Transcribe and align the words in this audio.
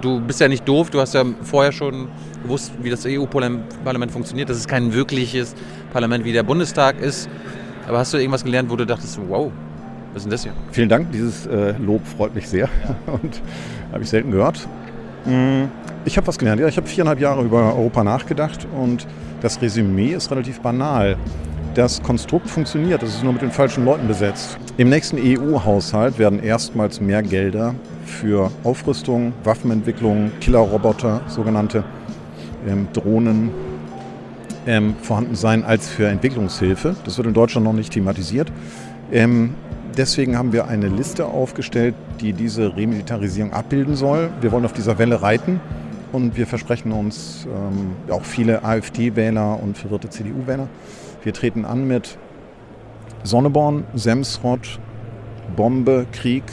Du 0.00 0.20
bist 0.20 0.40
ja 0.40 0.48
nicht 0.48 0.66
doof, 0.68 0.90
du 0.90 1.00
hast 1.00 1.14
ja 1.14 1.24
vorher 1.42 1.72
schon 1.72 2.08
gewusst, 2.42 2.72
wie 2.82 2.90
das 2.90 3.04
EU-Parlament 3.06 4.10
funktioniert, 4.10 4.48
dass 4.48 4.56
es 4.56 4.68
kein 4.68 4.92
wirkliches 4.92 5.54
Parlament 5.92 6.24
wie 6.24 6.32
der 6.32 6.42
Bundestag 6.42 7.00
ist. 7.00 7.28
Aber 7.86 7.98
hast 7.98 8.12
du 8.12 8.18
irgendwas 8.18 8.44
gelernt, 8.44 8.70
wo 8.70 8.76
du 8.76 8.84
dachtest, 8.84 9.18
wow, 9.28 9.50
was 10.12 10.18
ist 10.18 10.24
denn 10.24 10.30
das 10.30 10.42
hier? 10.42 10.52
Vielen 10.72 10.88
Dank, 10.88 11.10
dieses 11.12 11.46
äh, 11.46 11.74
Lob 11.78 12.06
freut 12.06 12.34
mich 12.34 12.48
sehr 12.48 12.68
ja. 12.84 13.12
und 13.12 13.40
habe 13.92 14.02
ich 14.02 14.10
selten 14.10 14.30
gehört. 14.30 14.66
Mm, 15.24 15.64
ich 16.04 16.16
habe 16.16 16.26
was 16.26 16.38
gelernt. 16.38 16.60
Ja, 16.60 16.68
ich 16.68 16.76
habe 16.76 16.86
viereinhalb 16.86 17.20
Jahre 17.20 17.42
über 17.42 17.74
Europa 17.74 18.04
nachgedacht 18.04 18.66
und 18.78 19.06
das 19.40 19.60
Resümee 19.60 20.14
ist 20.14 20.30
relativ 20.30 20.60
banal. 20.60 21.16
Das 21.78 22.02
Konstrukt 22.02 22.50
funktioniert, 22.50 23.04
es 23.04 23.14
ist 23.14 23.22
nur 23.22 23.34
mit 23.34 23.40
den 23.40 23.52
falschen 23.52 23.84
Leuten 23.84 24.08
besetzt. 24.08 24.58
Im 24.78 24.88
nächsten 24.88 25.16
EU-Haushalt 25.16 26.18
werden 26.18 26.42
erstmals 26.42 27.00
mehr 27.00 27.22
Gelder 27.22 27.72
für 28.04 28.50
Aufrüstung, 28.64 29.32
Waffenentwicklung, 29.44 30.32
Killerroboter, 30.40 31.20
sogenannte 31.28 31.84
ähm, 32.66 32.88
Drohnen 32.92 33.52
ähm, 34.66 34.96
vorhanden 35.02 35.36
sein 35.36 35.62
als 35.62 35.88
für 35.88 36.08
Entwicklungshilfe. 36.08 36.96
Das 37.04 37.16
wird 37.16 37.28
in 37.28 37.34
Deutschland 37.34 37.64
noch 37.64 37.72
nicht 37.72 37.92
thematisiert. 37.92 38.50
Ähm, 39.12 39.54
deswegen 39.96 40.36
haben 40.36 40.52
wir 40.52 40.66
eine 40.66 40.88
Liste 40.88 41.26
aufgestellt, 41.26 41.94
die 42.20 42.32
diese 42.32 42.76
Remilitarisierung 42.76 43.52
abbilden 43.52 43.94
soll. 43.94 44.30
Wir 44.40 44.50
wollen 44.50 44.64
auf 44.64 44.72
dieser 44.72 44.98
Welle 44.98 45.22
reiten 45.22 45.60
und 46.10 46.36
wir 46.36 46.48
versprechen 46.48 46.90
uns 46.90 47.46
ähm, 47.46 48.12
auch 48.12 48.24
viele 48.24 48.64
AfD-Wähler 48.64 49.62
und 49.62 49.78
verwirrte 49.78 50.10
CDU-Wähler. 50.10 50.66
Wir 51.24 51.32
treten 51.32 51.64
an 51.64 51.88
mit 51.88 52.16
Sonneborn, 53.24 53.84
Semsrott, 53.94 54.78
Bombe, 55.56 56.06
Krieg, 56.12 56.44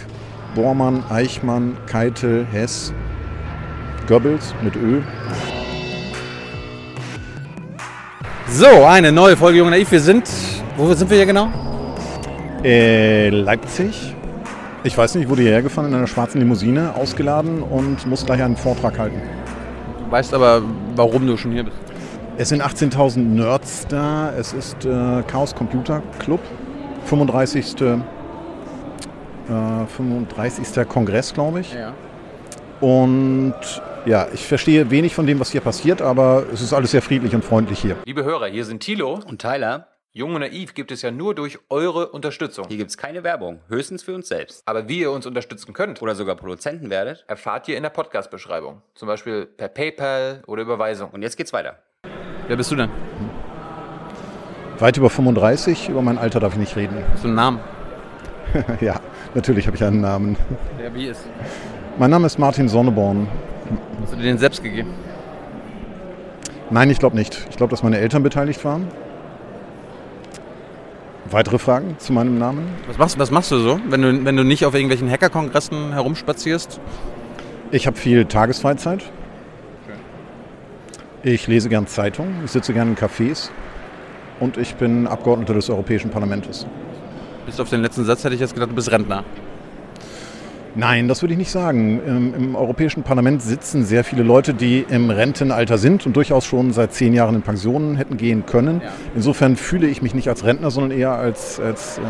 Bormann, 0.55 1.04
Eichmann, 1.08 1.78
Keitel, 1.86 2.48
Hess, 2.52 2.91
Goebbels 4.08 4.55
mit 4.64 4.76
Ö. 4.76 5.02
So, 8.48 8.85
eine 8.85 9.12
neue 9.12 9.38
Folge 9.38 9.60
Junge 9.60 9.72
Naiv. 9.72 9.91
Wir 9.91 9.99
sind, 9.99 10.27
wo 10.77 10.91
sind 10.94 11.12
wir 11.12 11.18
hier 11.18 11.27
genau? 11.27 11.50
Äh, 12.63 13.29
Leipzig. 13.29 14.16
Ich 14.84 14.98
weiß 14.98 15.13
nicht, 15.13 15.26
ich 15.26 15.29
wurde 15.29 15.44
hierher 15.44 15.62
gefahren 15.62 15.88
in 15.88 15.94
einer 15.94 16.07
schwarzen 16.07 16.40
Limousine, 16.40 16.96
ausgeladen 16.96 17.62
und 17.62 18.07
muss 18.07 18.26
gleich 18.26 18.41
einen 18.41 18.57
Vortrag 18.57 18.98
halten. 18.98 19.22
Du 20.04 20.12
weißt 20.12 20.34
aber, 20.34 20.63
warum 20.96 21.27
du 21.27 21.38
schon 21.38 21.52
hier 21.52 21.66
bist. 21.66 21.85
Es 22.38 22.50
sind 22.50 22.62
18.000 22.62 23.20
Nerds 23.20 23.88
da. 23.88 24.34
Es 24.38 24.52
ist 24.52 24.84
äh, 24.84 25.24
Chaos 25.24 25.55
Computer 25.55 26.04
Club. 26.20 26.41
35. 27.05 27.82
Äh, 27.82 27.98
35. 29.48 30.88
Kongress, 30.90 31.34
glaube 31.34 31.62
ich. 31.62 31.74
Ja. 31.74 31.94
Und 32.82 33.56
ja, 34.06 34.28
ich 34.34 34.46
verstehe 34.46 34.91
wenig 34.91 35.16
von 35.16 35.26
dem, 35.26 35.40
was 35.40 35.52
hier 35.52 35.62
passiert, 35.62 36.02
aber 36.02 36.46
es 36.52 36.62
ist 36.62 36.74
alles 36.74 36.91
sehr 36.91 37.02
friedlich 37.02 37.34
und 37.34 37.46
freundlich 37.46 37.80
hier. 37.80 37.96
Liebe 38.06 38.26
Hörer, 38.26 38.48
hier 38.48 38.66
sind 38.66 38.82
Thilo 38.82 39.20
und 39.26 39.41
Tyler. 39.41 39.88
Jung 40.12 40.34
und 40.34 40.41
Naiv 40.41 40.74
gibt 40.74 40.91
es 40.91 41.02
ja 41.02 41.12
nur 41.12 41.36
durch 41.36 41.60
eure 41.70 42.10
Unterstützung. 42.10 42.66
Hier 42.68 42.78
gibt 42.78 42.90
es 42.90 42.98
keine 42.98 43.24
Werbung, 43.24 43.62
höchstens 43.70 44.04
für 44.04 44.13
uns 44.13 44.28
selbst. 44.28 44.62
Aber 44.66 44.90
wie 44.90 45.00
ihr 45.00 45.12
uns 45.12 45.26
unterstützen 45.26 45.74
könnt 45.74 46.02
oder 46.02 46.16
sogar 46.16 46.36
Produzenten 46.36 46.90
werdet, 46.90 47.24
erfahrt 47.28 47.68
ihr 47.68 47.78
in 47.78 47.84
der 47.84 47.90
Podcast-Beschreibung. 47.90 48.82
Zum 48.94 49.08
Beispiel 49.08 49.46
per 49.46 49.70
PayPal 49.70 50.41
oder 50.48 50.63
Überweisung. 50.63 51.12
Und 51.12 51.22
jetzt 51.22 51.38
geht's 51.38 51.54
weiter. 51.54 51.80
Wer 52.48 52.57
bist 52.57 52.71
du 52.71 52.76
denn? 52.76 52.90
Weit 54.79 54.98
über 54.98 55.10
35, 55.10 55.90
über 55.90 56.01
mein 56.01 56.18
Alter 56.18 56.40
darf 56.40 56.54
ich 56.54 56.60
nicht 56.60 56.76
reden. 56.76 56.98
Hast 57.12 57.24
du 57.24 57.27
einen 57.27 57.35
Namen? 57.35 57.60
ja, 58.82 58.99
natürlich 59.34 59.65
habe 59.68 59.77
ich 59.77 59.84
einen 59.84 60.01
Namen. 60.01 60.38
Der 60.79 60.93
wie 60.93 61.07
ist? 61.07 61.21
Mein 61.98 62.12
Name 62.12 62.27
ist 62.27 62.38
Martin 62.38 62.68
Sonneborn. 62.68 63.27
Hast 64.01 64.13
du 64.13 64.18
dir 64.18 64.23
den 64.23 64.38
selbst 64.38 64.62
gegeben? 64.62 64.94
Nein, 66.69 66.90
ich 66.90 67.00
glaube 67.00 67.16
nicht. 67.16 67.47
Ich 67.50 67.57
glaube, 67.57 67.72
dass 67.72 67.84
meine 67.84 67.97
Eltern 67.97 68.22
beteiligt 68.22 68.63
waren. 68.66 68.88
Weitere 71.31 71.57
Fragen 71.57 71.95
zu 71.97 72.13
meinem 72.13 72.38
Namen? 72.38 72.67
Was 72.88 72.97
machst, 72.97 73.17
was 73.17 73.31
machst 73.31 73.51
du 73.51 73.57
so, 73.59 73.79
wenn 73.89 74.01
du, 74.01 74.25
wenn 74.25 74.35
du 74.35 74.44
nicht 74.44 74.66
auf 74.66 74.73
irgendwelchen 74.75 75.09
Hackerkongressen 75.09 75.94
herumspazierst? 75.94 76.79
Ich 77.72 77.88
habe 77.88 77.97
viel 77.97 78.25
Tagesfreizeit. 78.25 79.03
Ich 81.28 81.47
lese 81.47 81.69
gern 81.69 81.88
Zeitungen, 81.88 82.44
ich 82.46 82.52
sitze 82.52 82.72
gern 82.72 82.90
in 82.90 82.96
Cafés 82.96 83.50
und 84.40 84.58
ich 84.58 84.75
bin 84.75 85.08
Abgeordneter 85.08 85.56
des 85.56 85.72
Europäischen 85.72 86.12
Parlaments. 86.12 86.68
Bis 87.47 87.59
auf 87.59 87.68
den 87.68 87.81
letzten 87.81 88.06
Satz 88.06 88.24
hätte 88.24 88.36
ich 88.36 88.41
jetzt 88.41 88.53
gedacht, 88.53 88.69
du 88.69 88.75
bist 88.75 88.91
Rentner. 88.91 89.24
Nein, 90.75 91.08
das 91.08 91.24
würde 91.24 91.34
ich 91.34 91.40
nicht 91.40 91.50
sagen. 91.50 92.00
Im, 92.06 92.36
Im, 92.36 92.56
Europäischen 92.56 93.02
Parlament 93.02 93.41
sitzen 93.41 93.86
sehr 93.86 94.03
viele 94.03 94.22
Leute, 94.22 94.53
die 94.53 94.86
im 94.88 95.09
Rentenalter 95.09 95.80
sind 95.80 96.06
und 96.06 96.16
durchaus 96.16 96.46
schon 96.46 96.74
seit 96.74 96.94
zehn 96.94 97.16
Jahren 97.16 97.34
in 97.34 97.42
Pensionen 97.42 97.96
hätten 97.96 98.18
gehen 98.18 98.46
können. 98.46 98.81
Ja. 98.84 98.92
Insofern 99.16 99.56
fühle 99.56 99.88
ich 99.88 100.03
mich 100.03 100.13
nicht 100.13 100.30
als 100.30 100.46
Rentner, 100.46 100.69
sondern 100.69 100.96
eher 100.96 101.13
als, 101.13 101.59
als, 101.59 101.97
äh, 101.97 102.02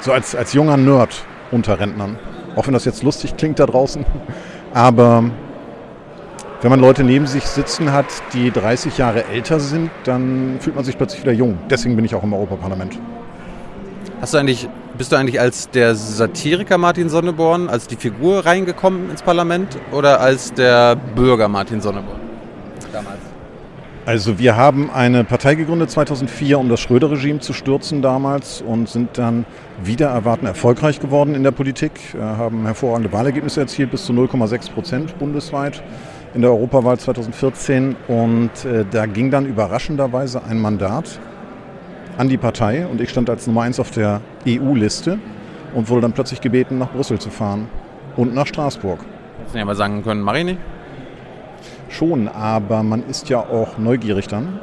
so 0.00 0.10
als, 0.10 0.34
als 0.34 0.54
junger 0.54 0.76
Nerd 0.76 1.24
unter 1.52 1.78
Rentnern. 1.78 2.18
Auch 2.56 2.66
wenn 2.66 2.74
das 2.74 2.84
jetzt 2.84 3.04
lustig 3.04 3.36
klingt 3.36 3.60
da 3.60 3.66
draußen. 3.66 4.04
Aber 4.74 5.30
wenn 6.62 6.70
man 6.70 6.80
Leute 6.80 7.02
neben 7.02 7.26
sich 7.26 7.44
sitzen 7.44 7.92
hat, 7.92 8.06
die 8.32 8.52
30 8.52 8.96
Jahre 8.96 9.24
älter 9.26 9.58
sind, 9.58 9.90
dann 10.04 10.58
fühlt 10.60 10.76
man 10.76 10.84
sich 10.84 10.96
plötzlich 10.96 11.20
wieder 11.22 11.32
jung. 11.32 11.58
Deswegen 11.68 11.96
bin 11.96 12.04
ich 12.04 12.14
auch 12.14 12.22
im 12.22 12.32
Europaparlament. 12.32 12.98
Hast 14.20 14.34
du 14.34 14.38
eigentlich, 14.38 14.68
bist 14.96 15.10
du 15.10 15.16
eigentlich 15.16 15.40
als 15.40 15.68
der 15.70 15.96
Satiriker 15.96 16.78
Martin 16.78 17.08
Sonneborn, 17.08 17.68
als 17.68 17.88
die 17.88 17.96
Figur 17.96 18.46
reingekommen 18.46 19.10
ins 19.10 19.22
Parlament 19.22 19.76
oder 19.90 20.20
als 20.20 20.54
der 20.54 20.94
Bürger 20.94 21.48
Martin 21.48 21.80
Sonneborn 21.80 22.20
damals? 22.92 23.18
Also 24.06 24.38
wir 24.38 24.56
haben 24.56 24.90
eine 24.90 25.24
Partei 25.24 25.56
gegründet 25.56 25.90
2004, 25.90 26.58
um 26.60 26.68
das 26.68 26.78
Schröder-Regime 26.78 27.40
zu 27.40 27.52
stürzen 27.52 28.02
damals 28.02 28.60
und 28.60 28.88
sind 28.88 29.18
dann 29.18 29.46
wieder 29.82 30.08
erwarten 30.08 30.46
erfolgreich 30.46 31.00
geworden 31.00 31.34
in 31.34 31.42
der 31.42 31.52
Politik, 31.52 31.92
wir 32.12 32.36
haben 32.36 32.64
hervorragende 32.64 33.12
Wahlergebnisse 33.12 33.60
erzielt, 33.60 33.90
bis 33.90 34.04
zu 34.04 34.12
0,6 34.12 34.70
Prozent 34.70 35.18
bundesweit 35.18 35.82
in 36.34 36.40
der 36.40 36.50
Europawahl 36.50 36.98
2014 36.98 37.96
und 38.08 38.64
äh, 38.64 38.84
da 38.90 39.06
ging 39.06 39.30
dann 39.30 39.46
überraschenderweise 39.46 40.42
ein 40.44 40.58
Mandat 40.60 41.18
an 42.16 42.28
die 42.28 42.38
Partei 42.38 42.86
und 42.86 43.00
ich 43.00 43.10
stand 43.10 43.28
als 43.28 43.46
Nummer 43.46 43.62
eins 43.62 43.78
auf 43.78 43.90
der 43.90 44.20
EU-Liste 44.46 45.18
und 45.74 45.88
wurde 45.88 46.02
dann 46.02 46.12
plötzlich 46.12 46.40
gebeten, 46.40 46.78
nach 46.78 46.90
Brüssel 46.90 47.18
zu 47.18 47.30
fahren 47.30 47.68
und 48.16 48.34
nach 48.34 48.46
Straßburg. 48.46 49.00
Hättest 49.38 49.54
du 49.54 49.58
ja 49.58 49.64
mal 49.64 49.76
sagen 49.76 50.02
können, 50.02 50.22
mach 50.22 50.34
ich 50.34 50.44
nicht? 50.44 50.58
Schon, 51.88 52.28
aber 52.28 52.82
man 52.82 53.06
ist 53.08 53.28
ja 53.28 53.38
auch 53.38 53.76
neugierig 53.78 54.26
dann. 54.28 54.60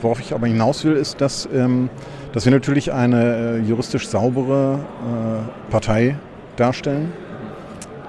Worauf 0.00 0.20
ich 0.20 0.34
aber 0.34 0.48
hinaus 0.48 0.84
will, 0.84 0.94
ist, 0.94 1.20
dass, 1.20 1.48
ähm, 1.54 1.88
dass 2.32 2.44
wir 2.44 2.52
natürlich 2.52 2.92
eine 2.92 3.36
äh, 3.36 3.58
juristisch 3.60 4.08
saubere 4.08 4.80
äh, 4.80 5.70
Partei 5.70 6.16
darstellen, 6.56 7.12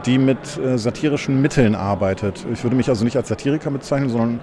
die 0.06 0.18
mit 0.18 0.58
äh, 0.58 0.78
satirischen 0.78 1.42
Mitteln 1.42 1.76
arbeitet. 1.76 2.46
Ich 2.52 2.64
würde 2.64 2.76
mich 2.76 2.90
also 2.90 3.04
nicht 3.04 3.18
als 3.18 3.28
Satiriker 3.28 3.72
bezeichnen, 3.72 4.10
sondern 4.10 4.40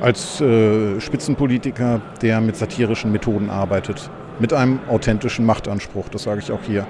als 0.00 0.40
äh, 0.40 1.00
Spitzenpolitiker, 1.00 2.00
der 2.22 2.40
mit 2.40 2.56
satirischen 2.56 3.12
Methoden 3.12 3.50
arbeitet. 3.50 4.10
Mit 4.38 4.52
einem 4.52 4.80
authentischen 4.88 5.46
Machtanspruch, 5.46 6.08
das 6.10 6.24
sage 6.24 6.40
ich 6.40 6.52
auch 6.52 6.62
hier 6.62 6.86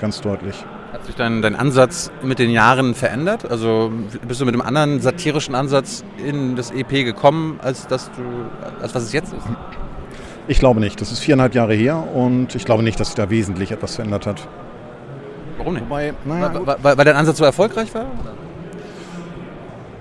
ganz 0.00 0.20
deutlich. 0.20 0.54
Hat 0.92 1.06
sich 1.06 1.14
dein, 1.14 1.40
dein 1.40 1.54
Ansatz 1.54 2.10
mit 2.22 2.38
den 2.38 2.50
Jahren 2.50 2.94
verändert? 2.94 3.48
Also 3.48 3.92
bist 4.26 4.40
du 4.40 4.44
mit 4.44 4.54
einem 4.54 4.62
anderen 4.62 5.00
satirischen 5.00 5.54
Ansatz 5.54 6.04
in 6.24 6.56
das 6.56 6.72
EP 6.72 6.90
gekommen, 7.04 7.60
als, 7.62 7.86
dass 7.86 8.10
du, 8.10 8.22
als 8.82 8.94
was 8.94 9.04
es 9.04 9.12
jetzt 9.12 9.32
ist? 9.32 9.46
Ich 10.48 10.58
glaube 10.58 10.80
nicht. 10.80 11.00
Das 11.00 11.12
ist 11.12 11.20
viereinhalb 11.20 11.54
Jahre 11.54 11.74
her 11.74 12.08
und 12.12 12.56
ich 12.56 12.64
glaube 12.64 12.82
nicht, 12.82 12.98
dass 12.98 13.08
sich 13.08 13.14
da 13.14 13.30
wesentlich 13.30 13.70
etwas 13.70 13.94
verändert 13.94 14.26
hat. 14.26 14.48
Warum 15.60 15.74
nicht? 15.74 15.84
Wobei, 15.84 16.14
naja, 16.24 16.54
weil, 16.54 16.76
weil, 16.82 16.98
weil 16.98 17.04
dein 17.04 17.16
Ansatz 17.16 17.36
so 17.36 17.44
erfolgreich 17.44 17.94
war? 17.94 18.06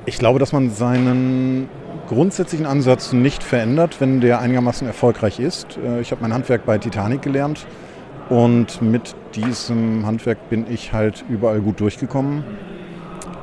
Ich 0.06 0.18
glaube, 0.18 0.40
dass 0.40 0.54
man 0.54 0.72
seinen 0.72 1.70
grundsätzlichen 2.08 2.66
Ansatz 2.66 3.12
nicht 3.12 3.44
verändert, 3.44 3.98
wenn 4.00 4.22
der 4.22 4.40
einigermaßen 4.40 4.88
erfolgreich 4.88 5.40
ist. 5.40 5.78
Äh, 5.78 6.00
ich 6.00 6.12
habe 6.12 6.22
mein 6.22 6.34
Handwerk 6.34 6.66
bei 6.66 6.78
Titanic 6.78 7.22
gelernt 7.22 7.68
und 8.30 8.82
mit 8.82 9.16
diesem 9.36 10.06
Handwerk 10.06 10.50
bin 10.50 10.66
ich 10.72 10.94
halt 10.94 11.26
überall 11.28 11.60
gut 11.60 11.82
durchgekommen. 11.82 12.46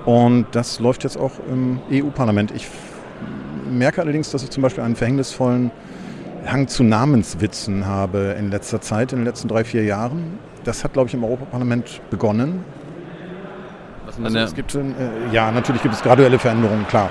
Und 0.07 0.47
das 0.53 0.81
läuft 0.81 1.05
jetzt 1.05 1.19
auch 1.19 1.33
im 1.51 1.81
EU-Parlament. 1.93 2.51
Ich 2.57 2.67
merke 3.71 4.01
allerdings, 4.01 4.31
dass 4.31 4.43
ich 4.43 4.51
zum 4.51 4.63
Beispiel 4.63 4.83
einen 4.85 4.97
verhängnisvollen 4.97 5.71
Hang 6.47 6.67
zu 6.67 6.83
Namenswitzen 6.83 7.85
habe 7.85 8.37
in 8.39 8.51
letzter 8.51 8.81
Zeit, 8.81 9.13
in 9.13 9.19
den 9.19 9.27
letzten 9.27 9.49
drei, 9.49 9.65
vier 9.65 9.85
Jahren. 9.85 10.39
Das 10.67 10.83
hat, 10.83 10.93
glaube 10.93 11.07
ich, 11.09 11.15
im 11.15 11.23
Europaparlament 11.23 12.01
begonnen. 12.11 12.65
Also 14.23 14.39
es 14.39 14.55
gibt, 14.55 14.75
äh, 14.75 14.83
ja, 15.31 15.53
natürlich 15.53 15.81
gibt 15.81 15.95
es 15.95 16.03
graduelle 16.03 16.39
Veränderungen, 16.41 16.87
klar. 16.89 17.09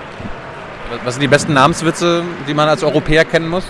Was 1.05 1.15
sind 1.15 1.21
die 1.21 1.27
besten 1.27 1.53
Namenswitze, 1.53 2.23
die 2.47 2.53
man 2.53 2.67
als 2.67 2.83
Europäer 2.83 3.23
kennen 3.23 3.47
muss? 3.47 3.65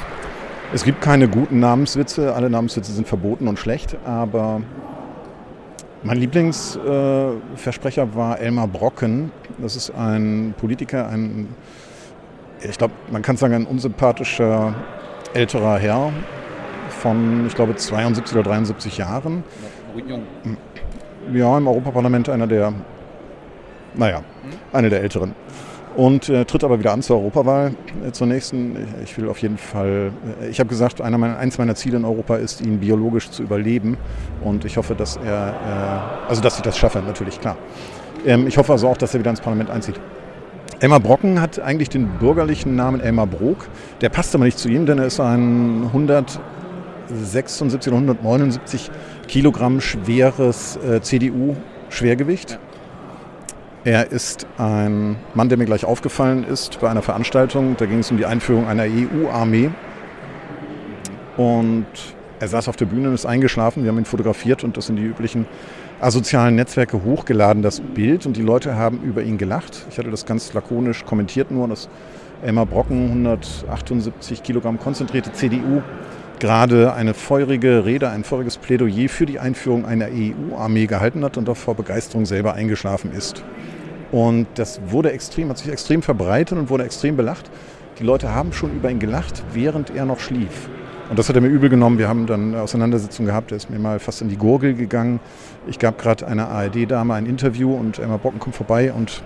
Es 0.74 0.84
gibt 0.84 1.02
keine 1.02 1.28
guten 1.28 1.60
Namenswitze. 1.60 2.34
Alle 2.34 2.50
Namenswitze 2.50 2.92
sind 2.92 3.08
verboten 3.08 3.48
und 3.48 3.60
schlecht. 3.60 3.96
Aber 4.06 4.62
Mein 6.02 6.18
Lieblingsversprecher 6.18 8.04
äh, 8.04 8.16
war 8.16 8.40
Elmar 8.40 8.68
Brocken. 8.68 9.31
Das 9.60 9.76
ist 9.76 9.92
ein 9.92 10.56
Politiker, 10.58 11.08
ein, 11.10 11.48
ich 12.60 12.78
glaube, 12.78 12.94
man 13.12 13.22
kann 13.22 13.38
sagen, 13.38 13.54
ein 13.54 13.66
unsympathischer 13.66 14.74
älterer 15.34 15.78
Herr 15.78 16.12
von, 16.90 17.46
ich 17.48 17.56
glaube, 17.56 17.76
72 17.76 18.36
oder 18.36 18.50
73 18.50 18.98
Jahren. 18.98 19.44
Ja, 19.62 19.75
im 21.57 21.68
Europaparlament 21.68 22.30
einer 22.30 22.47
der, 22.47 22.74
naja, 23.95 24.21
einer 24.71 24.89
der 24.89 25.01
älteren 25.01 25.33
und 25.95 26.30
äh, 26.30 26.45
tritt 26.45 26.63
aber 26.63 26.80
wieder 26.80 26.92
an 26.92 27.01
zur 27.01 27.18
Europawahl 27.18 27.74
äh, 28.06 28.12
zur 28.12 28.27
nächsten. 28.27 28.75
Ich 29.03 29.18
will 29.18 29.30
auf 29.30 29.38
jeden 29.39 29.57
Fall, 29.57 30.12
äh, 30.42 30.50
ich 30.50 30.59
habe 30.59 30.69
gesagt, 30.69 31.01
einer 31.01 31.18
meiner, 31.18 31.38
eins 31.38 31.57
meiner 31.57 31.75
Ziele 31.75 31.97
in 31.97 32.06
Europa 32.06 32.36
ist, 32.36 32.62
ihn 32.62 32.80
biologisch 32.80 33.30
zu 33.31 33.44
überleben 33.44 33.97
und 34.44 34.65
ich 34.65 34.77
hoffe, 34.77 34.95
dass 34.95 35.18
er, 35.18 36.19
äh, 36.25 36.30
also 36.30 36.42
dass 36.42 36.57
ich 36.57 36.62
das 36.62 36.77
schaffe, 36.77 37.01
natürlich, 37.06 37.39
klar. 37.39 37.57
Ähm, 38.25 38.47
ich 38.47 38.57
hoffe 38.57 38.74
also 38.74 38.88
auch, 38.88 38.97
dass 38.97 39.13
er 39.13 39.19
wieder 39.19 39.31
ins 39.31 39.42
Parlament 39.42 39.69
einzieht. 39.69 40.00
Elmar 40.81 41.00
Brocken 41.00 41.39
hat 41.39 41.59
eigentlich 41.59 41.89
den 41.89 42.07
bürgerlichen 42.19 42.75
Namen 42.75 43.00
Elmar 43.00 43.27
Brok. 43.27 43.68
Der 44.01 44.09
passt 44.09 44.36
aber 44.36 44.44
nicht 44.44 44.59
zu 44.59 44.68
ihm, 44.68 44.86
denn 44.86 45.00
er 45.00 45.06
ist 45.06 45.21
ein 45.21 45.94
176 47.10 47.92
oder 47.92 47.98
179 47.98 48.92
Kilogramm 49.28 49.81
schweres 49.81 50.78
äh, 50.78 51.02
CDU-Schwergewicht. 51.02 52.60
Er 53.84 54.12
ist 54.12 54.48
ein 54.57 55.18
Mann, 55.36 55.50
der 55.50 55.60
mir 55.60 55.66
gleich 55.66 55.86
aufgefallen 55.86 56.44
ist 56.44 56.80
bei 56.80 56.90
einer 56.90 57.04
Veranstaltung. 57.04 57.75
Da 57.78 57.86
ging 57.86 58.00
es 58.00 58.10
um 58.10 58.18
die 58.18 58.25
Einführung 58.25 58.68
einer 58.68 58.86
EU-Armee. 58.86 59.69
Und 61.38 61.86
er 62.40 62.48
saß 62.48 62.68
auf 62.68 62.78
der 62.78 62.86
Bühne 62.86 63.10
und 63.10 63.13
ist 63.13 63.28
eingeschlafen. 63.28 63.84
Wir 63.84 63.92
haben 63.92 64.00
ihn 64.00 64.06
fotografiert 64.06 64.63
und 64.63 64.75
das 64.75 64.90
in 64.90 64.96
die 64.96 65.04
üblichen 65.04 65.46
asozialen 66.02 66.56
Netzwerke 66.56 67.04
hochgeladen, 67.04 67.62
das 67.62 67.80
Bild. 67.80 68.25
Und 68.25 68.38
die 68.38 68.42
Leute 68.42 68.75
haben 68.75 69.02
über 69.04 69.22
ihn 69.22 69.38
gelacht. 69.38 69.86
Ich 69.92 70.00
hatte 70.00 70.10
das 70.10 70.25
ganz 70.25 70.54
lakonisch 70.54 71.06
kommentiert 71.06 71.52
nur, 71.52 71.68
dass 71.68 71.88
Elmar 72.44 72.66
Brocken, 72.66 73.10
178 73.10 74.44
Kilogramm 74.44 74.80
konzentrierte 74.80 75.31
CDU, 75.31 75.81
gerade 76.40 76.94
eine 76.94 77.14
feurige 77.14 77.86
Rede, 77.86 78.10
ein 78.10 78.24
feuriges 78.24 78.58
Plädoyer 78.58 79.10
für 79.10 79.26
die 79.26 79.40
Einführung 79.40 79.86
einer 79.86 80.08
EU-Armee 80.08 80.86
gehalten 80.86 81.24
hat 81.24 81.38
und 81.38 81.48
doch 81.48 81.58
vor 81.58 81.76
Begeisterung 81.76 82.26
selber 82.26 82.54
eingeschlafen 82.54 83.12
ist. 83.12 83.44
Und 84.12 84.48
das 84.56 84.80
wurde 84.88 85.12
extrem, 85.12 85.50
hat 85.50 85.58
sich 85.58 85.72
extrem 85.72 86.02
verbreitet 86.02 86.58
und 86.58 86.70
wurde 86.70 86.84
extrem 86.84 87.18
belacht. 87.18 87.50
Die 88.00 88.04
Leute 88.04 88.34
haben 88.34 88.54
schon 88.54 88.72
über 88.76 88.90
ihn 88.92 89.00
gelacht, 89.00 89.44
während 89.54 89.90
er 89.96 90.06
noch 90.06 90.20
schlief. 90.20 90.70
Und 91.10 91.20
das 91.20 91.30
hat 91.30 91.36
er 91.36 91.42
mir 91.42 91.50
übel 91.50 91.70
genommen. 91.70 91.98
Wir 91.98 92.08
haben 92.08 92.26
dann 92.26 92.54
eine 92.54 92.62
Auseinandersetzung 92.62 93.26
gehabt. 93.26 93.52
Er 93.52 93.58
ist 93.58 93.70
mir 93.70 93.80
mal 93.80 94.00
fast 94.00 94.22
in 94.22 94.30
die 94.30 94.38
Gurgel 94.38 94.74
gegangen. 94.74 95.20
Ich 95.68 95.80
gab 95.80 95.98
gerade 96.00 96.28
einer 96.28 96.50
ARD-Dame 96.50 97.14
ein 97.14 97.26
Interview 97.26 97.74
und 97.74 98.00
Emma 98.00 98.18
Bocken 98.18 98.40
kommt 98.40 98.56
vorbei 98.56 98.92
und 98.92 99.22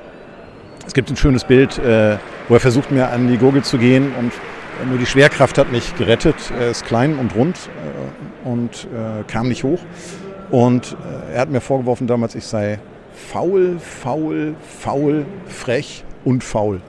es 0.85 0.93
gibt 0.93 1.09
ein 1.09 1.17
schönes 1.17 1.43
Bild, 1.43 1.77
äh, 1.77 2.17
wo 2.47 2.55
er 2.55 2.59
versucht, 2.59 2.91
mir 2.91 3.09
an 3.09 3.27
die 3.27 3.37
Gurgel 3.37 3.63
zu 3.63 3.77
gehen 3.77 4.11
und 4.17 4.31
nur 4.87 4.97
die 4.97 5.05
Schwerkraft 5.05 5.57
hat 5.57 5.71
mich 5.71 5.95
gerettet. 5.95 6.35
Er 6.57 6.71
ist 6.71 6.85
klein 6.85 7.17
und 7.17 7.35
rund 7.35 7.57
äh, 8.45 8.47
und 8.47 8.87
äh, 8.93 9.23
kam 9.27 9.47
nicht 9.47 9.63
hoch. 9.63 9.79
Und 10.51 10.97
er 11.31 11.41
hat 11.41 11.51
mir 11.51 11.61
vorgeworfen 11.61 12.07
damals, 12.07 12.33
ich 12.33 12.43
sei 12.43 12.79
faul, 13.13 13.77
faul, 13.79 14.55
faul, 14.79 15.25
frech 15.47 16.03
und 16.25 16.43
faul. 16.43 16.81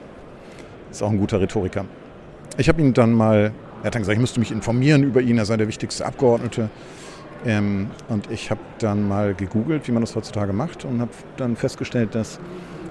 Ist 0.89 1.03
auch 1.03 1.11
ein 1.11 1.19
guter 1.19 1.39
Rhetoriker. 1.39 1.85
Ich 2.57 2.67
habe 2.67 2.81
ihn 2.81 2.93
dann 2.93 3.13
mal, 3.13 3.51
er 3.81 3.85
hat 3.85 3.95
dann 3.95 4.01
gesagt, 4.01 4.15
ich 4.15 4.21
müsste 4.21 4.39
mich 4.39 4.51
informieren 4.51 5.03
über 5.03 5.21
ihn, 5.21 5.37
er 5.37 5.45
sei 5.45 5.57
der 5.57 5.67
wichtigste 5.67 6.05
Abgeordnete. 6.05 6.69
Ähm, 7.45 7.89
und 8.07 8.29
ich 8.29 8.51
habe 8.51 8.59
dann 8.79 9.07
mal 9.07 9.33
gegoogelt, 9.33 9.87
wie 9.87 9.91
man 9.91 10.01
das 10.01 10.15
heutzutage 10.15 10.53
macht 10.53 10.85
und 10.85 11.01
habe 11.01 11.11
dann 11.37 11.55
festgestellt, 11.55 12.13
dass 12.13 12.39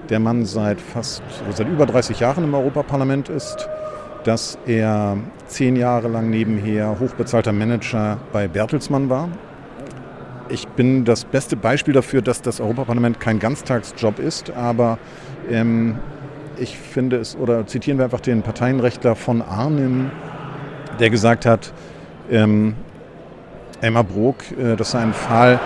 der 0.09 0.19
Mann 0.19 0.45
seit 0.45 0.81
fast, 0.81 1.21
seit 1.51 1.67
über 1.67 1.85
30 1.85 2.19
Jahren 2.19 2.43
im 2.43 2.53
Europaparlament 2.53 3.29
ist, 3.29 3.69
dass 4.23 4.57
er 4.65 5.17
zehn 5.47 5.75
Jahre 5.75 6.07
lang 6.07 6.29
nebenher 6.29 6.99
hochbezahlter 6.99 7.51
Manager 7.51 8.17
bei 8.31 8.47
Bertelsmann 8.47 9.09
war, 9.09 9.29
ich 10.51 10.67
bin 10.67 11.05
das 11.05 11.23
beste 11.23 11.55
Beispiel 11.55 11.93
dafür, 11.93 12.21
dass 12.21 12.41
das 12.41 12.59
Europaparlament 12.59 13.19
kein 13.19 13.39
Ganztagsjob 13.39 14.19
ist, 14.19 14.51
aber 14.51 14.97
ähm, 15.49 15.97
ich 16.57 16.77
finde 16.77 17.17
es, 17.17 17.35
oder 17.35 17.65
zitieren 17.65 17.97
wir 17.97 18.05
einfach 18.05 18.19
den 18.19 18.41
Parteienrechtler 18.41 19.15
von 19.15 19.41
Arnim, 19.41 20.11
der 20.99 21.09
gesagt 21.09 21.45
hat, 21.45 21.73
ähm, 22.29 22.75
Emma 23.79 24.01
Brok, 24.03 24.37
äh, 24.51 24.75
das 24.75 24.91
sei 24.91 24.99
ein 24.99 25.13
Fall, 25.13 25.59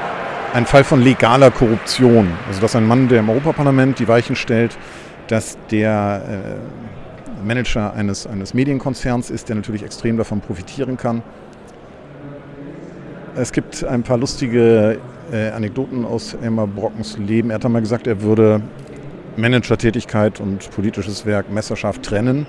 ein 0.54 0.66
Fall 0.66 0.84
von 0.84 1.01
legaler 1.01 1.51
Korruption. 1.51 2.31
Also 2.48 2.62
dass 2.62 2.75
ein 2.75 2.88
Mann, 2.88 3.10
der 3.10 3.19
im 3.19 3.30
Europaparlament 3.30 4.00
die 4.00 4.08
Weichen 4.08 4.36
stellt, 4.36 4.78
dass 5.28 5.58
der 5.72 6.22
äh, 6.30 7.05
Manager 7.46 7.94
eines, 7.94 8.28
eines 8.28 8.54
Medienkonzerns 8.54 9.30
ist, 9.30 9.50
der 9.50 9.56
natürlich 9.56 9.84
extrem 9.84 10.18
davon 10.18 10.42
profitieren 10.42 10.98
kann. 10.98 11.22
Es 13.36 13.52
gibt 13.52 13.84
ein 13.84 14.04
paar 14.04 14.18
lustige 14.18 14.98
äh, 15.32 15.50
Anekdoten 15.50 16.06
aus 16.06 16.34
Elmar 16.34 16.68
Brockens 16.68 17.18
Leben. 17.18 17.50
Er 17.50 17.56
hat 17.56 17.66
einmal 17.66 17.82
gesagt, 17.82 18.08
er 18.08 18.22
würde 18.22 18.62
Managertätigkeit 19.38 20.40
und 20.40 20.72
politisches 20.72 21.26
Werk 21.26 21.52
messerscharf 21.52 22.00
trennen. 22.00 22.48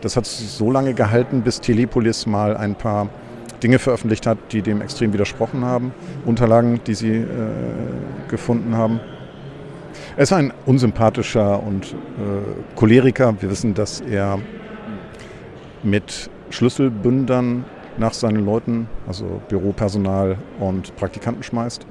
Das 0.00 0.16
hat 0.16 0.26
so 0.26 0.70
lange 0.70 0.94
gehalten, 0.94 1.42
bis 1.42 1.60
Telepolis 1.60 2.26
mal 2.26 2.56
ein 2.56 2.74
paar 2.74 3.08
Dinge 3.62 3.78
veröffentlicht 3.78 4.26
hat, 4.26 4.38
die 4.52 4.62
dem 4.62 4.82
extrem 4.82 5.12
widersprochen 5.12 5.64
haben. 5.64 5.92
Unterlagen, 6.24 6.80
die 6.86 6.94
sie 6.94 7.14
äh, 7.14 7.26
gefunden 8.28 8.76
haben. 8.76 9.00
Er 10.16 10.22
ist 10.22 10.32
ein 10.32 10.52
unsympathischer 10.64 11.62
und 11.62 11.92
äh, 11.92 12.76
Choleriker. 12.76 13.34
Wir 13.40 13.50
wissen, 13.50 13.74
dass 13.74 14.00
er 14.00 14.38
mit 15.82 16.30
Schlüsselbündern 16.50 17.64
nach 17.98 18.12
seinen 18.12 18.44
Leuten, 18.44 18.88
also 19.06 19.40
Büropersonal 19.48 20.38
und 20.60 20.94
Praktikanten 20.96 21.42
schmeißt. 21.42 21.86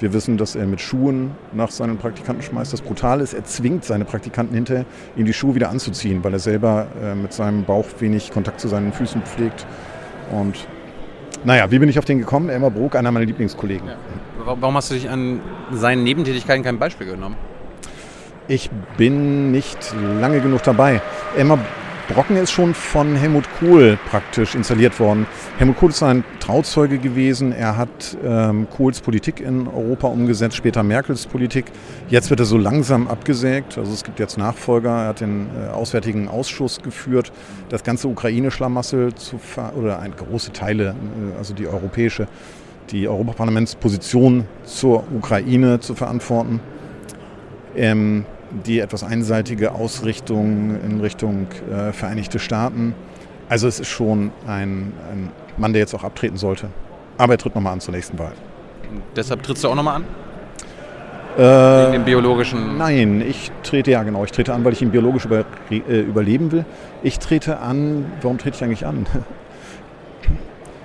Wir 0.00 0.12
wissen, 0.12 0.36
dass 0.36 0.56
er 0.56 0.66
mit 0.66 0.80
Schuhen 0.80 1.32
nach 1.52 1.70
seinen 1.70 1.98
Praktikanten 1.98 2.42
schmeißt. 2.42 2.72
Das 2.72 2.82
Brutale 2.82 3.22
ist, 3.22 3.32
er 3.32 3.44
zwingt 3.44 3.84
seine 3.84 4.04
Praktikanten 4.04 4.54
hinterher, 4.54 4.84
ihm 5.16 5.24
die 5.24 5.32
Schuhe 5.32 5.54
wieder 5.54 5.70
anzuziehen, 5.70 6.24
weil 6.24 6.32
er 6.32 6.40
selber 6.40 6.88
äh, 7.02 7.14
mit 7.14 7.32
seinem 7.32 7.64
Bauch 7.64 7.86
wenig 8.00 8.32
Kontakt 8.32 8.60
zu 8.60 8.68
seinen 8.68 8.92
Füßen 8.92 9.22
pflegt. 9.22 9.66
Und 10.32 10.66
naja, 11.44 11.70
wie 11.70 11.78
bin 11.78 11.88
ich 11.88 11.98
auf 11.98 12.04
den 12.04 12.18
gekommen? 12.18 12.48
Elmar 12.48 12.70
Brok, 12.70 12.96
einer 12.96 13.10
meiner 13.12 13.26
Lieblingskollegen. 13.26 13.88
Ja. 13.88 13.96
Warum 14.44 14.76
hast 14.76 14.90
du 14.90 14.94
dich 14.94 15.08
an 15.08 15.40
seinen 15.72 16.02
Nebentätigkeiten 16.04 16.62
kein 16.62 16.78
Beispiel 16.78 17.06
genommen? 17.06 17.36
Ich 18.48 18.70
bin 18.96 19.52
nicht 19.52 19.94
lange 20.20 20.40
genug 20.40 20.62
dabei. 20.62 21.00
Elmar 21.36 21.58
Brocken 22.08 22.36
ist 22.36 22.52
schon 22.52 22.74
von 22.74 23.16
Helmut 23.16 23.44
Kohl 23.58 23.98
praktisch 24.10 24.54
installiert 24.54 25.00
worden. 25.00 25.26
Helmut 25.56 25.78
Kohl 25.78 25.88
ist 25.88 26.02
ein 26.02 26.22
Trauzeuge 26.38 26.98
gewesen. 26.98 27.50
Er 27.50 27.78
hat 27.78 28.18
ähm, 28.22 28.66
Kohls 28.68 29.00
Politik 29.00 29.40
in 29.40 29.66
Europa 29.66 30.08
umgesetzt, 30.08 30.54
später 30.54 30.82
Merkels 30.82 31.26
Politik. 31.26 31.64
Jetzt 32.10 32.28
wird 32.28 32.40
er 32.40 32.46
so 32.46 32.58
langsam 32.58 33.08
abgesägt. 33.08 33.78
Also 33.78 33.90
es 33.90 34.04
gibt 34.04 34.20
jetzt 34.20 34.36
Nachfolger. 34.36 34.90
Er 34.90 35.08
hat 35.08 35.22
den 35.22 35.46
äh, 35.56 35.70
Auswärtigen 35.70 36.28
Ausschuss 36.28 36.82
geführt, 36.82 37.32
das 37.70 37.82
ganze 37.84 38.06
Ukraine-Schlamassel 38.08 39.14
zu 39.14 39.40
oder 39.74 40.00
ein, 40.00 40.14
große 40.14 40.52
Teile, 40.52 40.94
äh, 41.34 41.38
also 41.38 41.54
die 41.54 41.66
europäische, 41.66 42.28
die 42.90 43.08
Europaparlamentsposition 43.08 44.44
zur 44.64 45.04
Ukraine 45.10 45.80
zu 45.80 45.94
verantworten. 45.94 46.60
Ähm, 47.74 48.26
die 48.66 48.80
etwas 48.80 49.02
einseitige 49.04 49.72
Ausrichtung 49.72 50.80
in 50.82 51.00
Richtung 51.00 51.46
äh, 51.70 51.92
Vereinigte 51.92 52.38
Staaten. 52.38 52.94
Also 53.48 53.68
es 53.68 53.80
ist 53.80 53.88
schon 53.88 54.30
ein, 54.46 54.92
ein, 55.10 55.30
Mann, 55.56 55.72
der 55.72 55.80
jetzt 55.80 55.94
auch 55.94 56.04
abtreten 56.04 56.36
sollte. 56.36 56.68
Aber 57.18 57.34
er 57.34 57.38
tritt 57.38 57.54
nochmal 57.54 57.74
an 57.74 57.80
zur 57.80 57.94
nächsten 57.94 58.18
Wahl. 58.18 58.32
Und 58.90 59.02
deshalb 59.16 59.42
trittst 59.42 59.64
du 59.64 59.68
auch 59.68 59.74
nochmal 59.74 59.96
an? 59.96 60.04
Äh, 61.36 61.40
Wegen 61.40 61.92
dem 61.92 62.04
biologischen? 62.04 62.78
Nein, 62.78 63.22
ich 63.26 63.50
trete 63.62 63.90
ja 63.90 64.02
genau. 64.02 64.24
Ich 64.24 64.32
trete 64.32 64.54
an, 64.54 64.64
weil 64.64 64.72
ich 64.72 64.82
ihn 64.82 64.90
biologisch 64.90 65.24
über, 65.24 65.44
äh, 65.70 66.00
überleben 66.00 66.52
will. 66.52 66.64
Ich 67.02 67.18
trete 67.18 67.58
an, 67.58 68.06
warum 68.22 68.38
trete 68.38 68.56
ich 68.56 68.64
eigentlich 68.64 68.86
an? 68.86 69.06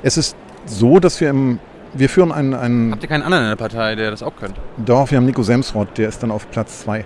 Es 0.02 0.16
ist 0.16 0.38
so, 0.66 1.02
dass 1.02 1.20
wir 1.20 1.30
im 1.30 1.60
wir 1.94 2.10
führen 2.10 2.32
einen, 2.32 2.54
einen. 2.54 2.92
Habt 2.92 3.04
ihr 3.04 3.10
keinen 3.10 3.24
anderen 3.24 3.44
in 3.46 3.50
der 3.50 3.56
Partei, 3.56 3.96
der 3.96 4.12
das 4.12 4.22
auch 4.22 4.36
könnte? 4.36 4.62
Doch, 4.78 5.10
wir 5.10 5.18
haben 5.18 5.26
Nico 5.26 5.44
Semsrott, 5.44 5.98
der 5.98 6.10
ist 6.10 6.22
dann 6.22 6.32
auf 6.32 6.50
Platz 6.52 6.82
zwei. 6.82 7.06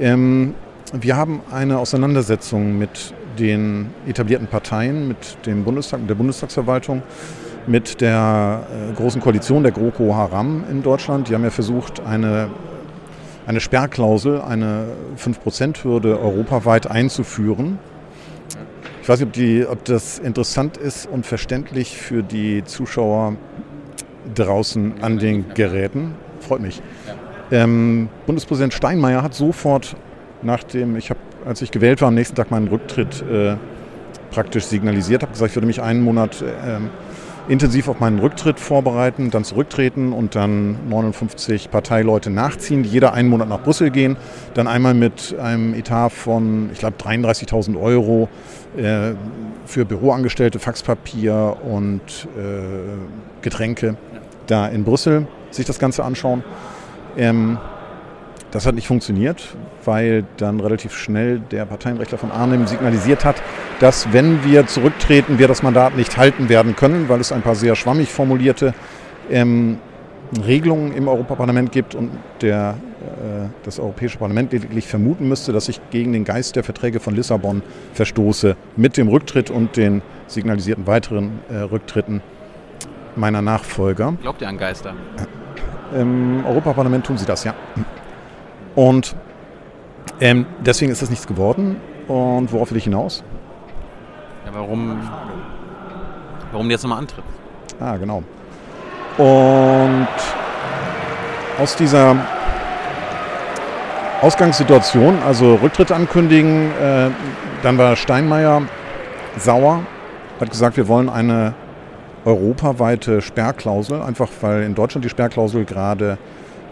Ähm, 0.00 0.54
wir 0.92 1.16
haben 1.16 1.40
eine 1.50 1.78
Auseinandersetzung 1.78 2.78
mit 2.78 3.14
den 3.38 3.90
etablierten 4.06 4.46
Parteien, 4.46 5.08
mit 5.08 5.46
dem 5.46 5.64
Bundestag, 5.64 6.06
der 6.06 6.14
Bundestagsverwaltung, 6.14 7.02
mit 7.66 8.00
der 8.00 8.66
äh, 8.90 8.94
großen 8.94 9.20
Koalition 9.20 9.62
der 9.62 9.72
GroKo 9.72 10.14
Haram 10.14 10.64
in 10.70 10.82
Deutschland. 10.82 11.28
Die 11.28 11.34
haben 11.34 11.44
ja 11.44 11.50
versucht, 11.50 12.00
eine, 12.04 12.50
eine 13.46 13.60
Sperrklausel, 13.60 14.40
eine 14.40 14.86
5%-Hürde 15.16 16.20
europaweit 16.20 16.90
einzuführen. 16.90 17.78
Ich 19.02 19.08
weiß 19.08 19.20
nicht, 19.20 19.28
ob, 19.28 19.32
die, 19.32 19.66
ob 19.66 19.84
das 19.84 20.18
interessant 20.18 20.76
ist 20.76 21.06
und 21.06 21.26
verständlich 21.26 21.96
für 21.96 22.22
die 22.22 22.64
Zuschauer 22.64 23.36
draußen 24.34 25.02
an 25.02 25.18
den 25.18 25.54
Geräten. 25.54 26.14
Freut 26.40 26.60
mich. 26.60 26.82
Ähm, 27.52 28.08
Bundespräsident 28.26 28.72
Steinmeier 28.72 29.22
hat 29.22 29.34
sofort, 29.34 29.94
nachdem 30.40 30.96
ich 30.96 31.10
habe, 31.10 31.20
als 31.44 31.60
ich 31.60 31.70
gewählt 31.70 32.00
war, 32.00 32.08
am 32.08 32.14
nächsten 32.14 32.34
Tag 32.34 32.50
meinen 32.50 32.68
Rücktritt 32.68 33.22
äh, 33.30 33.56
praktisch 34.30 34.64
signalisiert, 34.64 35.20
habe 35.20 35.32
gesagt, 35.32 35.50
ich 35.50 35.56
würde 35.56 35.66
mich 35.66 35.82
einen 35.82 36.02
Monat 36.02 36.40
äh, 36.40 37.52
intensiv 37.52 37.88
auf 37.88 38.00
meinen 38.00 38.20
Rücktritt 38.20 38.58
vorbereiten, 38.58 39.30
dann 39.30 39.44
zurücktreten 39.44 40.14
und 40.14 40.34
dann 40.34 40.88
59 40.88 41.70
Parteileute 41.70 42.30
nachziehen, 42.30 42.84
die 42.84 42.88
jeder 42.88 43.12
einen 43.12 43.28
Monat 43.28 43.50
nach 43.50 43.60
Brüssel 43.60 43.90
gehen, 43.90 44.16
dann 44.54 44.66
einmal 44.66 44.94
mit 44.94 45.36
einem 45.38 45.74
Etat 45.74 46.08
von, 46.10 46.70
ich 46.72 46.78
glaube, 46.78 46.96
33.000 46.96 47.78
Euro 47.78 48.30
äh, 48.78 49.12
für 49.66 49.84
Büroangestellte, 49.84 50.58
Faxpapier 50.58 51.58
und 51.70 52.00
äh, 52.38 53.42
Getränke 53.42 53.96
da 54.46 54.68
in 54.68 54.84
Brüssel 54.84 55.26
sich 55.50 55.66
das 55.66 55.78
Ganze 55.78 56.02
anschauen. 56.04 56.42
Ähm, 57.16 57.58
das 58.52 58.66
hat 58.66 58.74
nicht 58.74 58.86
funktioniert, 58.86 59.56
weil 59.84 60.24
dann 60.36 60.60
relativ 60.60 60.94
schnell 60.94 61.40
der 61.40 61.64
Parteienrechtler 61.64 62.18
von 62.18 62.30
Arnhem 62.30 62.66
signalisiert 62.66 63.24
hat, 63.24 63.42
dass 63.80 64.12
wenn 64.12 64.44
wir 64.44 64.66
zurücktreten, 64.66 65.38
wir 65.38 65.48
das 65.48 65.62
Mandat 65.62 65.96
nicht 65.96 66.18
halten 66.18 66.50
werden 66.50 66.76
können, 66.76 67.08
weil 67.08 67.18
es 67.18 67.32
ein 67.32 67.40
paar 67.40 67.54
sehr 67.54 67.74
schwammig 67.76 68.10
formulierte 68.12 68.74
ähm, 69.30 69.78
Regelungen 70.46 70.92
im 70.92 71.08
Europaparlament 71.08 71.72
gibt 71.72 71.94
und 71.94 72.10
der, 72.42 72.76
äh, 73.00 73.48
das 73.64 73.78
Europäische 73.80 74.18
Parlament 74.18 74.52
lediglich 74.52 74.86
vermuten 74.86 75.28
müsste, 75.28 75.52
dass 75.52 75.70
ich 75.70 75.80
gegen 75.90 76.12
den 76.12 76.24
Geist 76.24 76.54
der 76.54 76.62
Verträge 76.62 77.00
von 77.00 77.14
Lissabon 77.14 77.62
verstoße 77.94 78.56
mit 78.76 78.98
dem 78.98 79.08
Rücktritt 79.08 79.50
und 79.50 79.78
den 79.78 80.02
signalisierten 80.26 80.86
weiteren 80.86 81.40
äh, 81.50 81.56
Rücktritten 81.56 82.20
meiner 83.16 83.42
Nachfolger. 83.42 84.14
Glaubt 84.20 84.42
ihr 84.42 84.48
an 84.48 84.58
Geister? 84.58 84.94
Im 85.94 86.44
Europaparlament 86.46 87.06
tun 87.06 87.18
sie 87.18 87.26
das, 87.26 87.44
ja. 87.44 87.54
Und 88.74 89.14
ähm, 90.20 90.46
deswegen 90.64 90.90
ist 90.90 91.02
das 91.02 91.10
nichts 91.10 91.26
geworden. 91.26 91.76
Und 92.08 92.52
worauf 92.52 92.70
will 92.70 92.78
ich 92.78 92.84
hinaus? 92.84 93.22
Ja, 94.46 94.52
warum, 94.54 94.98
warum 96.50 96.66
du 96.66 96.72
jetzt 96.72 96.82
nochmal 96.82 96.98
antritt? 96.98 97.24
Ah, 97.80 97.96
genau. 97.96 98.22
Und 99.18 100.08
aus 101.60 101.76
dieser 101.76 102.16
Ausgangssituation, 104.22 105.18
also 105.26 105.56
Rücktritt 105.56 105.92
ankündigen, 105.92 106.70
äh, 106.80 107.10
dann 107.62 107.76
war 107.76 107.96
Steinmeier 107.96 108.62
sauer, 109.36 109.80
hat 110.40 110.50
gesagt, 110.50 110.76
wir 110.76 110.88
wollen 110.88 111.08
eine 111.08 111.54
europaweite 112.24 113.20
Sperrklausel, 113.20 114.02
einfach 114.02 114.28
weil 114.40 114.62
in 114.62 114.74
Deutschland 114.74 115.04
die 115.04 115.08
Sperrklausel 115.08 115.64
gerade 115.64 116.18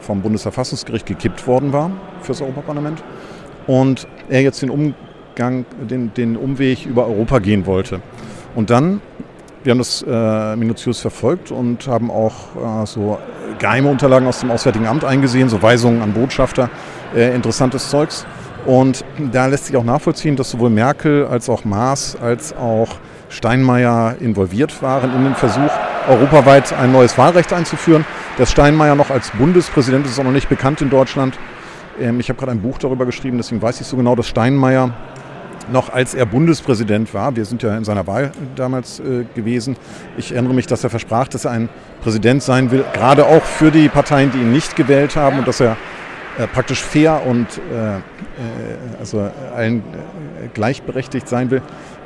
vom 0.01 0.23
Bundesverfassungsgericht 0.23 1.07
gekippt 1.07 1.47
worden 1.47 1.73
war 1.73 1.91
fürs 2.23 2.41
Europaparlament 2.41 3.03
und 3.67 4.07
er 4.29 4.43
jetzt 4.43 4.63
den 4.63 4.71
Umgang, 4.71 5.65
den, 5.89 6.13
den 6.15 6.37
Umweg 6.37 6.87
über 6.87 7.07
Europa 7.07 7.39
gehen 7.39 7.67
wollte. 7.67 8.01
Und 8.55 8.71
dann, 8.71 9.01
wir 9.63 9.73
haben 9.73 9.79
das 9.79 10.05
äh, 10.07 10.57
minutiös 10.57 11.01
verfolgt 11.01 11.51
und 11.51 11.87
haben 11.87 12.11
auch 12.11 12.83
äh, 12.83 12.87
so 12.87 13.19
geheime 13.59 13.91
Unterlagen 13.91 14.27
aus 14.27 14.41
dem 14.41 14.51
Auswärtigen 14.51 14.87
Amt 14.87 15.05
eingesehen, 15.05 15.49
so 15.49 15.63
Weisungen 15.63 16.03
an 16.03 16.13
Botschafter, 16.13 16.71
äh, 17.15 17.35
interessantes 17.35 17.91
Zeugs. 17.91 18.27
Und 18.67 19.05
da 19.33 19.47
lässt 19.47 19.67
sich 19.67 19.77
auch 19.77 19.85
nachvollziehen, 19.85 20.37
dass 20.37 20.51
sowohl 20.51 20.71
Merkel 20.71 21.27
als 21.27 21.49
auch 21.49 21.65
Maas 21.65 22.17
als 22.21 22.55
auch 22.57 22.89
Steinmeier 23.31 24.17
involviert 24.21 24.83
waren 24.83 25.15
in 25.15 25.25
den 25.25 25.35
Versuch, 25.35 25.71
europaweit 26.09 26.73
ein 26.73 26.93
neues 26.93 27.17
Wahlrecht 27.17 27.53
einzuführen. 27.53 28.05
Dass 28.37 28.51
Steinmeier 28.51 28.97
noch 28.97 29.11
als 29.11 29.31
Bundespräsident 29.31 30.05
ist, 30.05 30.13
ist 30.13 30.19
auch 30.19 30.25
noch 30.25 30.33
nicht 30.33 30.49
bekannt 30.49 30.83
in 30.83 30.91
Deutschland. 30.91 31.39
Ähm, 31.99 32.21
ich 32.21 32.29
habe 32.29 32.39
gerade 32.39 32.53
ein 32.53 32.61
Buch 32.61 32.79
darüber 32.79 33.07
geschrieben, 33.07 33.37
deswegen 33.39 33.63
weiß 33.63 33.81
ich 33.81 33.87
so 33.87 33.97
genau, 33.97 34.17
dass 34.17 34.29
Steinmeier 34.29 34.91
noch 35.73 35.93
als 35.93 36.15
er 36.15 36.27
Bundespräsident 36.27 37.13
war, 37.15 37.37
wir 37.37 37.45
sind 37.45 37.63
ja 37.63 37.77
in 37.77 37.85
seiner 37.85 38.07
Wahl 38.07 38.33
damals 38.57 38.99
äh, 38.99 39.25
gewesen, 39.35 39.77
ich 40.17 40.33
erinnere 40.33 40.55
mich, 40.55 40.67
dass 40.67 40.83
er 40.83 40.91
versprach, 40.91 41.29
dass 41.29 41.45
er 41.45 41.53
ein 41.53 41.69
Präsident 42.03 42.43
sein 42.43 42.71
will, 42.71 42.85
gerade 42.93 43.25
auch 43.25 43.43
für 43.43 43.71
die 43.71 43.89
Parteien, 43.89 44.33
die 44.33 44.39
ihn 44.39 44.53
nicht 44.53 44.75
gewählt 44.75 45.15
haben 45.15 45.39
und 45.39 45.47
dass 45.47 45.61
er 45.61 45.77
äh, 46.39 46.47
praktisch 46.47 46.83
fair 46.83 47.23
und 47.27 47.47
äh, 47.59 47.97
äh 47.97 48.01
also 48.99 49.31
allen 49.55 49.83
gleichberechtigt 50.55 51.29
sein 51.29 51.51
will. 51.51 51.63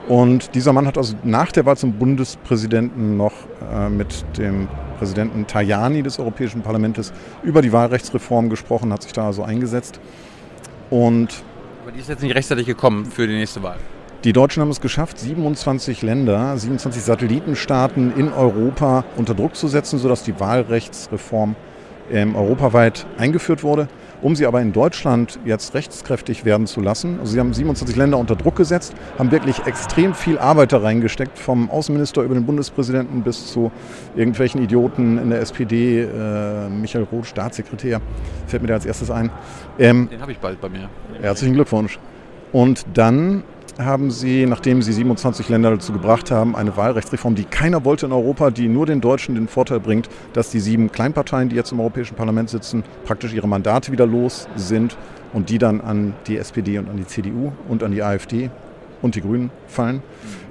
Und 0.08 0.54
dieser 0.54 0.72
Mann 0.72 0.86
hat 0.86 0.98
also 0.98 1.14
nach 1.24 1.50
der 1.52 1.64
Wahl 1.64 1.76
zum 1.76 1.94
Bundespräsidenten 1.94 3.16
noch 3.16 3.32
mit 3.88 4.22
dem 4.36 4.68
Präsidenten 4.98 5.46
Tajani 5.46 6.02
des 6.02 6.18
Europäischen 6.18 6.60
Parlaments 6.60 7.10
über 7.42 7.62
die 7.62 7.72
Wahlrechtsreform 7.72 8.50
gesprochen, 8.50 8.92
hat 8.92 9.02
sich 9.02 9.14
da 9.14 9.24
also 9.26 9.42
eingesetzt. 9.42 10.00
Und 10.90 11.42
Aber 11.82 11.92
die 11.92 12.00
ist 12.00 12.10
jetzt 12.10 12.22
nicht 12.22 12.34
rechtzeitig 12.34 12.66
gekommen 12.66 13.06
für 13.06 13.26
die 13.26 13.34
nächste 13.34 13.62
Wahl. 13.62 13.76
Die 14.24 14.32
Deutschen 14.32 14.62
haben 14.62 14.70
es 14.70 14.80
geschafft, 14.80 15.18
27 15.18 16.00
Länder, 16.00 16.56
27 16.56 17.02
Satellitenstaaten 17.02 18.16
in 18.16 18.32
Europa 18.32 19.04
unter 19.16 19.34
Druck 19.34 19.54
zu 19.54 19.68
setzen, 19.68 19.98
sodass 19.98 20.22
die 20.22 20.40
Wahlrechtsreform 20.40 21.56
ähm, 22.10 22.34
europaweit 22.34 23.06
eingeführt 23.18 23.62
wurde 23.62 23.88
um 24.24 24.34
sie 24.34 24.46
aber 24.46 24.62
in 24.62 24.72
Deutschland 24.72 25.38
jetzt 25.44 25.74
rechtskräftig 25.74 26.46
werden 26.46 26.66
zu 26.66 26.80
lassen. 26.80 27.18
Also 27.20 27.32
sie 27.32 27.40
haben 27.40 27.52
27 27.52 27.94
Länder 27.94 28.16
unter 28.16 28.34
Druck 28.34 28.56
gesetzt, 28.56 28.94
haben 29.18 29.30
wirklich 29.30 29.66
extrem 29.66 30.14
viel 30.14 30.38
Arbeit 30.38 30.72
da 30.72 30.78
reingesteckt, 30.78 31.38
vom 31.38 31.70
Außenminister 31.70 32.22
über 32.22 32.34
den 32.34 32.46
Bundespräsidenten 32.46 33.22
bis 33.22 33.52
zu 33.52 33.70
irgendwelchen 34.16 34.62
Idioten 34.62 35.18
in 35.18 35.28
der 35.28 35.40
SPD, 35.40 36.00
äh, 36.00 36.70
Michael 36.70 37.06
Roth, 37.12 37.26
Staatssekretär, 37.26 38.00
fällt 38.46 38.62
mir 38.62 38.68
da 38.68 38.74
als 38.74 38.86
erstes 38.86 39.10
ein. 39.10 39.30
Ähm, 39.78 40.08
den 40.10 40.22
habe 40.22 40.32
ich 40.32 40.38
bald 40.38 40.58
bei 40.58 40.70
mir. 40.70 40.88
Herzlichen 41.20 41.52
Glückwunsch. 41.52 41.98
Und 42.50 42.86
dann 42.94 43.42
haben 43.78 44.10
sie, 44.10 44.46
nachdem 44.46 44.82
sie 44.82 44.92
27 44.92 45.48
Länder 45.48 45.70
dazu 45.70 45.92
gebracht 45.92 46.30
haben, 46.30 46.54
eine 46.54 46.76
Wahlrechtsreform, 46.76 47.34
die 47.34 47.44
keiner 47.44 47.84
wollte 47.84 48.06
in 48.06 48.12
Europa, 48.12 48.50
die 48.50 48.68
nur 48.68 48.86
den 48.86 49.00
Deutschen 49.00 49.34
den 49.34 49.48
Vorteil 49.48 49.80
bringt, 49.80 50.08
dass 50.32 50.50
die 50.50 50.60
sieben 50.60 50.92
Kleinparteien, 50.92 51.48
die 51.48 51.56
jetzt 51.56 51.72
im 51.72 51.80
Europäischen 51.80 52.14
Parlament 52.14 52.50
sitzen, 52.50 52.84
praktisch 53.04 53.32
ihre 53.32 53.48
Mandate 53.48 53.92
wieder 53.92 54.06
los 54.06 54.48
sind 54.56 54.96
und 55.32 55.50
die 55.50 55.58
dann 55.58 55.80
an 55.80 56.14
die 56.26 56.36
SPD 56.36 56.78
und 56.78 56.88
an 56.88 56.96
die 56.96 57.06
CDU 57.06 57.52
und 57.68 57.82
an 57.82 57.90
die 57.90 58.02
AfD 58.02 58.50
und 59.02 59.16
die 59.16 59.20
Grünen 59.20 59.50
fallen. 59.66 60.02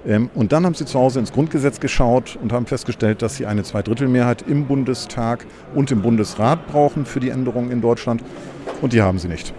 Ähm, 0.06 0.30
und 0.36 0.52
dann 0.52 0.66
haben 0.66 0.76
sie 0.76 0.86
zu 0.86 1.00
Hause 1.00 1.20
ins 1.20 1.32
Grundgesetz 1.32 1.80
geschaut 1.80 2.38
und 2.42 2.52
haben 2.52 2.66
festgestellt, 2.66 3.22
dass 3.22 3.36
sie 3.36 3.46
eine 3.46 3.64
Zweidrittelmehrheit 3.64 4.44
im 4.44 4.66
Bundestag 4.66 5.46
und 5.74 5.92
im 5.92 6.02
Bundesrat 6.02 6.68
brauchen 6.68 7.06
für 7.06 7.20
die 7.20 7.30
Änderungen 7.30 7.72
in 7.72 7.82
Deutschland. 7.82 8.22
Und 8.82 8.94
die 8.94 9.02
haben 9.02 9.18
sie 9.18 9.30
nicht. 9.30 9.54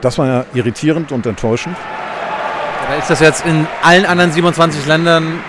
Das 0.00 0.18
war 0.18 0.26
ja 0.26 0.44
irritierend 0.54 1.12
und 1.12 1.26
enttäuschend. 1.26 1.76
Aber 2.86 2.98
ist 2.98 3.10
das 3.10 3.20
jetzt 3.20 3.44
in 3.46 3.66
allen 3.82 4.06
anderen 4.06 4.32
27 4.32 4.86
Ländern 4.86 5.40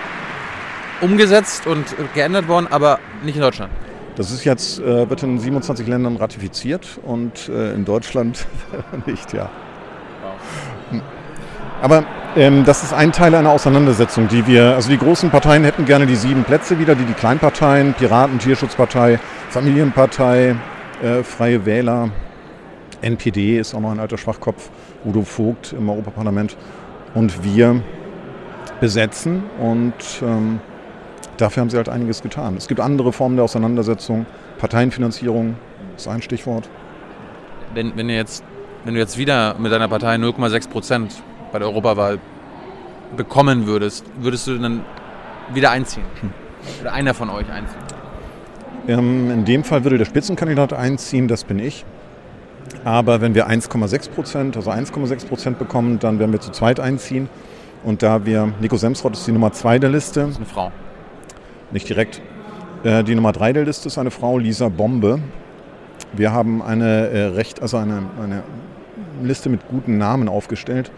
umgesetzt 1.00 1.66
und 1.66 1.84
geändert 2.14 2.48
worden, 2.48 2.68
aber 2.70 2.98
nicht 3.24 3.36
in 3.36 3.42
Deutschland? 3.42 3.72
Das 4.16 4.30
ist 4.30 4.44
jetzt, 4.44 4.78
äh, 4.78 5.08
wird 5.08 5.22
in 5.22 5.38
27 5.38 5.86
Ländern 5.86 6.16
ratifiziert 6.16 7.00
und 7.02 7.48
äh, 7.48 7.72
in 7.72 7.84
Deutschland 7.84 8.46
nicht, 9.06 9.32
ja. 9.32 9.50
Wow. 10.22 11.00
Aber 11.80 12.04
ähm, 12.36 12.64
das 12.64 12.82
ist 12.82 12.92
ein 12.92 13.10
Teil 13.10 13.34
einer 13.34 13.50
Auseinandersetzung, 13.50 14.28
die 14.28 14.46
wir, 14.46 14.74
also 14.74 14.90
die 14.90 14.98
großen 14.98 15.30
Parteien 15.30 15.64
hätten 15.64 15.84
gerne 15.86 16.06
die 16.06 16.14
sieben 16.14 16.44
Plätze 16.44 16.78
wieder, 16.78 16.94
die 16.94 17.04
die 17.04 17.14
Kleinparteien, 17.14 17.94
Piraten, 17.94 18.38
Tierschutzpartei, 18.38 19.18
Familienpartei, 19.48 20.56
äh, 21.02 21.22
Freie 21.24 21.64
Wähler, 21.66 22.10
NPD 23.02 23.58
ist 23.58 23.74
auch 23.74 23.80
noch 23.80 23.90
ein 23.90 24.00
alter 24.00 24.18
Schwachkopf, 24.18 24.70
Udo 25.04 25.22
Vogt 25.22 25.72
im 25.72 25.88
Europaparlament. 25.88 26.56
Und 27.14 27.44
wir 27.44 27.82
besetzen 28.80 29.42
und 29.60 29.94
ähm, 30.22 30.60
dafür 31.36 31.60
haben 31.60 31.70
sie 31.70 31.76
halt 31.76 31.88
einiges 31.88 32.22
getan. 32.22 32.56
Es 32.56 32.68
gibt 32.68 32.80
andere 32.80 33.12
Formen 33.12 33.36
der 33.36 33.44
Auseinandersetzung. 33.44 34.26
Parteienfinanzierung 34.58 35.56
ist 35.96 36.08
ein 36.08 36.22
Stichwort. 36.22 36.68
Wenn, 37.74 37.96
wenn, 37.96 38.08
du, 38.08 38.14
jetzt, 38.14 38.44
wenn 38.84 38.94
du 38.94 39.00
jetzt 39.00 39.18
wieder 39.18 39.56
mit 39.58 39.72
deiner 39.72 39.88
Partei 39.88 40.16
0,6 40.16 40.68
Prozent 40.68 41.22
bei 41.52 41.58
der 41.58 41.68
Europawahl 41.68 42.18
bekommen 43.16 43.66
würdest, 43.66 44.04
würdest 44.20 44.46
du 44.46 44.58
dann 44.58 44.84
wieder 45.52 45.70
einziehen? 45.70 46.04
Hm. 46.20 46.30
Oder 46.80 46.92
einer 46.92 47.14
von 47.14 47.30
euch 47.30 47.50
einziehen? 47.50 47.80
Ähm, 48.88 49.30
in 49.30 49.44
dem 49.44 49.64
Fall 49.64 49.84
würde 49.84 49.98
der 49.98 50.04
Spitzenkandidat 50.06 50.72
einziehen, 50.72 51.28
das 51.28 51.44
bin 51.44 51.58
ich. 51.58 51.84
Aber 52.84 53.20
wenn 53.20 53.34
wir 53.34 53.48
1,6 53.48 54.10
Prozent, 54.10 54.56
also 54.56 54.70
1,6 54.70 55.26
Prozent 55.26 55.58
bekommen, 55.58 55.98
dann 55.98 56.18
werden 56.18 56.32
wir 56.32 56.40
zu 56.40 56.50
zweit 56.50 56.80
einziehen. 56.80 57.28
Und 57.84 58.02
da 58.02 58.24
wir, 58.24 58.52
Nico 58.60 58.76
Semsrott 58.76 59.14
ist 59.14 59.26
die 59.26 59.32
Nummer 59.32 59.52
zwei 59.52 59.78
der 59.78 59.90
Liste. 59.90 60.20
Das 60.20 60.30
ist 60.30 60.36
eine 60.36 60.46
Frau. 60.46 60.72
Nicht 61.70 61.88
direkt. 61.88 62.20
Äh, 62.84 63.04
die 63.04 63.14
Nummer 63.14 63.32
drei 63.32 63.52
der 63.52 63.64
Liste 63.64 63.88
ist 63.88 63.98
eine 63.98 64.10
Frau, 64.10 64.38
Lisa 64.38 64.68
Bombe. 64.68 65.20
Wir 66.12 66.32
haben 66.32 66.62
eine 66.62 67.08
äh, 67.08 67.24
recht, 67.26 67.62
also 67.62 67.76
eine, 67.76 68.02
eine 68.22 68.42
Liste 69.22 69.48
mit 69.48 69.66
guten 69.68 69.98
Namen 69.98 70.28
aufgestellt. 70.28 70.90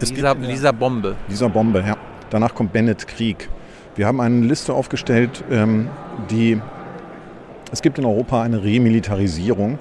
Lisa, 0.00 0.32
Lisa 0.32 0.72
Bombe. 0.72 1.16
Lisa 1.28 1.48
Bombe, 1.48 1.84
ja. 1.86 1.96
Danach 2.30 2.54
kommt 2.54 2.72
Bennett 2.72 3.06
Krieg. 3.06 3.48
Wir 3.94 4.06
haben 4.06 4.20
eine 4.20 4.46
Liste 4.46 4.72
aufgestellt, 4.72 5.44
ähm, 5.50 5.88
die 6.30 6.60
Es 7.70 7.82
gibt 7.82 7.98
in 7.98 8.04
Europa 8.04 8.42
eine 8.42 8.62
Remilitarisierung. 8.62 9.78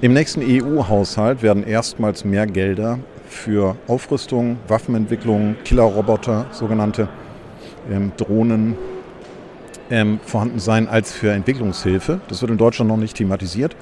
Im 0.00 0.12
nächsten 0.12 0.42
EU-Haushalt 0.42 1.42
werden 1.42 1.66
erstmals 1.66 2.24
mehr 2.24 2.46
Gelder 2.46 2.98
für 3.28 3.76
Aufrüstung, 3.86 4.58
Waffenentwicklung, 4.68 5.56
Killerroboter, 5.64 6.46
sogenannte 6.52 7.08
ähm, 7.90 8.12
Drohnen 8.16 8.76
ähm, 9.90 10.20
vorhanden 10.24 10.58
sein 10.58 10.88
als 10.88 11.12
für 11.12 11.32
Entwicklungshilfe. 11.32 12.20
Das 12.28 12.40
wird 12.40 12.50
in 12.50 12.58
Deutschland 12.58 12.88
noch 12.88 12.96
nicht 12.96 13.16
thematisiert. 13.16 13.76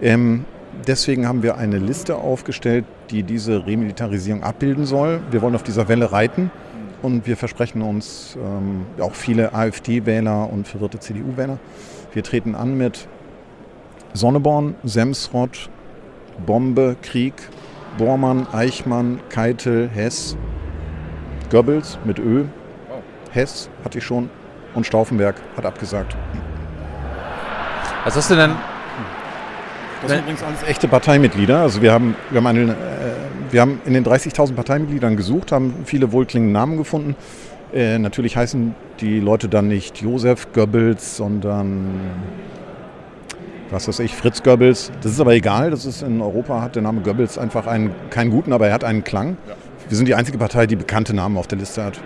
Ähm, 0.00 0.44
deswegen 0.86 1.28
haben 1.28 1.42
wir 1.42 1.56
eine 1.56 1.78
Liste 1.78 2.16
aufgestellt, 2.16 2.84
die 3.10 3.22
diese 3.22 3.66
Remilitarisierung 3.66 4.42
abbilden 4.42 4.86
soll. 4.86 5.20
Wir 5.30 5.42
wollen 5.42 5.54
auf 5.54 5.62
dieser 5.62 5.88
Welle 5.88 6.12
reiten 6.12 6.50
und 7.02 7.26
wir 7.26 7.36
versprechen 7.36 7.82
uns 7.82 8.36
ähm, 8.36 8.86
auch 9.00 9.14
viele 9.14 9.54
AfD-Wähler 9.54 10.50
und 10.50 10.66
verwirrte 10.66 10.98
CDU-Wähler. 10.98 11.58
Wir 12.12 12.22
treten 12.22 12.54
an 12.54 12.76
mit 12.76 13.08
Sonneborn, 14.12 14.74
Semsrott, 14.84 15.70
Bombe, 16.44 16.96
Krieg, 17.00 17.32
Bormann, 17.96 18.46
Eichmann, 18.52 19.20
Keitel, 19.30 19.88
Hess, 19.88 20.36
Goebbels 21.50 21.98
mit 22.04 22.18
Ö, 22.18 22.44
Hess 23.30 23.70
hatte 23.82 23.98
ich 23.98 24.04
schon 24.04 24.28
und 24.74 24.86
Stauffenberg 24.86 25.36
hat 25.56 25.64
abgesagt. 25.64 26.16
Was 28.04 28.16
hast 28.16 28.30
du 28.30 28.36
denn? 28.36 28.52
Das 30.02 30.10
sind 30.10 30.20
übrigens 30.20 30.42
alles 30.42 30.62
echte 30.64 30.88
Parteimitglieder. 30.88 31.60
Also 31.60 31.80
wir 31.80 31.92
haben, 31.92 32.16
wir 32.30 32.38
haben, 32.38 32.46
eine, 32.46 32.72
äh, 32.72 32.74
wir 33.50 33.60
haben 33.60 33.80
in 33.84 33.94
den 33.94 34.04
30.000 34.04 34.54
Parteimitgliedern 34.54 35.16
gesucht, 35.16 35.52
haben 35.52 35.74
viele 35.84 36.12
wohlklingende 36.12 36.52
Namen 36.52 36.76
gefunden. 36.76 37.14
Äh, 37.72 37.98
natürlich 37.98 38.36
heißen 38.36 38.74
die 39.00 39.18
Leute 39.18 39.48
dann 39.48 39.68
nicht 39.68 40.02
Josef 40.02 40.52
Goebbels, 40.52 41.16
sondern 41.16 42.00
was 43.70 43.88
weiß 43.88 44.00
ich, 44.00 44.14
Fritz 44.14 44.42
Goebbels. 44.42 44.92
Das 45.00 45.12
ist 45.12 45.20
aber 45.20 45.32
egal. 45.32 45.70
Das 45.70 45.86
ist 45.86 46.02
in 46.02 46.20
Europa 46.20 46.60
hat 46.60 46.76
der 46.76 46.82
Name 46.82 47.00
Goebbels 47.00 47.38
einfach 47.38 47.66
einen, 47.66 47.94
keinen 48.10 48.30
guten, 48.30 48.52
aber 48.52 48.68
er 48.68 48.74
hat 48.74 48.84
einen 48.84 49.04
Klang. 49.04 49.38
Wir 49.88 49.96
sind 49.96 50.06
die 50.06 50.14
einzige 50.14 50.36
Partei, 50.36 50.66
die 50.66 50.76
bekannte 50.76 51.14
Namen 51.14 51.38
auf 51.38 51.46
der 51.46 51.58
Liste 51.58 51.82
hat. 51.82 52.00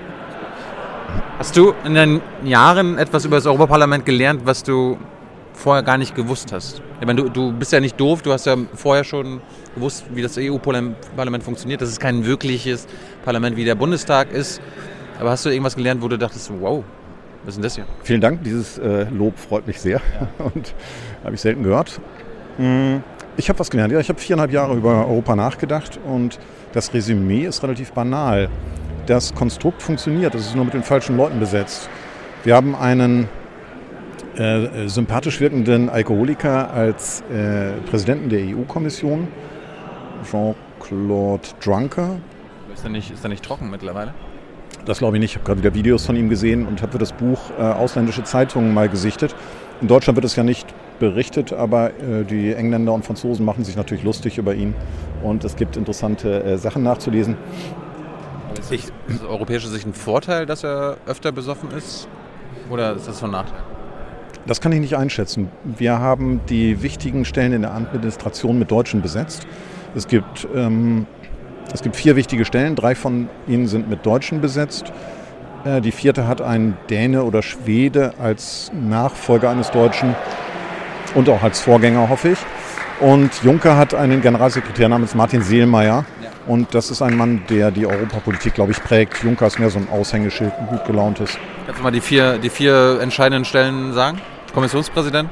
Hast 1.39 1.57
du 1.57 1.75
in 1.85 1.95
den 1.95 2.21
Jahren 2.45 2.99
etwas 2.99 3.25
über 3.25 3.37
das 3.37 3.47
Europaparlament 3.47 4.07
gelernt, 4.07 4.43
was 4.45 4.63
du 4.63 4.97
vorher 5.53 5.83
gar 5.83 5.99
nicht 5.99 6.15
gewusst 6.15 6.53
hast? 6.53 6.81
Ich 7.01 7.07
meine, 7.07 7.23
du, 7.23 7.29
du 7.29 7.53
bist 7.53 7.73
ja 7.73 7.81
nicht 7.81 7.99
doof, 7.99 8.23
du 8.23 8.33
hast 8.33 8.47
ja 8.47 8.57
vorher 8.75 9.05
schon 9.05 9.41
gewusst, 9.75 10.05
wie 10.15 10.23
das 10.23 10.39
EU-Parlament 10.39 11.43
funktioniert, 11.43 11.81
dass 11.81 11.89
es 11.89 11.99
kein 11.99 12.25
wirkliches 12.25 12.87
Parlament 13.25 13.57
wie 13.57 13.65
der 13.65 13.75
Bundestag 13.75 14.33
ist. 14.33 14.61
Aber 15.19 15.31
hast 15.31 15.45
du 15.45 15.51
irgendwas 15.51 15.77
gelernt, 15.77 16.03
wo 16.03 16.09
du 16.09 16.19
dachtest, 16.19 16.51
wow, 16.61 16.85
was 17.43 17.51
ist 17.51 17.57
denn 17.57 17.63
das 17.63 17.75
hier? 17.77 17.87
Vielen 18.03 18.21
Dank, 18.21 18.43
dieses 18.43 18.79
äh, 18.79 19.05
Lob 19.11 19.39
freut 19.39 19.67
mich 19.67 19.81
sehr 19.81 20.01
und 20.39 20.75
habe 21.25 21.35
ich 21.35 21.41
selten 21.41 21.63
gehört. 21.63 22.01
Hm, 22.59 23.03
ich 23.37 23.49
habe 23.49 23.59
was 23.59 23.71
gelernt. 23.71 23.93
Ja, 23.93 24.01
ich 24.01 24.09
habe 24.09 24.19
viereinhalb 24.19 24.53
Jahre 24.53 24.75
über 24.75 25.07
Europa 25.07 25.37
nachgedacht 25.37 25.99
und 26.05 26.39
das 26.73 26.93
Resümee 26.93 27.47
ist 27.47 27.63
relativ 27.63 27.93
banal. 27.93 28.49
Das 29.07 29.35
Konstrukt 29.35 29.83
funktioniert, 29.83 30.35
es 30.35 30.47
ist 30.47 30.57
nur 30.57 30.65
mit 30.65 30.75
den 30.75 30.83
falschen 30.83 31.17
Leuten 31.17 31.39
besetzt. 31.39 31.89
Wir 32.45 32.55
haben 32.55 32.75
einen 32.75 33.29
äh, 34.37 34.89
sympathisch 34.89 35.41
wirkenden 35.41 35.89
Alkoholiker 35.89 36.71
als 36.73 37.23
äh, 37.33 37.73
Präsidenten 37.89 38.29
der 38.29 38.41
EU-Kommission, 38.41 39.29
Jean-Claude 40.31 41.49
Drunker. 41.63 42.17
Ist 42.73 42.85
er, 42.85 42.91
nicht, 42.91 43.11
ist 43.11 43.25
er 43.25 43.31
nicht 43.31 43.45
trocken 43.45 43.71
mittlerweile? 43.71 44.13
Das 44.87 44.99
glaube 44.99 45.17
ich 45.17 45.21
nicht. 45.21 45.33
Ich 45.33 45.37
habe 45.37 45.45
gerade 45.45 45.61
wieder 45.61 45.75
Videos 45.75 46.07
von 46.07 46.15
ihm 46.15 46.29
gesehen 46.29 46.65
und 46.67 46.81
habe 46.81 46.93
für 46.93 46.99
das 46.99 47.13
Buch 47.13 47.51
äh, 47.59 47.63
ausländische 47.63 48.23
Zeitungen 48.23 48.73
mal 48.73 48.89
gesichtet. 48.89 49.35
In 49.81 49.89
Deutschland 49.89 50.17
wird 50.17 50.25
es 50.25 50.37
ja 50.37 50.45
nicht 50.45 50.73
berichtet, 51.01 51.53
aber 51.53 51.91
äh, 51.91 52.25
die 52.25 52.55
Engländer 52.55 52.93
und 52.93 53.05
Franzosen 53.05 53.45
machen 53.45 53.65
sich 53.65 53.77
natürlich 53.77 54.05
lustig 54.05 54.39
über 54.39 54.55
ihn 54.55 54.75
und 55.25 55.45
es 55.45 55.57
gibt 55.57 55.77
interessante 55.77 56.43
äh, 56.45 56.57
Sachen 56.57 56.85
nachzulesen. 56.85 57.37
Ist, 58.59 58.73
ist 58.73 58.93
aus 59.23 59.29
europäischer 59.29 59.69
Sicht 59.69 59.87
ein 59.87 59.93
Vorteil, 59.93 60.47
dass 60.47 60.65
er 60.65 60.97
öfter 61.07 61.33
besoffen 61.33 61.73
ist 61.73 62.09
oder 62.71 62.95
ist 62.95 63.09
das 63.09 63.19
von 63.19 63.33
Nachteil? 63.33 63.59
Das 64.47 64.61
kann 64.61 64.71
ich 64.71 64.79
nicht 64.79 64.97
einschätzen. 64.97 65.51
Wir 65.65 65.99
haben 65.99 66.41
die 66.49 66.81
wichtigen 66.81 67.25
Stellen 67.25 67.53
in 67.53 67.63
der 67.63 67.75
Administration 67.75 68.57
mit 68.59 68.71
Deutschen 68.71 69.03
besetzt. 69.03 69.47
Es 69.97 70.07
gibt, 70.07 70.47
ähm, 70.55 71.07
es 71.73 71.83
gibt 71.83 71.97
vier 71.97 72.17
wichtige 72.17 72.45
Stellen, 72.45 72.77
drei 72.77 72.95
von 72.95 73.29
ihnen 73.47 73.67
sind 73.67 73.89
mit 73.89 74.05
Deutschen 74.07 74.41
besetzt. 74.41 74.93
Äh, 75.65 75.81
die 75.81 75.93
vierte 75.93 76.27
hat 76.27 76.41
einen 76.41 76.77
Däne 76.89 77.25
oder 77.25 77.43
Schwede 77.43 78.15
als 78.23 78.71
Nachfolger 78.73 79.51
eines 79.51 79.71
Deutschen 79.71 80.15
und 81.15 81.29
auch 81.29 81.43
als 81.43 81.61
Vorgänger, 81.61 82.09
hoffe 82.09 82.31
ich. 82.31 82.39
Und 83.01 83.31
Juncker 83.43 83.77
hat 83.77 83.95
einen 83.95 84.23
Generalsekretär 84.23 84.89
namens 84.89 85.15
Martin 85.15 85.43
Seelmeier. 85.43 86.05
Und 86.47 86.75
das 86.75 86.91
ist 86.91 87.03
ein 87.03 87.17
Mann, 87.17 87.43
der 87.51 87.73
die 87.73 87.87
Europapolitik, 87.87 88.55
glaube 88.55 88.71
ich, 88.71 88.83
prägt. 88.83 89.23
Juncker 89.25 89.49
ist 89.49 89.59
mehr 89.59 89.69
so 89.69 89.79
ein 89.79 89.89
Aushängeschild, 89.91 90.53
ein 90.59 90.67
gut 90.69 90.85
gelauntes. 90.85 91.37
Kannst 91.67 91.81
du 91.81 91.83
mal 91.83 91.91
die 91.91 92.01
vier, 92.01 92.39
die 92.39 92.51
vier 92.51 93.01
entscheidenden 93.03 93.45
Stellen 93.45 93.93
sagen? 93.93 94.21
Kommissionspräsident? 94.55 95.29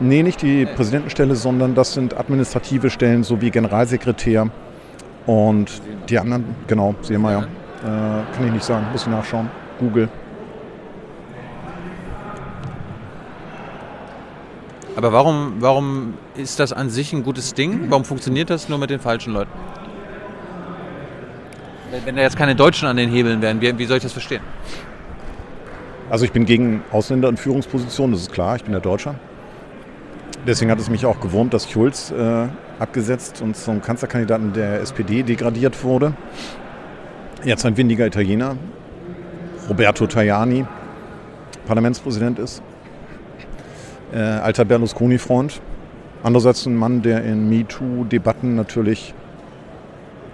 Nee, 0.00 0.22
nicht 0.22 0.42
die 0.42 0.66
Präsidentenstelle, 0.66 1.34
sondern 1.34 1.74
das 1.74 1.94
sind 1.94 2.16
administrative 2.16 2.90
Stellen 2.90 3.24
sowie 3.24 3.50
Generalsekretär. 3.50 4.50
Und 5.26 5.80
die 6.08 6.18
anderen, 6.18 6.44
genau, 6.66 6.94
Seelmeier. 7.02 7.46
Äh, 7.82 7.86
kann 7.86 8.46
ich 8.46 8.52
nicht 8.52 8.64
sagen, 8.64 8.86
muss 8.92 9.02
ich 9.02 9.08
nachschauen. 9.08 9.48
Google. 9.78 10.08
Aber 14.96 15.12
warum, 15.12 15.54
warum 15.58 16.14
ist 16.36 16.60
das 16.60 16.72
an 16.72 16.88
sich 16.88 17.12
ein 17.12 17.24
gutes 17.24 17.54
Ding? 17.54 17.86
Warum 17.90 18.04
funktioniert 18.04 18.48
das 18.50 18.68
nur 18.68 18.78
mit 18.78 18.90
den 18.90 19.00
falschen 19.00 19.32
Leuten? 19.32 19.50
Wenn 22.04 22.16
da 22.16 22.22
jetzt 22.22 22.36
keine 22.36 22.54
Deutschen 22.54 22.88
an 22.88 22.96
den 22.96 23.10
Hebeln 23.10 23.40
wären, 23.42 23.60
wie, 23.60 23.76
wie 23.78 23.86
soll 23.86 23.98
ich 23.98 24.02
das 24.02 24.12
verstehen? 24.12 24.42
Also 26.10 26.24
ich 26.24 26.32
bin 26.32 26.44
gegen 26.44 26.82
Ausländer 26.92 27.28
in 27.28 27.36
Führungspositionen, 27.36 28.12
das 28.12 28.22
ist 28.22 28.32
klar, 28.32 28.56
ich 28.56 28.64
bin 28.64 28.72
ja 28.72 28.80
Deutscher. 28.80 29.14
Deswegen 30.46 30.70
hat 30.70 30.78
es 30.78 30.90
mich 30.90 31.06
auch 31.06 31.20
gewurmt, 31.20 31.54
dass 31.54 31.70
Schulz 31.70 32.10
äh, 32.10 32.48
abgesetzt 32.78 33.40
und 33.40 33.56
zum 33.56 33.80
Kanzlerkandidaten 33.80 34.52
der 34.52 34.80
SPD 34.80 35.22
degradiert 35.22 35.82
wurde. 35.82 36.12
Jetzt 37.44 37.64
ein 37.64 37.76
windiger 37.78 38.06
Italiener, 38.06 38.56
Roberto 39.70 40.06
Tajani, 40.06 40.66
Parlamentspräsident 41.66 42.38
ist. 42.38 42.62
Äh, 44.12 44.18
alter 44.18 44.66
Berlusconi-Freund. 44.66 45.62
Andererseits 46.22 46.66
ein 46.66 46.76
Mann, 46.76 47.00
der 47.00 47.24
in 47.24 47.48
MeToo-Debatten 47.48 48.54
natürlich 48.54 49.14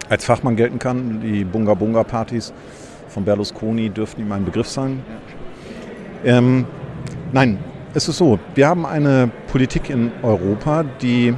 als 0.09 0.25
Fachmann 0.25 0.57
gelten 0.57 0.77
kann. 0.77 1.21
Die 1.21 1.45
Bunga-Bunga-Partys 1.45 2.53
von 3.07 3.23
Berlusconi 3.23 3.89
dürften 3.89 4.21
ihm 4.21 4.31
ein 4.33 4.43
Begriff 4.43 4.67
sein. 4.67 5.03
Ähm, 6.25 6.65
nein, 7.31 7.59
es 7.93 8.07
ist 8.07 8.17
so, 8.17 8.39
wir 8.55 8.67
haben 8.67 8.85
eine 8.85 9.29
Politik 9.51 9.89
in 9.89 10.13
Europa, 10.23 10.85
die, 11.01 11.35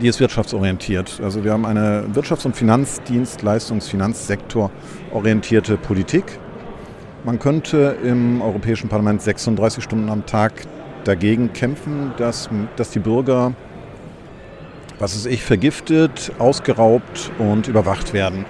die 0.00 0.08
ist 0.08 0.18
wirtschaftsorientiert. 0.18 1.20
Also 1.22 1.44
wir 1.44 1.52
haben 1.52 1.66
eine 1.66 2.06
Wirtschafts- 2.12 2.46
und 2.46 2.56
Finanzdienstleistungs-Finanzsektor 2.56 4.72
orientierte 5.12 5.76
Politik. 5.76 6.24
Man 7.24 7.38
könnte 7.38 7.96
im 8.02 8.42
Europäischen 8.42 8.88
Parlament 8.88 9.22
36 9.22 9.84
Stunden 9.84 10.08
am 10.08 10.26
Tag 10.26 10.52
dagegen 11.04 11.52
kämpfen, 11.52 12.12
dass, 12.16 12.50
dass 12.76 12.90
die 12.90 12.98
Bürger, 12.98 13.52
was 14.98 15.14
weiß 15.14 15.26
ich, 15.26 15.44
vergiftet, 15.44 16.32
ausgeraubt 16.38 17.30
und 17.38 17.68
überwacht 17.68 18.12
werden. 18.12 18.46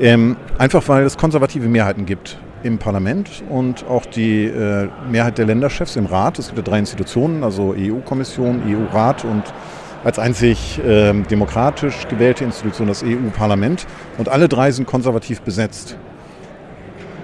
Ähm, 0.00 0.36
einfach 0.58 0.88
weil 0.88 1.04
es 1.04 1.16
konservative 1.16 1.68
Mehrheiten 1.68 2.04
gibt 2.04 2.36
im 2.64 2.78
Parlament 2.78 3.44
und 3.48 3.84
auch 3.86 4.06
die 4.06 4.46
äh, 4.46 4.88
Mehrheit 5.10 5.38
der 5.38 5.46
Länderchefs 5.46 5.96
im 5.96 6.06
Rat. 6.06 6.38
Es 6.38 6.46
gibt 6.46 6.58
ja 6.58 6.64
drei 6.64 6.78
Institutionen, 6.78 7.44
also 7.44 7.74
EU-Kommission, 7.78 8.62
EU-Rat 8.66 9.24
und 9.24 9.42
als 10.02 10.18
einzig 10.18 10.78
äh, 10.84 11.12
demokratisch 11.12 12.08
gewählte 12.08 12.44
Institution 12.44 12.88
das 12.88 13.02
EU-Parlament. 13.02 13.86
Und 14.18 14.28
alle 14.28 14.48
drei 14.48 14.70
sind 14.70 14.86
konservativ 14.86 15.42
besetzt. 15.42 15.96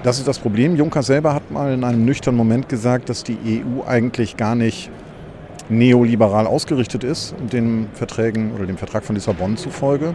Das 0.03 0.19
ist 0.19 0.29
das 0.29 0.39
Problem. 0.39 0.77
Juncker 0.77 1.03
selber 1.03 1.35
hat 1.35 1.51
mal 1.51 1.73
in 1.73 1.85
einem 1.85 2.05
nüchternen 2.05 2.37
Moment 2.37 2.69
gesagt, 2.69 3.09
dass 3.09 3.25
die 3.25 3.37
EU 3.45 3.83
eigentlich 3.87 4.37
gar 4.37 4.55
nicht 4.55 4.91
neoliberal 5.69 6.47
ausgerichtet 6.47 7.05
ist, 7.05 7.35
den 7.53 7.89
Verträgen 7.95 8.53
oder 8.53 8.67
dem 8.67 8.77
Vertrag 8.77 9.05
von 9.05 9.15
Lissabon 9.15 9.57
zufolge. 9.57 10.15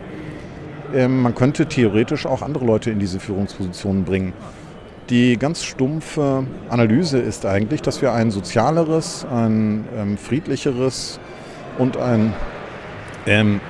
Ähm, 0.93 1.21
man 1.21 1.33
könnte 1.33 1.65
theoretisch 1.67 2.25
auch 2.25 2.41
andere 2.41 2.65
Leute 2.65 2.91
in 2.91 2.99
diese 2.99 3.19
Führungspositionen 3.19 4.03
bringen. 4.03 4.33
Die 5.09 5.37
ganz 5.37 5.63
stumpfe 5.63 6.47
Analyse 6.69 7.19
ist 7.19 7.45
eigentlich, 7.45 7.83
dass 7.83 8.01
wir 8.01 8.13
ein 8.13 8.31
sozialeres, 8.31 9.25
ein 9.31 9.85
ähm, 9.95 10.17
friedlicheres 10.17 11.19
und 11.77 11.97
ein 11.97 12.33
ähm, 13.27 13.61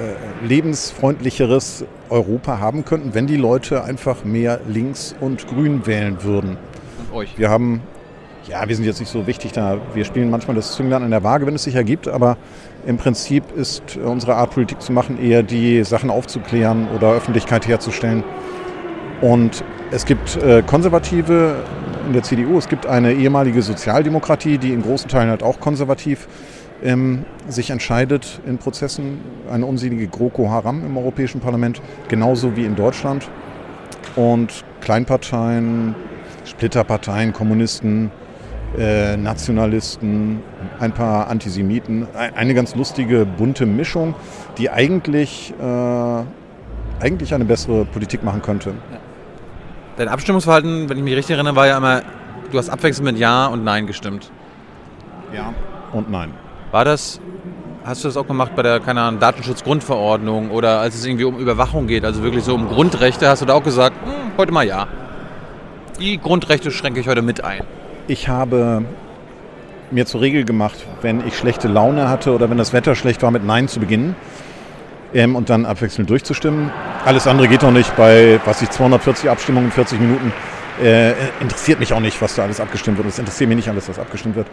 äh, 0.00 0.46
lebensfreundlicheres 0.46 1.84
Europa 2.08 2.58
haben 2.58 2.86
könnten, 2.86 3.12
wenn 3.12 3.26
die 3.26 3.36
Leute 3.36 3.84
einfach 3.84 4.24
mehr 4.24 4.60
links 4.66 5.14
und 5.20 5.46
grün 5.46 5.86
wählen 5.86 6.22
würden. 6.22 6.56
euch? 7.12 7.36
Wir 7.36 7.50
haben, 7.50 7.82
ja, 8.48 8.66
wir 8.66 8.74
sind 8.74 8.86
jetzt 8.86 9.00
nicht 9.00 9.12
so 9.12 9.26
wichtig 9.26 9.52
da. 9.52 9.76
Wir 9.92 10.06
spielen 10.06 10.30
manchmal 10.30 10.56
das 10.56 10.74
Zünglein 10.74 11.02
an 11.02 11.10
der 11.10 11.22
Waage, 11.22 11.44
wenn 11.44 11.54
es 11.54 11.64
sich 11.64 11.74
ergibt, 11.74 12.08
aber 12.08 12.38
im 12.86 12.96
Prinzip 12.96 13.44
ist 13.54 13.98
unsere 13.98 14.36
Art, 14.36 14.52
Politik 14.52 14.80
zu 14.80 14.92
machen, 14.92 15.22
eher 15.22 15.42
die 15.42 15.84
Sachen 15.84 16.08
aufzuklären 16.08 16.88
oder 16.96 17.12
Öffentlichkeit 17.12 17.68
herzustellen. 17.68 18.24
Und 19.20 19.64
es 19.90 20.06
gibt 20.06 20.36
äh, 20.36 20.62
Konservative 20.62 21.56
in 22.06 22.12
der 22.14 22.22
CDU, 22.22 22.58
es 22.58 22.68
gibt 22.68 22.86
eine 22.86 23.12
ehemalige 23.12 23.60
Sozialdemokratie, 23.62 24.58
die 24.58 24.72
in 24.72 24.82
großen 24.82 25.10
Teilen 25.10 25.28
halt 25.28 25.42
auch 25.42 25.60
konservativ 25.60 26.26
ähm, 26.82 27.24
sich 27.48 27.70
entscheidet 27.70 28.40
in 28.46 28.58
Prozessen. 28.58 29.20
Eine 29.50 29.66
unsinnige 29.66 30.08
GroKo 30.08 30.50
Haram 30.50 30.84
im 30.84 30.96
Europäischen 30.96 31.40
Parlament, 31.40 31.82
genauso 32.08 32.56
wie 32.56 32.64
in 32.64 32.76
Deutschland. 32.76 33.28
Und 34.16 34.64
Kleinparteien, 34.80 35.94
Splitterparteien, 36.44 37.32
Kommunisten, 37.32 38.10
äh, 38.78 39.16
Nationalisten, 39.16 40.40
ein 40.78 40.92
paar 40.92 41.28
Antisemiten. 41.28 42.06
Eine 42.14 42.54
ganz 42.54 42.74
lustige, 42.74 43.26
bunte 43.26 43.66
Mischung, 43.66 44.14
die 44.56 44.70
eigentlich, 44.70 45.52
äh, 45.60 47.04
eigentlich 47.04 47.34
eine 47.34 47.44
bessere 47.44 47.84
Politik 47.84 48.24
machen 48.24 48.42
könnte. 48.42 48.74
Dein 50.00 50.08
Abstimmungsverhalten, 50.08 50.88
wenn 50.88 50.96
ich 50.96 51.04
mich 51.04 51.14
richtig 51.14 51.34
erinnere, 51.34 51.56
war 51.56 51.66
ja 51.66 51.76
immer, 51.76 52.00
du 52.50 52.56
hast 52.56 52.70
abwechselnd 52.70 53.04
mit 53.04 53.18
Ja 53.18 53.48
und 53.48 53.64
Nein 53.64 53.86
gestimmt. 53.86 54.30
Ja 55.30 55.52
und 55.92 56.10
Nein. 56.10 56.30
War 56.70 56.86
das, 56.86 57.20
hast 57.84 58.02
du 58.02 58.08
das 58.08 58.16
auch 58.16 58.26
gemacht 58.26 58.52
bei 58.56 58.62
der, 58.62 58.80
keine 58.80 59.02
Ahnung, 59.02 59.20
Datenschutzgrundverordnung 59.20 60.52
oder 60.52 60.80
als 60.80 60.94
es 60.94 61.04
irgendwie 61.04 61.24
um 61.24 61.36
Überwachung 61.36 61.86
geht, 61.86 62.06
also 62.06 62.22
wirklich 62.22 62.44
so 62.44 62.54
um 62.54 62.66
Grundrechte, 62.68 63.28
hast 63.28 63.42
du 63.42 63.44
da 63.44 63.52
auch 63.52 63.62
gesagt, 63.62 63.94
hm, 64.02 64.38
heute 64.38 64.52
mal 64.52 64.66
Ja. 64.66 64.88
Die 66.00 66.16
Grundrechte 66.16 66.70
schränke 66.70 67.00
ich 67.00 67.06
heute 67.06 67.20
mit 67.20 67.44
ein. 67.44 67.60
Ich 68.08 68.26
habe 68.26 68.82
mir 69.90 70.06
zur 70.06 70.22
Regel 70.22 70.46
gemacht, 70.46 70.78
wenn 71.02 71.28
ich 71.28 71.36
schlechte 71.36 71.68
Laune 71.68 72.08
hatte 72.08 72.32
oder 72.32 72.48
wenn 72.48 72.56
das 72.56 72.72
Wetter 72.72 72.94
schlecht 72.94 73.22
war, 73.22 73.30
mit 73.32 73.44
Nein 73.44 73.68
zu 73.68 73.80
beginnen 73.80 74.16
ähm, 75.14 75.36
und 75.36 75.50
dann 75.50 75.66
abwechselnd 75.66 76.08
durchzustimmen. 76.10 76.70
Alles 77.04 77.26
andere 77.26 77.48
geht 77.48 77.62
doch 77.62 77.72
nicht 77.72 77.94
bei, 77.96 78.40
was 78.44 78.62
ich, 78.62 78.70
240 78.70 79.30
Abstimmungen 79.30 79.66
in 79.66 79.72
40 79.72 80.00
Minuten. 80.00 80.32
Äh, 80.82 81.12
interessiert 81.40 81.78
mich 81.78 81.92
auch 81.92 82.00
nicht, 82.00 82.20
was 82.22 82.34
da 82.34 82.44
alles 82.44 82.60
abgestimmt 82.60 82.96
wird. 82.96 83.08
Es 83.08 83.18
interessiert 83.18 83.48
mich 83.48 83.56
nicht 83.56 83.68
alles, 83.68 83.88
was 83.88 83.98
abgestimmt 83.98 84.36
wird. 84.36 84.46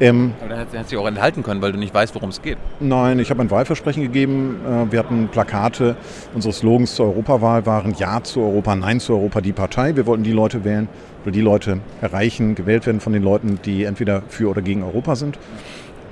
Ähm, 0.00 0.32
Aber 0.40 0.50
dann 0.50 0.58
hättest 0.58 0.92
du 0.92 0.96
dich 0.96 0.98
auch 0.98 1.08
enthalten 1.08 1.42
können, 1.42 1.60
weil 1.60 1.72
du 1.72 1.78
nicht 1.78 1.92
weißt, 1.92 2.14
worum 2.14 2.30
es 2.30 2.40
geht. 2.40 2.56
Nein, 2.80 3.18
ich 3.18 3.30
habe 3.30 3.42
ein 3.42 3.50
Wahlversprechen 3.50 4.02
gegeben. 4.02 4.56
Äh, 4.64 4.92
wir 4.92 4.98
hatten 5.00 5.28
Plakate. 5.28 5.96
Unsere 6.34 6.54
Slogans 6.54 6.94
zur 6.94 7.06
Europawahl 7.06 7.66
waren 7.66 7.94
Ja 7.98 8.22
zu 8.22 8.40
Europa, 8.40 8.76
Nein 8.76 9.00
zu 9.00 9.14
Europa, 9.14 9.40
die 9.40 9.52
Partei. 9.52 9.96
Wir 9.96 10.06
wollten 10.06 10.22
die 10.22 10.32
Leute 10.32 10.64
wählen 10.64 10.88
oder 11.22 11.32
die 11.32 11.40
Leute 11.40 11.80
erreichen, 12.00 12.54
gewählt 12.54 12.86
werden 12.86 13.00
von 13.00 13.12
den 13.12 13.22
Leuten, 13.22 13.58
die 13.64 13.84
entweder 13.84 14.22
für 14.28 14.48
oder 14.48 14.62
gegen 14.62 14.82
Europa 14.82 15.16
sind. 15.16 15.38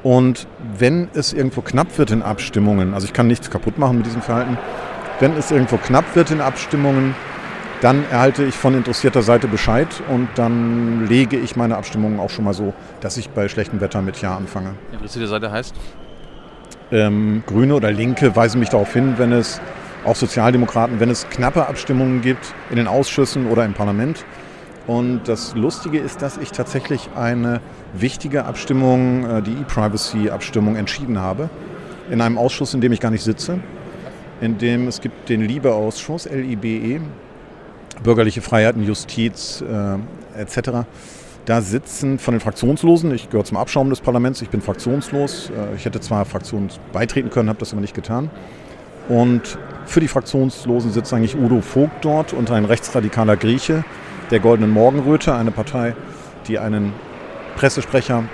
Und 0.06 0.46
wenn 0.78 1.08
es 1.14 1.32
irgendwo 1.32 1.62
knapp 1.62 1.98
wird 1.98 2.12
in 2.12 2.22
Abstimmungen, 2.22 2.94
also 2.94 3.08
ich 3.08 3.12
kann 3.12 3.26
nichts 3.26 3.50
kaputt 3.50 3.76
machen 3.76 3.96
mit 3.96 4.06
diesem 4.06 4.22
Verhalten, 4.22 4.56
wenn 5.18 5.36
es 5.36 5.50
irgendwo 5.50 5.78
knapp 5.78 6.14
wird 6.14 6.30
in 6.30 6.40
Abstimmungen, 6.40 7.16
dann 7.80 8.04
erhalte 8.08 8.44
ich 8.44 8.54
von 8.54 8.74
interessierter 8.74 9.22
Seite 9.22 9.48
Bescheid 9.48 9.88
und 10.08 10.28
dann 10.36 11.08
lege 11.08 11.36
ich 11.36 11.56
meine 11.56 11.76
Abstimmungen 11.76 12.20
auch 12.20 12.30
schon 12.30 12.44
mal 12.44 12.54
so, 12.54 12.72
dass 13.00 13.16
ich 13.16 13.30
bei 13.30 13.48
schlechtem 13.48 13.80
Wetter 13.80 14.00
mit 14.00 14.22
Ja 14.22 14.36
anfange. 14.36 14.74
Interessierte 14.92 15.26
Seite 15.26 15.50
heißt? 15.50 15.74
Ähm, 16.92 17.42
Grüne 17.44 17.74
oder 17.74 17.90
Linke 17.90 18.36
weisen 18.36 18.60
mich 18.60 18.68
darauf 18.68 18.92
hin, 18.92 19.14
wenn 19.16 19.32
es 19.32 19.60
auch 20.04 20.14
Sozialdemokraten, 20.14 21.00
wenn 21.00 21.10
es 21.10 21.28
knappe 21.30 21.66
Abstimmungen 21.66 22.20
gibt 22.20 22.54
in 22.70 22.76
den 22.76 22.86
Ausschüssen 22.86 23.48
oder 23.48 23.64
im 23.64 23.74
Parlament. 23.74 24.24
Und 24.86 25.22
das 25.26 25.54
Lustige 25.54 25.98
ist, 25.98 26.22
dass 26.22 26.36
ich 26.36 26.52
tatsächlich 26.52 27.10
eine 27.16 27.60
wichtige 27.92 28.44
Abstimmung, 28.44 29.24
äh, 29.28 29.42
die 29.42 29.52
E-Privacy-Abstimmung, 29.52 30.76
entschieden 30.76 31.18
habe. 31.18 31.50
In 32.10 32.20
einem 32.20 32.38
Ausschuss, 32.38 32.72
in 32.72 32.80
dem 32.80 32.92
ich 32.92 33.00
gar 33.00 33.10
nicht 33.10 33.24
sitze. 33.24 33.58
In 34.40 34.58
dem 34.58 34.86
es 34.86 35.00
gibt 35.00 35.28
den 35.28 35.42
LIBE-Ausschuss, 35.42 36.26
L-I-B-E, 36.26 37.00
bürgerliche 38.02 38.42
Freiheiten, 38.42 38.82
Justiz 38.84 39.62
äh, 39.62 40.40
etc. 40.40 40.86
Da 41.46 41.60
sitzen 41.62 42.18
von 42.18 42.34
den 42.34 42.40
Fraktionslosen, 42.40 43.12
ich 43.14 43.30
gehöre 43.30 43.44
zum 43.44 43.56
Abschaum 43.56 43.90
des 43.90 44.00
Parlaments, 44.00 44.42
ich 44.42 44.50
bin 44.50 44.60
fraktionslos. 44.60 45.50
Äh, 45.50 45.74
ich 45.74 45.84
hätte 45.84 46.00
zwar 46.00 46.24
Fraktionen 46.26 46.70
beitreten 46.92 47.30
können, 47.30 47.48
habe 47.48 47.58
das 47.58 47.72
aber 47.72 47.80
nicht 47.80 47.94
getan. 47.94 48.30
Und 49.08 49.58
für 49.86 50.00
die 50.00 50.08
Fraktionslosen 50.08 50.92
sitzt 50.92 51.12
eigentlich 51.12 51.36
Udo 51.36 51.60
Vogt 51.60 52.04
dort 52.04 52.32
und 52.32 52.50
ein 52.50 52.64
rechtsradikaler 52.64 53.36
Grieche 53.36 53.84
der 54.30 54.40
Goldenen 54.40 54.70
Morgenröte, 54.70 55.34
eine 55.34 55.50
Partei, 55.50 55.94
die 56.48 56.58
einen 56.58 56.92
Pressesprecher 57.56 58.24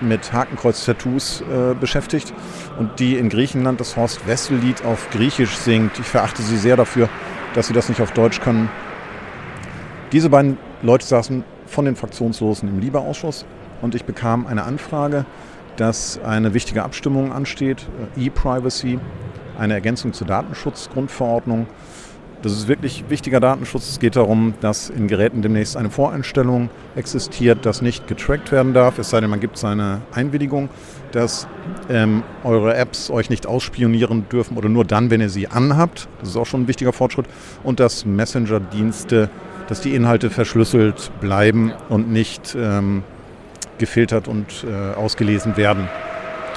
mit 0.00 0.32
Hakenkreuz-Tattoos 0.32 1.42
äh, 1.42 1.74
beschäftigt 1.74 2.32
und 2.78 2.98
die 3.00 3.16
in 3.16 3.28
Griechenland 3.28 3.80
das 3.80 3.96
Horst 3.96 4.26
Wessel-Lied 4.26 4.84
auf 4.84 5.10
Griechisch 5.10 5.56
singt. 5.56 5.98
Ich 5.98 6.06
verachte 6.06 6.42
sie 6.42 6.56
sehr 6.56 6.76
dafür, 6.76 7.08
dass 7.54 7.66
sie 7.66 7.74
das 7.74 7.88
nicht 7.88 8.00
auf 8.00 8.12
Deutsch 8.12 8.40
können. 8.40 8.70
Diese 10.12 10.30
beiden 10.30 10.58
Leute 10.82 11.06
saßen 11.06 11.44
von 11.66 11.84
den 11.84 11.96
Fraktionslosen 11.96 12.68
im 12.68 12.80
Lieberausschuss 12.80 13.44
und 13.82 13.94
ich 13.94 14.04
bekam 14.04 14.46
eine 14.46 14.64
Anfrage, 14.64 15.24
dass 15.76 16.20
eine 16.24 16.54
wichtige 16.54 16.82
Abstimmung 16.82 17.32
ansteht, 17.32 17.86
äh, 18.16 18.26
E-Privacy, 18.26 18.98
eine 19.58 19.74
Ergänzung 19.74 20.12
zur 20.12 20.26
Datenschutzgrundverordnung. 20.26 21.66
Das 22.42 22.52
ist 22.52 22.68
wirklich 22.68 23.04
wichtiger 23.08 23.38
Datenschutz. 23.40 23.88
Es 23.90 24.00
geht 24.00 24.16
darum, 24.16 24.54
dass 24.60 24.88
in 24.88 25.08
Geräten 25.08 25.42
demnächst 25.42 25.76
eine 25.76 25.90
Voreinstellung 25.90 26.70
existiert, 26.96 27.66
dass 27.66 27.82
nicht 27.82 28.06
getrackt 28.06 28.50
werden 28.50 28.72
darf, 28.72 28.98
es 28.98 29.10
sei 29.10 29.20
denn, 29.20 29.30
man 29.30 29.40
gibt 29.40 29.58
seine 29.58 30.00
Einwilligung, 30.12 30.70
dass 31.12 31.46
ähm, 31.90 32.22
eure 32.44 32.74
Apps 32.74 33.10
euch 33.10 33.28
nicht 33.28 33.46
ausspionieren 33.46 34.28
dürfen 34.30 34.56
oder 34.56 34.68
nur 34.68 34.84
dann, 34.84 35.10
wenn 35.10 35.20
ihr 35.20 35.28
sie 35.28 35.48
anhabt. 35.48 36.08
Das 36.20 36.30
ist 36.30 36.36
auch 36.36 36.46
schon 36.46 36.62
ein 36.62 36.68
wichtiger 36.68 36.92
Fortschritt. 36.92 37.26
Und 37.62 37.78
dass 37.80 38.06
Messenger-Dienste 38.06 39.28
dass 39.70 39.80
die 39.80 39.94
Inhalte 39.94 40.30
verschlüsselt 40.30 41.12
bleiben 41.20 41.72
und 41.88 42.10
nicht 42.10 42.56
ähm, 42.58 43.04
gefiltert 43.78 44.26
und 44.26 44.66
äh, 44.68 44.98
ausgelesen 44.98 45.56
werden. 45.56 45.88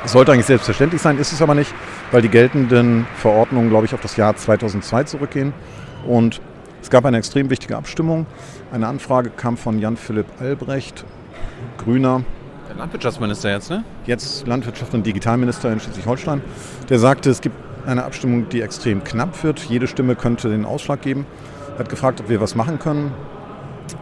Sollte 0.05 0.31
eigentlich 0.31 0.45
selbstverständlich 0.45 1.01
sein, 1.01 1.17
ist 1.17 1.31
es 1.31 1.41
aber 1.41 1.55
nicht, 1.55 1.73
weil 2.11 2.21
die 2.21 2.29
geltenden 2.29 3.07
Verordnungen, 3.15 3.69
glaube 3.69 3.85
ich, 3.85 3.93
auf 3.93 4.01
das 4.01 4.17
Jahr 4.17 4.35
2002 4.35 5.05
zurückgehen. 5.05 5.53
Und 6.07 6.41
es 6.81 6.89
gab 6.89 7.05
eine 7.05 7.17
extrem 7.17 7.49
wichtige 7.49 7.77
Abstimmung. 7.77 8.25
Eine 8.71 8.87
Anfrage 8.87 9.29
kam 9.29 9.55
von 9.57 9.79
Jan-Philipp 9.79 10.25
Albrecht, 10.39 11.05
Grüner. 11.77 12.23
Der 12.69 12.75
Landwirtschaftsminister 12.75 13.51
jetzt, 13.51 13.69
ne? 13.69 13.83
Jetzt 14.05 14.45
Landwirtschaft 14.47 14.93
und 14.93 15.05
Digitalminister 15.05 15.71
in 15.71 15.79
Schleswig-Holstein. 15.79 16.41
Der 16.89 16.99
sagte, 16.99 17.29
es 17.29 17.41
gibt 17.41 17.55
eine 17.85 18.03
Abstimmung, 18.03 18.49
die 18.49 18.61
extrem 18.61 19.03
knapp 19.03 19.43
wird. 19.43 19.59
Jede 19.59 19.87
Stimme 19.87 20.15
könnte 20.15 20.49
den 20.49 20.65
Ausschlag 20.65 21.01
geben 21.01 21.25
hat 21.77 21.89
gefragt, 21.89 22.21
ob 22.21 22.29
wir 22.29 22.41
was 22.41 22.55
machen 22.55 22.79
können. 22.79 23.11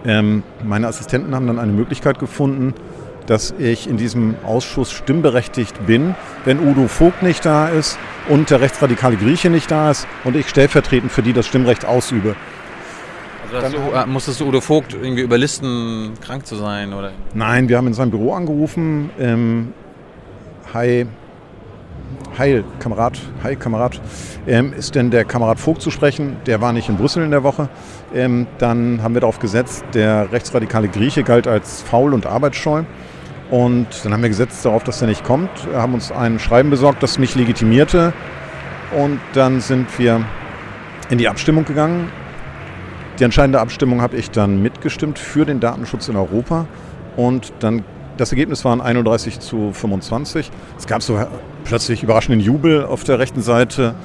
Ähm, 0.06 0.44
meine 0.64 0.88
Assistenten 0.88 1.34
haben 1.36 1.48
dann 1.48 1.60
eine 1.60 1.72
Möglichkeit 1.72 2.20
gefunden, 2.20 2.74
dass 3.32 3.54
ich 3.58 3.88
in 3.88 3.96
diesem 3.96 4.36
Ausschuss 4.44 4.92
stimmberechtigt 4.92 5.88
bin, 5.88 6.16
wenn 6.44 6.60
Udo 6.60 6.90
Vogt 6.90 7.24
nicht 7.24 7.46
da 7.46 7.70
ist 7.70 7.98
und 8.28 8.50
der 8.50 8.60
rechtsradikale 8.60 9.16
Grieche 9.16 9.50
nicht 9.50 9.72
da 9.72 9.90
ist 9.90 10.06
und 10.26 10.36
ich 10.36 10.50
stellvertretend 10.50 11.14
für 11.14 11.22
die 11.22 11.32
das 11.32 11.48
Stimmrecht 11.48 11.86
ausübe. 11.86 12.36
Also 13.54 13.78
du, 13.78 13.92
äh, 13.96 14.06
musstest 14.06 14.42
du 14.42 14.48
Udo 14.50 14.60
Vogt 14.60 14.94
irgendwie 14.94 15.22
überlisten, 15.22 16.12
krank 16.20 16.46
zu 16.46 16.58
sein? 16.58 16.94
Oder? 16.94 17.14
Nein, 17.34 17.70
wir 17.70 17.78
haben 17.78 17.88
in 17.88 17.94
seinem 17.94 18.12
Büro 18.12 18.34
angerufen. 18.34 19.12
Ähm, 19.18 19.74
hi, 20.74 21.06
Heil, 22.38 22.66
Kamerad, 22.80 23.18
Hi, 23.44 23.56
Kamerad, 23.56 24.02
ähm, 24.46 24.74
ist 24.74 24.96
denn 24.96 25.10
der 25.10 25.24
Kamerad 25.24 25.58
Vogt 25.58 25.82
zu 25.82 25.90
sprechen? 25.90 26.36
Der 26.48 26.60
war 26.60 26.74
nicht 26.74 26.90
in 26.90 26.98
Brüssel 26.98 27.24
in 27.24 27.32
der 27.32 27.44
Woche. 27.44 27.70
Ähm, 28.14 28.48
dann 28.58 29.02
haben 29.02 29.14
wir 29.14 29.22
darauf 29.22 29.40
gesetzt, 29.40 29.86
der 29.94 30.34
rechtsradikale 30.34 30.90
Grieche 30.90 31.24
galt 31.24 31.48
als 31.48 31.82
faul 31.82 32.14
und 32.14 32.26
arbeitsscheu. 32.26 32.84
Und 33.52 33.88
dann 34.04 34.14
haben 34.14 34.22
wir 34.22 34.30
gesetzt 34.30 34.66
darauf, 34.66 34.84
dass 34.84 35.02
er 35.02 35.08
nicht 35.08 35.26
kommt. 35.26 35.50
Wir 35.70 35.82
haben 35.82 35.94
uns 35.94 36.12
ein 36.12 36.40
Schreiben 36.40 36.70
besorgt, 36.70 37.04
das 37.04 37.20
mich 37.20 37.36
legitimierte. 37.36 38.14
Und 38.98 39.20
dann 39.34 39.60
sind 39.60 40.00
wir 40.00 40.26
in 41.10 41.18
die 41.18 41.28
Abstimmung 41.28 41.66
gegangen. 41.66 42.10
Die 43.20 43.26
entscheidende 43.26 43.60
Abstimmung 43.60 44.02
habe 44.02 44.16
ich 44.16 44.32
dann 44.32 44.62
mitgestimmt 44.62 45.20
für 45.20 45.46
den 45.46 45.60
Datenschutz 45.60 46.08
in 46.08 46.16
Europa. 46.16 46.66
Und 47.18 47.52
dann 47.60 47.84
das 48.18 48.32
Ergebnis 48.32 48.64
waren 48.64 48.80
31 48.80 49.40
zu 49.42 49.72
25. 49.74 50.50
Es 50.78 50.88
gab 50.88 51.04
so 51.04 51.20
plötzlich 51.66 52.04
überraschenden 52.04 52.40
Jubel 52.40 52.86
auf 52.86 53.04
der 53.04 53.20
rechten 53.20 53.42
Seite. 53.42 53.96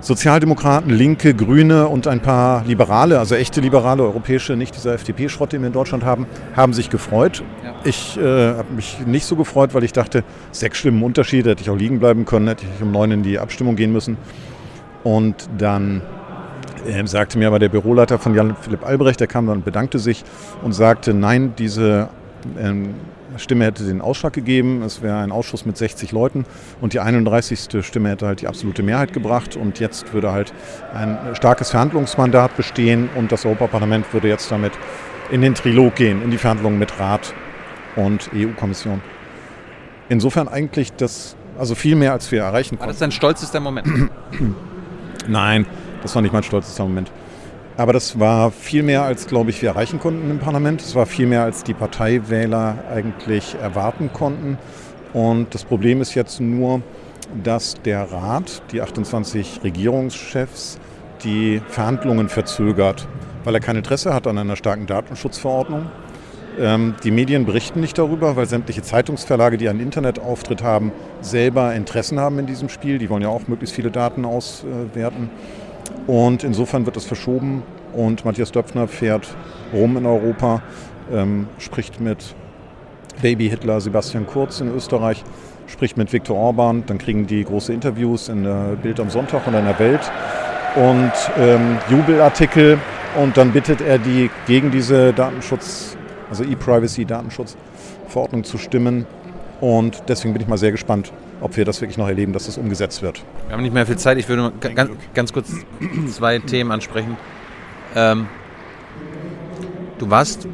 Sozialdemokraten, 0.00 0.90
Linke, 0.90 1.34
Grüne 1.34 1.86
und 1.88 2.06
ein 2.06 2.20
paar 2.20 2.64
Liberale, 2.64 3.18
also 3.18 3.34
echte 3.34 3.60
Liberale, 3.60 4.02
europäische, 4.02 4.56
nicht 4.56 4.74
dieser 4.74 4.94
FDP-Schrott, 4.94 5.52
den 5.52 5.60
wir 5.60 5.66
in 5.66 5.74
Deutschland 5.74 6.04
haben, 6.04 6.26
haben 6.56 6.72
sich 6.72 6.88
gefreut. 6.88 7.42
Ja. 7.62 7.74
Ich 7.84 8.16
äh, 8.16 8.54
habe 8.54 8.72
mich 8.74 8.98
nicht 9.06 9.26
so 9.26 9.36
gefreut, 9.36 9.74
weil 9.74 9.84
ich 9.84 9.92
dachte, 9.92 10.24
sechs 10.52 10.78
Stimmen 10.78 11.02
Unterschied, 11.02 11.46
hätte 11.46 11.62
ich 11.62 11.68
auch 11.68 11.76
liegen 11.76 12.00
bleiben 12.00 12.24
können, 12.24 12.48
hätte 12.48 12.64
ich 12.64 12.82
um 12.82 12.92
neun 12.92 13.10
in 13.10 13.22
die 13.22 13.38
Abstimmung 13.38 13.76
gehen 13.76 13.92
müssen. 13.92 14.16
Und 15.04 15.48
dann 15.58 16.02
ähm, 16.86 17.06
sagte 17.06 17.38
mir 17.38 17.48
aber 17.48 17.58
der 17.58 17.68
Büroleiter 17.68 18.18
von 18.18 18.34
Jan 18.34 18.56
Philipp 18.58 18.86
Albrecht, 18.86 19.20
der 19.20 19.26
kam 19.26 19.46
dann 19.46 19.58
und 19.58 19.64
bedankte 19.64 19.98
sich 19.98 20.24
und 20.62 20.72
sagte, 20.72 21.12
nein, 21.12 21.54
diese 21.58 22.08
ähm, 22.58 22.94
Stimme 23.40 23.64
hätte 23.64 23.84
den 23.84 24.00
Ausschlag 24.00 24.32
gegeben. 24.32 24.82
Es 24.82 25.02
wäre 25.02 25.18
ein 25.18 25.32
Ausschuss 25.32 25.64
mit 25.64 25.76
60 25.76 26.12
Leuten 26.12 26.44
und 26.80 26.92
die 26.92 27.00
31. 27.00 27.84
Stimme 27.84 28.10
hätte 28.10 28.26
halt 28.26 28.42
die 28.42 28.46
absolute 28.46 28.82
Mehrheit 28.82 29.12
gebracht 29.12 29.56
und 29.56 29.80
jetzt 29.80 30.12
würde 30.12 30.32
halt 30.32 30.52
ein 30.94 31.18
starkes 31.34 31.70
Verhandlungsmandat 31.70 32.56
bestehen 32.56 33.08
und 33.14 33.32
das 33.32 33.44
Europaparlament 33.44 34.12
würde 34.12 34.28
jetzt 34.28 34.50
damit 34.50 34.72
in 35.30 35.42
den 35.42 35.54
Trilog 35.54 35.94
gehen, 35.94 36.22
in 36.22 36.30
die 36.30 36.38
Verhandlungen 36.38 36.78
mit 36.78 36.98
Rat 36.98 37.34
und 37.96 38.30
EU-Kommission. 38.34 39.00
Insofern 40.08 40.48
eigentlich 40.48 40.92
das, 40.92 41.36
also 41.58 41.74
viel 41.74 41.96
mehr, 41.96 42.12
als 42.12 42.30
wir 42.32 42.42
erreichen 42.42 42.70
konnten. 42.70 42.80
War 42.80 42.88
das 42.88 42.98
dein 42.98 43.12
stolzester 43.12 43.60
Moment? 43.60 44.10
Nein, 45.28 45.66
das 46.02 46.14
war 46.14 46.22
nicht 46.22 46.32
mein 46.32 46.42
stolzester 46.42 46.82
Moment. 46.82 47.10
Aber 47.80 47.94
das 47.94 48.20
war 48.20 48.50
viel 48.50 48.82
mehr, 48.82 49.04
als, 49.04 49.26
glaube 49.26 49.48
ich, 49.48 49.62
wir 49.62 49.70
erreichen 49.70 49.98
konnten 50.00 50.30
im 50.30 50.38
Parlament. 50.38 50.82
Es 50.82 50.94
war 50.94 51.06
viel 51.06 51.26
mehr, 51.26 51.44
als 51.44 51.64
die 51.64 51.72
Parteiwähler 51.72 52.76
eigentlich 52.94 53.54
erwarten 53.54 54.12
konnten. 54.12 54.58
Und 55.14 55.54
das 55.54 55.64
Problem 55.64 56.02
ist 56.02 56.14
jetzt 56.14 56.42
nur, 56.42 56.82
dass 57.42 57.80
der 57.82 58.12
Rat, 58.12 58.60
die 58.70 58.82
28 58.82 59.60
Regierungschefs, 59.64 60.78
die 61.24 61.62
Verhandlungen 61.68 62.28
verzögert, 62.28 63.08
weil 63.44 63.54
er 63.54 63.60
kein 63.60 63.76
Interesse 63.76 64.12
hat 64.12 64.26
an 64.26 64.36
einer 64.36 64.56
starken 64.56 64.84
Datenschutzverordnung. 64.84 65.86
Ähm, 66.58 66.96
die 67.02 67.10
Medien 67.10 67.46
berichten 67.46 67.80
nicht 67.80 67.96
darüber, 67.96 68.36
weil 68.36 68.44
sämtliche 68.44 68.82
Zeitungsverlage, 68.82 69.56
die 69.56 69.70
einen 69.70 69.80
Internetauftritt 69.80 70.62
haben, 70.62 70.92
selber 71.22 71.74
Interessen 71.74 72.20
haben 72.20 72.38
in 72.40 72.44
diesem 72.44 72.68
Spiel. 72.68 72.98
Die 72.98 73.08
wollen 73.08 73.22
ja 73.22 73.30
auch 73.30 73.48
möglichst 73.48 73.74
viele 73.74 73.90
Daten 73.90 74.26
auswerten. 74.26 75.30
Und 76.06 76.44
insofern 76.44 76.86
wird 76.86 76.96
es 76.96 77.04
verschoben. 77.04 77.62
Und 77.92 78.24
Matthias 78.24 78.52
Döpfner 78.52 78.88
fährt 78.88 79.28
rum 79.72 79.96
in 79.96 80.06
Europa, 80.06 80.62
ähm, 81.12 81.48
spricht 81.58 82.00
mit 82.00 82.34
Baby 83.20 83.48
Hitler 83.48 83.80
Sebastian 83.80 84.26
Kurz 84.26 84.60
in 84.60 84.74
Österreich, 84.74 85.24
spricht 85.66 85.96
mit 85.96 86.12
Viktor 86.12 86.36
Orban, 86.36 86.84
dann 86.86 86.98
kriegen 86.98 87.26
die 87.26 87.44
große 87.44 87.72
Interviews 87.72 88.28
in 88.28 88.44
der 88.44 88.76
Bild 88.82 89.00
am 89.00 89.10
Sonntag 89.10 89.46
und 89.46 89.54
in 89.54 89.64
der 89.64 89.78
Welt. 89.78 90.00
Und 90.76 91.12
ähm, 91.38 91.78
Jubelartikel. 91.90 92.78
Und 93.20 93.36
dann 93.36 93.52
bittet 93.52 93.80
er 93.80 93.98
die 93.98 94.30
gegen 94.46 94.70
diese 94.70 95.12
Datenschutz, 95.12 95.96
also 96.30 96.44
E-Privacy-Datenschutzverordnung 96.44 98.44
zu 98.44 98.56
stimmen 98.56 99.04
und 99.60 100.02
deswegen 100.08 100.32
bin 100.32 100.42
ich 100.42 100.48
mal 100.48 100.58
sehr 100.58 100.72
gespannt, 100.72 101.12
ob 101.40 101.56
wir 101.56 101.64
das 101.64 101.80
wirklich 101.80 101.98
noch 101.98 102.08
erleben, 102.08 102.32
dass 102.32 102.46
das 102.46 102.58
umgesetzt 102.58 103.02
wird. 103.02 103.22
Wir 103.46 103.56
haben 103.56 103.62
nicht 103.62 103.74
mehr 103.74 103.86
viel 103.86 103.98
Zeit. 103.98 104.18
Ich 104.18 104.28
würde 104.28 104.52
ganz, 104.74 104.90
ganz 105.14 105.32
kurz 105.32 105.52
zwei 106.10 106.38
Themen 106.38 106.72
ansprechen. 106.72 107.16
Ähm, 107.94 108.26
du 109.98 110.10
warst 110.10 110.46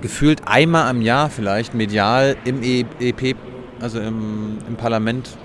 gefühlt 0.00 0.42
einmal 0.46 0.88
am 0.88 1.02
Jahr 1.02 1.30
vielleicht 1.30 1.74
medial 1.74 2.36
im 2.44 2.62
EP, 2.62 3.36
also 3.80 4.00
im, 4.00 4.58
im 4.68 4.76
Parlament 4.76 5.36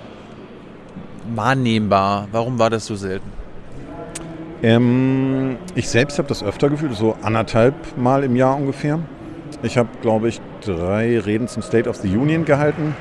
wahrnehmbar. 1.34 2.28
Warum 2.32 2.58
war 2.58 2.70
das 2.70 2.86
so 2.86 2.96
selten? 2.96 3.30
Ähm, 4.62 5.56
ich 5.74 5.88
selbst 5.88 6.18
habe 6.18 6.28
das 6.28 6.42
öfter 6.42 6.68
gefühlt, 6.68 6.94
so 6.94 7.16
anderthalb 7.22 7.74
Mal 7.96 8.24
im 8.24 8.36
Jahr 8.36 8.56
ungefähr. 8.56 9.00
Ich 9.62 9.78
habe, 9.78 9.88
glaube 10.00 10.28
ich, 10.28 10.40
drei 10.60 11.18
Reden 11.20 11.46
zum 11.46 11.62
State 11.62 11.88
of 11.88 11.96
the 11.96 12.16
Union 12.16 12.44
gehalten. 12.44 12.96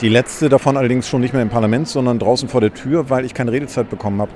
Die 0.00 0.08
letzte 0.08 0.48
davon 0.48 0.76
allerdings 0.76 1.08
schon 1.08 1.20
nicht 1.20 1.34
mehr 1.34 1.42
im 1.42 1.50
Parlament, 1.50 1.88
sondern 1.88 2.18
draußen 2.18 2.48
vor 2.48 2.60
der 2.60 2.72
Tür, 2.72 3.10
weil 3.10 3.24
ich 3.24 3.34
keine 3.34 3.52
Redezeit 3.52 3.90
bekommen 3.90 4.20
habe. 4.20 4.30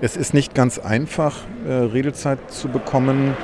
Es 0.00 0.16
ist 0.16 0.34
nicht 0.34 0.54
ganz 0.54 0.78
einfach, 0.78 1.36
äh, 1.66 1.72
Redezeit 1.72 2.50
zu 2.50 2.68
bekommen, 2.68 3.34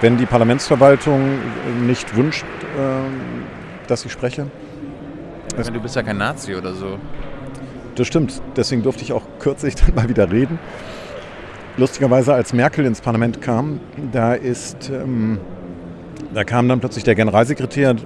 wenn 0.00 0.16
die 0.16 0.26
Parlamentsverwaltung 0.26 1.38
nicht 1.86 2.16
wünscht, 2.16 2.44
äh, 2.44 3.86
dass 3.86 4.04
ich 4.04 4.10
spreche. 4.10 4.46
Es 5.56 5.70
du 5.70 5.78
bist 5.78 5.94
ja 5.94 6.02
kein 6.02 6.16
Nazi 6.16 6.54
oder 6.54 6.72
so. 6.72 6.98
Das 7.94 8.06
stimmt. 8.06 8.40
Deswegen 8.56 8.82
durfte 8.82 9.04
ich 9.04 9.12
auch 9.12 9.22
kürzlich 9.38 9.74
dann 9.76 9.94
mal 9.94 10.08
wieder 10.08 10.32
reden. 10.32 10.58
Lustigerweise, 11.76 12.34
als 12.34 12.52
Merkel 12.52 12.84
ins 12.84 13.00
Parlament 13.00 13.40
kam, 13.40 13.80
da 14.10 14.34
ist, 14.34 14.90
ähm, 14.90 15.38
da 16.34 16.44
kam 16.44 16.68
dann 16.68 16.80
plötzlich 16.80 17.04
der 17.04 17.14
Generalsekretär 17.14 17.96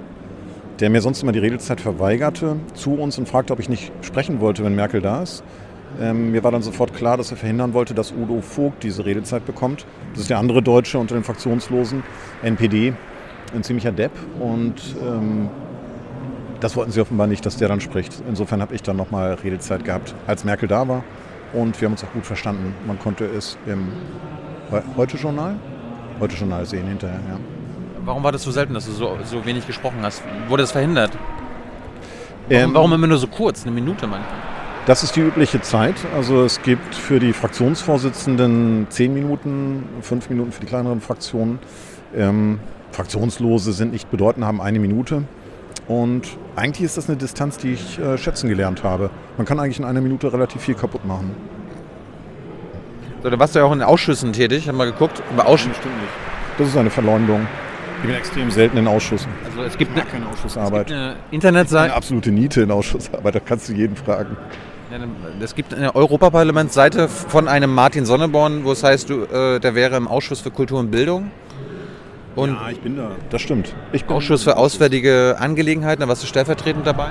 der 0.80 0.90
mir 0.90 1.00
sonst 1.00 1.22
immer 1.22 1.32
die 1.32 1.38
Redezeit 1.38 1.80
verweigerte, 1.80 2.56
zu 2.74 2.94
uns 2.94 3.18
und 3.18 3.28
fragte, 3.28 3.52
ob 3.52 3.60
ich 3.60 3.68
nicht 3.68 3.92
sprechen 4.02 4.40
wollte, 4.40 4.64
wenn 4.64 4.74
Merkel 4.74 5.00
da 5.00 5.22
ist. 5.22 5.42
Ähm, 6.00 6.32
mir 6.32 6.44
war 6.44 6.50
dann 6.50 6.62
sofort 6.62 6.92
klar, 6.92 7.16
dass 7.16 7.30
er 7.30 7.36
verhindern 7.36 7.72
wollte, 7.72 7.94
dass 7.94 8.12
Udo 8.12 8.40
Vogt 8.42 8.82
diese 8.82 9.06
Redezeit 9.06 9.46
bekommt. 9.46 9.86
Das 10.12 10.22
ist 10.22 10.30
der 10.30 10.38
andere 10.38 10.62
Deutsche 10.62 10.98
unter 10.98 11.14
den 11.14 11.24
Fraktionslosen, 11.24 12.02
NPD, 12.42 12.92
ein 13.54 13.62
ziemlicher 13.62 13.92
Depp. 13.92 14.12
Und 14.38 14.96
ähm, 15.00 15.48
das 16.60 16.76
wollten 16.76 16.92
sie 16.92 17.00
offenbar 17.00 17.26
nicht, 17.26 17.46
dass 17.46 17.56
der 17.56 17.68
dann 17.68 17.80
spricht. 17.80 18.22
Insofern 18.28 18.60
habe 18.60 18.74
ich 18.74 18.82
dann 18.82 18.96
nochmal 18.96 19.34
Redezeit 19.34 19.84
gehabt, 19.84 20.14
als 20.26 20.44
Merkel 20.44 20.68
da 20.68 20.86
war. 20.86 21.04
Und 21.54 21.80
wir 21.80 21.86
haben 21.86 21.92
uns 21.92 22.04
auch 22.04 22.12
gut 22.12 22.26
verstanden. 22.26 22.74
Man 22.86 22.98
konnte 22.98 23.24
es 23.24 23.56
im 23.66 23.88
Heute-Journal? 24.96 25.54
Heute-Journal 26.20 26.66
sehen 26.66 26.88
hinterher, 26.88 27.20
ja. 27.28 27.55
Warum 28.06 28.22
war 28.22 28.30
das 28.30 28.44
so 28.44 28.52
selten, 28.52 28.72
dass 28.72 28.86
du 28.86 28.92
so, 28.92 29.18
so 29.24 29.44
wenig 29.44 29.66
gesprochen 29.66 29.98
hast? 30.02 30.22
Wurde 30.46 30.62
das 30.62 30.70
verhindert? 30.70 31.10
Warum, 32.48 32.62
ähm, 32.62 32.74
warum 32.74 32.92
immer 32.92 33.08
nur 33.08 33.18
so 33.18 33.26
kurz, 33.26 33.64
eine 33.64 33.72
Minute 33.72 34.06
manchmal? 34.06 34.30
Das 34.86 35.02
ist 35.02 35.16
die 35.16 35.22
übliche 35.22 35.60
Zeit. 35.60 35.96
Also 36.14 36.44
es 36.44 36.62
gibt 36.62 36.94
für 36.94 37.18
die 37.18 37.32
Fraktionsvorsitzenden 37.32 38.86
zehn 38.90 39.12
Minuten, 39.12 39.88
fünf 40.02 40.30
Minuten 40.30 40.52
für 40.52 40.60
die 40.60 40.68
kleineren 40.68 41.00
Fraktionen. 41.00 41.58
Ähm, 42.14 42.60
Fraktionslose 42.92 43.72
sind 43.72 43.90
nicht 43.90 44.08
bedeutend, 44.08 44.44
haben 44.44 44.60
eine 44.60 44.78
Minute. 44.78 45.24
Und 45.88 46.28
eigentlich 46.54 46.84
ist 46.84 46.96
das 46.96 47.08
eine 47.08 47.18
Distanz, 47.18 47.58
die 47.58 47.72
ich 47.72 47.98
äh, 47.98 48.16
schätzen 48.18 48.48
gelernt 48.48 48.84
habe. 48.84 49.10
Man 49.36 49.48
kann 49.48 49.58
eigentlich 49.58 49.80
in 49.80 49.84
einer 49.84 50.00
Minute 50.00 50.32
relativ 50.32 50.62
viel 50.62 50.76
kaputt 50.76 51.04
machen. 51.04 51.34
So, 53.24 53.30
da 53.30 53.36
warst 53.40 53.56
du 53.56 53.58
ja 53.58 53.64
auch 53.64 53.72
in 53.72 53.82
Ausschüssen 53.82 54.32
tätig, 54.32 54.58
Ich 54.58 54.68
habe 54.68 54.78
mal 54.78 54.88
geguckt. 54.92 55.20
Über 55.32 55.48
Ausschüsse. 55.48 55.74
Stimmt 55.74 55.96
nicht. 55.96 56.12
Das 56.58 56.68
ist 56.68 56.76
eine 56.76 56.90
Verleumdung. 56.90 57.48
Ich 58.06 58.12
bin 58.12 58.20
extrem 58.20 58.50
selten 58.52 58.76
in 58.76 58.86
Ausschüssen. 58.86 59.28
Also 59.44 59.62
es 59.62 59.76
gibt 59.76 59.96
eine, 59.96 60.06
keine 60.06 60.28
Ausschussarbeit. 60.28 60.82
Es 60.82 60.86
gibt 60.86 61.00
eine 61.00 61.16
Internetseite. 61.32 61.84
Eine 61.86 61.94
absolute 61.94 62.30
Niete 62.30 62.62
in 62.62 62.70
Ausschussarbeit, 62.70 63.34
da 63.34 63.40
kannst 63.40 63.68
du 63.68 63.72
jeden 63.72 63.96
fragen. 63.96 64.36
Es 65.40 65.56
gibt 65.56 65.74
eine 65.74 65.92
Europaparlamentsseite 65.96 67.08
von 67.08 67.48
einem 67.48 67.74
Martin 67.74 68.06
Sonneborn, 68.06 68.62
wo 68.62 68.70
es 68.70 68.84
heißt, 68.84 69.10
du, 69.10 69.24
äh, 69.24 69.58
der 69.58 69.74
wäre 69.74 69.96
im 69.96 70.06
Ausschuss 70.06 70.40
für 70.40 70.52
Kultur 70.52 70.78
und 70.78 70.92
Bildung. 70.92 71.32
Und 72.36 72.50
ja, 72.50 72.70
ich 72.70 72.80
bin 72.80 72.96
da. 72.96 73.10
Das 73.30 73.42
stimmt. 73.42 73.74
Ich 73.92 74.04
bin 74.04 74.14
Ausschuss 74.14 74.44
für 74.44 74.56
Auswärtige 74.56 75.34
Angelegenheiten, 75.40 76.00
da 76.00 76.06
warst 76.06 76.22
du 76.22 76.28
stellvertretend 76.28 76.86
dabei? 76.86 77.08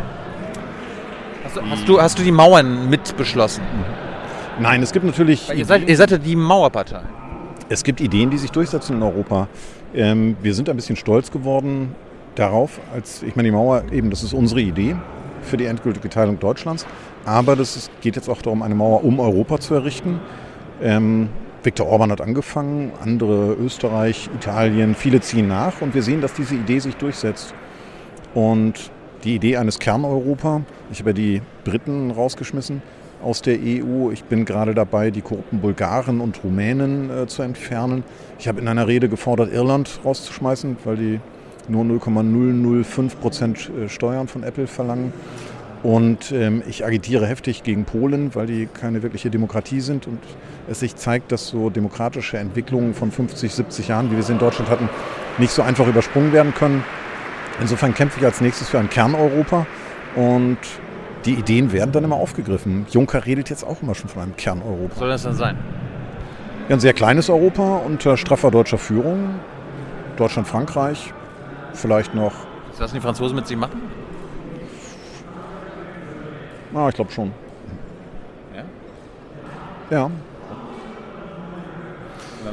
Hast 1.44 1.58
du, 1.58 1.62
hast 1.70 1.88
du, 1.90 2.02
hast 2.02 2.20
du 2.20 2.24
die 2.24 2.32
Mauern 2.32 2.90
mitbeschlossen? 2.90 3.64
Nein, 4.60 4.82
es 4.82 4.94
gibt 4.94 5.06
natürlich. 5.06 5.52
Ihr 5.54 5.66
seid, 5.66 5.90
ihr 5.90 5.98
seid 5.98 6.12
ja 6.12 6.18
die 6.18 6.38
Mauerpartei. 6.38 7.02
Es 7.68 7.84
gibt 7.84 8.00
Ideen, 8.00 8.30
die 8.30 8.38
sich 8.38 8.52
durchsetzen 8.52 8.98
in 8.98 9.04
Europa. 9.04 9.48
Ähm, 9.96 10.38
wir 10.44 10.54
sind 10.54 10.70
ein 10.70 10.76
bisschen 10.76 10.96
stolz 10.96 11.32
geworden 11.32 11.96
darauf, 12.36 12.80
als 12.94 13.24
ich 13.24 13.36
meine, 13.36 13.48
die 13.48 13.54
Mauer 13.54 13.86
eben, 13.92 14.12
das 14.12 14.22
ist 14.24 14.34
unsere 14.34 14.62
Idee 14.62 14.96
für 15.42 15.58
die 15.58 15.66
endgültige 15.66 16.10
Teilung 16.10 16.40
Deutschlands. 16.40 16.86
Aber 17.26 17.56
ist, 17.76 17.90
geht 18.02 18.16
jetzt 18.16 18.30
auch 18.30 18.42
darum, 18.44 18.62
eine 18.62 18.76
Mauer 18.76 19.04
um 19.04 19.20
Europa 19.20 19.60
zu 19.60 19.74
errichten. 19.74 20.20
Ähm, 20.80 21.30
Viktor 21.64 21.88
Orban 21.88 22.12
hat 22.12 22.22
angefangen, 22.22 22.92
andere 23.02 23.54
Österreich, 23.54 24.30
Italien, 24.36 24.94
viele 24.94 25.22
ziehen 25.22 25.48
nach 25.48 25.82
und 25.82 25.96
wir 25.96 26.04
sehen, 26.04 26.22
dass 26.22 26.34
diese 26.34 26.54
Idee 26.54 26.78
sich 26.78 26.96
durchsetzt. 26.98 27.56
Und 28.36 28.92
die 29.24 29.34
Idee 29.34 29.58
eines 29.58 29.80
Kerneuropa, 29.80 30.62
ich 30.92 31.00
habe 31.00 31.12
ja 31.12 31.14
die 31.16 31.42
Briten 31.64 32.12
rausgeschmissen, 32.12 32.84
aus 33.24 33.42
der 33.42 33.58
EU. 33.60 34.12
Ich 34.12 34.24
bin 34.24 34.46
gerade 34.46 34.74
dabei, 34.74 35.12
die 35.12 35.22
korrupten 35.22 35.60
Bulgaren 35.60 36.22
und 36.22 36.44
Rumänen 36.44 37.10
äh, 37.10 37.28
zu 37.28 37.42
entfernen. 37.42 38.04
Ich 38.40 38.48
habe 38.48 38.62
in 38.62 38.68
einer 38.68 38.88
Rede 38.88 39.10
gefordert, 39.10 39.52
Irland 39.52 40.00
rauszuschmeißen, 40.04 40.78
weil 40.84 40.98
die 40.98 41.20
nur 41.68 41.84
0,005 41.84 43.20
Prozent 43.20 43.70
äh, 43.70 43.90
Steuern 43.90 44.28
von 44.28 44.44
Apple 44.44 44.68
verlangen. 44.68 45.14
Und 45.84 46.32
ähm, 46.32 46.64
ich 46.68 46.84
agitiere 46.84 47.28
heftig 47.28 47.62
gegen 47.62 47.86
Polen, 47.86 48.34
weil 48.34 48.48
die 48.48 48.68
keine 48.68 49.04
wirkliche 49.04 49.30
Demokratie 49.30 49.82
sind 49.82 50.08
und 50.08 50.20
es 50.68 50.80
sich 50.80 50.96
zeigt, 50.96 51.32
dass 51.32 51.48
so 51.48 51.70
demokratische 51.70 52.38
Entwicklungen 52.40 52.96
von 52.96 53.12
50, 53.12 53.54
70 53.54 53.88
Jahren, 53.90 54.12
wie 54.12 54.16
wir 54.16 54.24
sie 54.24 54.34
in 54.34 54.40
Deutschland 54.40 54.72
hatten, 54.72 54.90
nicht 55.38 55.52
so 55.52 55.62
einfach 55.62 55.88
übersprungen 55.88 56.34
werden 56.34 56.56
können. 56.56 56.84
Insofern 57.62 57.94
kämpfe 57.94 58.20
ich 58.20 58.26
als 58.26 58.42
nächstes 58.42 58.70
für 58.70 58.80
ein 58.80 58.90
Kerneuropa 58.90 59.68
und 60.16 60.58
die 61.26 61.34
Ideen 61.34 61.72
werden 61.72 61.92
dann 61.92 62.04
immer 62.04 62.16
aufgegriffen. 62.16 62.86
Juncker 62.92 63.26
redet 63.26 63.50
jetzt 63.50 63.64
auch 63.64 63.82
immer 63.82 63.96
schon 63.96 64.10
von 64.10 64.22
einem 64.22 64.36
Kerneuropa. 64.36 64.92
Was 64.92 65.00
soll 65.00 65.10
das 65.10 65.24
dann 65.24 65.36
sein? 65.36 65.58
Ja, 66.70 66.76
ein 66.76 66.80
sehr 66.80 66.94
kleines 66.94 67.30
Europa 67.30 67.78
unter 67.78 68.18
straffer 68.18 68.52
deutscher 68.52 68.78
Führung. 68.78 69.40
Deutschland, 70.18 70.48
Frankreich, 70.48 71.14
vielleicht 71.74 72.16
noch. 72.16 72.34
Was 72.72 72.80
lassen 72.80 72.96
die 72.96 73.02
Franzosen 73.02 73.36
mit 73.36 73.48
sich 73.48 73.58
machen? 73.58 73.82
Ah, 76.74 76.90
ich 76.90 76.96
glaube 76.96 77.12
schon. 77.12 77.32
Ja? 79.90 79.98
Ja. 79.98 80.12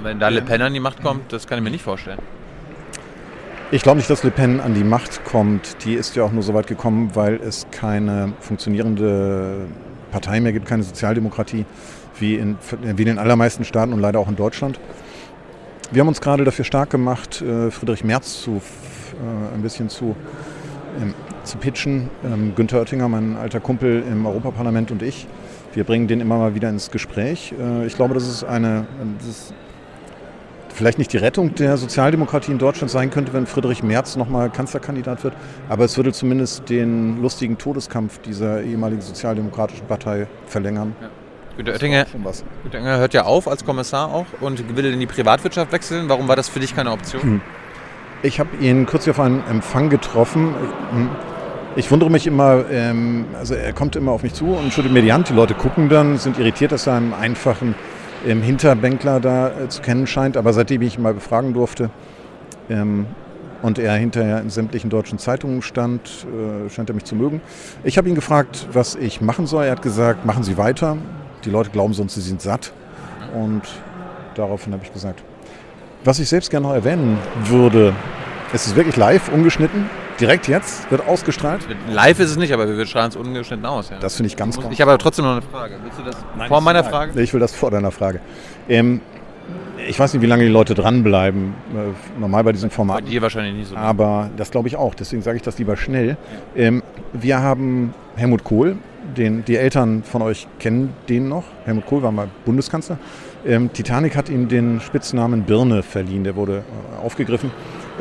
Wenn 0.02 0.18
da 0.18 0.28
Le 0.28 0.42
Pen 0.42 0.62
an 0.62 0.72
die 0.72 0.80
Macht 0.80 1.02
kommt, 1.02 1.32
das 1.32 1.46
kann 1.46 1.58
ich 1.58 1.64
mir 1.64 1.70
nicht 1.70 1.84
vorstellen. 1.84 2.18
Ich 3.74 3.82
glaube 3.82 3.96
nicht, 3.96 4.10
dass 4.10 4.22
Le 4.22 4.30
Pen 4.30 4.60
an 4.60 4.74
die 4.74 4.84
Macht 4.84 5.24
kommt. 5.24 5.82
Die 5.86 5.94
ist 5.94 6.14
ja 6.14 6.24
auch 6.24 6.30
nur 6.30 6.42
so 6.42 6.52
weit 6.52 6.66
gekommen, 6.66 7.12
weil 7.14 7.36
es 7.36 7.66
keine 7.70 8.34
funktionierende 8.38 9.64
Partei 10.10 10.40
mehr 10.40 10.52
gibt, 10.52 10.66
keine 10.66 10.82
Sozialdemokratie, 10.82 11.64
wie 12.18 12.34
in, 12.34 12.58
wie 12.82 12.88
in 12.88 12.96
den 13.08 13.18
allermeisten 13.18 13.64
Staaten 13.64 13.94
und 13.94 14.00
leider 14.00 14.18
auch 14.18 14.28
in 14.28 14.36
Deutschland. 14.36 14.78
Wir 15.90 16.00
haben 16.00 16.08
uns 16.08 16.20
gerade 16.20 16.44
dafür 16.44 16.66
stark 16.66 16.90
gemacht, 16.90 17.40
äh, 17.40 17.70
Friedrich 17.70 18.04
Merz 18.04 18.42
zu, 18.42 18.60
äh, 18.60 19.54
ein 19.54 19.62
bisschen 19.62 19.88
zu, 19.88 20.16
ähm, 21.00 21.14
zu 21.42 21.56
pitchen. 21.56 22.10
Ähm, 22.26 22.52
Günther 22.54 22.78
Oettinger, 22.78 23.08
mein 23.08 23.38
alter 23.38 23.60
Kumpel 23.60 24.02
im 24.06 24.26
Europaparlament 24.26 24.90
und 24.90 25.00
ich, 25.00 25.26
wir 25.72 25.84
bringen 25.84 26.08
den 26.08 26.20
immer 26.20 26.36
mal 26.36 26.54
wieder 26.54 26.68
ins 26.68 26.90
Gespräch. 26.90 27.54
Äh, 27.58 27.86
ich 27.86 27.96
glaube, 27.96 28.12
das 28.12 28.28
ist 28.28 28.44
eine, 28.44 28.86
das 29.26 29.54
vielleicht 30.74 30.98
nicht 30.98 31.12
die 31.12 31.18
Rettung 31.18 31.54
der 31.54 31.76
Sozialdemokratie 31.76 32.52
in 32.52 32.58
Deutschland 32.58 32.90
sein 32.90 33.10
könnte, 33.10 33.32
wenn 33.32 33.46
Friedrich 33.46 33.82
Merz 33.82 34.16
nochmal 34.16 34.50
Kanzlerkandidat 34.50 35.24
wird, 35.24 35.34
aber 35.68 35.84
es 35.84 35.96
würde 35.96 36.12
zumindest 36.12 36.68
den 36.68 37.20
lustigen 37.20 37.58
Todeskampf 37.58 38.18
dieser 38.18 38.62
ehemaligen 38.62 39.02
sozialdemokratischen 39.02 39.86
Partei 39.86 40.26
verlängern. 40.46 40.94
Ja. 41.00 41.08
Günter 41.56 41.72
Oettinger, 41.72 42.06
Oettinger 42.64 42.98
hört 42.98 43.12
ja 43.12 43.24
auf 43.24 43.46
als 43.46 43.64
Kommissar 43.64 44.12
auch 44.12 44.26
und 44.40 44.74
will 44.74 44.86
in 44.86 45.00
die 45.00 45.06
Privatwirtschaft 45.06 45.70
wechseln. 45.70 46.08
Warum 46.08 46.26
war 46.26 46.36
das 46.36 46.48
für 46.48 46.60
dich 46.60 46.74
keine 46.74 46.92
Option? 46.92 47.22
Hm. 47.22 47.40
Ich 48.22 48.40
habe 48.40 48.56
ihn 48.60 48.86
kürzlich 48.86 49.10
auf 49.10 49.20
einem 49.20 49.42
Empfang 49.50 49.90
getroffen. 49.90 50.54
Hm. 50.92 51.10
Ich 51.76 51.90
wundere 51.90 52.10
mich 52.10 52.26
immer, 52.26 52.64
ähm, 52.70 53.26
also 53.38 53.54
er 53.54 53.72
kommt 53.72 53.96
immer 53.96 54.12
auf 54.12 54.22
mich 54.22 54.34
zu 54.34 54.46
und 54.54 54.72
schüttelt 54.72 54.94
mir 54.94 55.02
die 55.02 55.12
Hand. 55.12 55.28
Die 55.28 55.34
Leute 55.34 55.54
gucken 55.54 55.88
dann, 55.88 56.16
sind 56.16 56.38
irritiert, 56.38 56.72
dass 56.72 56.86
er 56.86 56.94
einen 56.94 57.12
einfachen 57.12 57.74
ähm, 58.26 58.42
Hinterbänkler 58.42 59.20
da 59.20 59.48
äh, 59.48 59.68
zu 59.68 59.82
kennen 59.82 60.06
scheint. 60.06 60.36
Aber 60.36 60.52
seitdem 60.52 60.82
ich 60.82 60.96
ihn 60.96 61.02
mal 61.02 61.14
befragen 61.14 61.52
durfte 61.54 61.90
ähm, 62.68 63.06
und 63.62 63.78
er 63.78 63.94
hinterher 63.94 64.40
in 64.40 64.50
sämtlichen 64.50 64.90
deutschen 64.90 65.18
Zeitungen 65.18 65.62
stand, 65.62 66.26
äh, 66.26 66.68
scheint 66.70 66.90
er 66.90 66.94
mich 66.94 67.04
zu 67.04 67.14
mögen. 67.14 67.40
Ich 67.84 67.98
habe 67.98 68.08
ihn 68.08 68.14
gefragt, 68.14 68.68
was 68.72 68.94
ich 68.94 69.20
machen 69.20 69.46
soll. 69.46 69.64
Er 69.64 69.72
hat 69.72 69.82
gesagt, 69.82 70.26
machen 70.26 70.42
Sie 70.42 70.56
weiter. 70.56 70.96
Die 71.44 71.50
Leute 71.50 71.70
glauben 71.70 71.92
sonst, 71.92 72.14
sie 72.14 72.20
sind 72.20 72.40
satt. 72.40 72.72
Und 73.34 73.62
daraufhin 74.34 74.72
habe 74.72 74.84
ich 74.84 74.92
gesagt, 74.92 75.22
was 76.04 76.18
ich 76.18 76.28
selbst 76.28 76.50
gerne 76.50 76.66
noch 76.66 76.74
erwähnen 76.74 77.18
würde, 77.46 77.94
es 78.52 78.66
ist 78.66 78.76
wirklich 78.76 78.96
live, 78.96 79.28
ungeschnitten, 79.32 79.88
direkt 80.20 80.48
jetzt, 80.48 80.90
wird 80.90 81.06
ausgestrahlt. 81.06 81.62
Live 81.88 82.20
ist 82.20 82.30
es 82.30 82.36
nicht, 82.36 82.52
aber 82.52 82.68
wir 82.68 82.86
strahlen 82.86 83.10
es 83.10 83.16
ungeschnitten 83.16 83.66
aus. 83.66 83.90
Ja. 83.90 83.98
Das 83.98 84.16
finde 84.16 84.28
ich 84.28 84.36
ganz 84.36 84.56
gut. 84.56 84.72
Ich 84.72 84.80
habe 84.80 84.90
aber 84.90 84.98
trotzdem 84.98 85.24
noch 85.24 85.32
eine 85.32 85.42
Frage. 85.42 85.76
Willst 85.82 85.98
du 85.98 86.02
das 86.02 86.16
Nein, 86.36 86.48
vor 86.48 86.60
meiner 86.60 86.84
Frage? 86.84 87.20
Ich 87.20 87.32
will 87.32 87.40
das 87.40 87.54
vor 87.54 87.70
deiner 87.70 87.90
Frage. 87.90 88.20
Ähm, 88.68 89.00
ich 89.88 89.98
weiß 89.98 90.12
nicht, 90.12 90.22
wie 90.22 90.26
lange 90.26 90.44
die 90.44 90.50
Leute 90.50 90.74
dranbleiben, 90.74 91.54
äh, 91.74 92.20
normal 92.20 92.44
bei 92.44 92.52
diesem 92.52 92.70
Format. 92.70 93.04
Bei 93.04 93.10
dir 93.10 93.22
wahrscheinlich 93.22 93.54
nicht 93.54 93.70
so. 93.70 93.76
Aber 93.76 94.30
das 94.36 94.50
glaube 94.50 94.68
ich 94.68 94.76
auch, 94.76 94.94
deswegen 94.94 95.22
sage 95.22 95.36
ich 95.36 95.42
das 95.42 95.58
lieber 95.58 95.76
schnell. 95.76 96.16
Ähm, 96.56 96.82
wir 97.12 97.40
haben 97.40 97.94
Helmut 98.16 98.44
Kohl, 98.44 98.76
den, 99.16 99.44
die 99.44 99.56
Eltern 99.56 100.02
von 100.04 100.22
euch 100.22 100.46
kennen 100.58 100.94
den 101.08 101.28
noch. 101.28 101.44
Helmut 101.64 101.86
Kohl 101.86 102.02
war 102.02 102.12
mal 102.12 102.28
Bundeskanzler. 102.44 102.98
Ähm, 103.44 103.72
Titanic 103.72 104.16
hat 104.16 104.28
ihm 104.28 104.48
den 104.48 104.80
Spitznamen 104.80 105.42
Birne 105.42 105.82
verliehen, 105.82 106.22
der 106.22 106.36
wurde 106.36 106.58
äh, 106.58 107.04
aufgegriffen. 107.04 107.50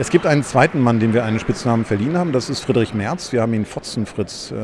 Es 0.02 0.10
gibt 0.10 0.26
einen 0.26 0.42
zweiten 0.42 0.80
Mann, 0.80 1.00
dem 1.00 1.14
wir 1.14 1.24
einen 1.26 1.40
Spitznamen 1.40 1.86
verliehen 1.86 2.18
haben, 2.18 2.32
das 2.32 2.50
ist 2.50 2.62
Friedrich 2.62 2.96
Merz. 2.96 3.32
Wir 3.34 3.44
haben 3.44 3.54
ihn 3.54 3.66
Fotzenfritz. 3.66 4.50
Äh, 4.50 4.56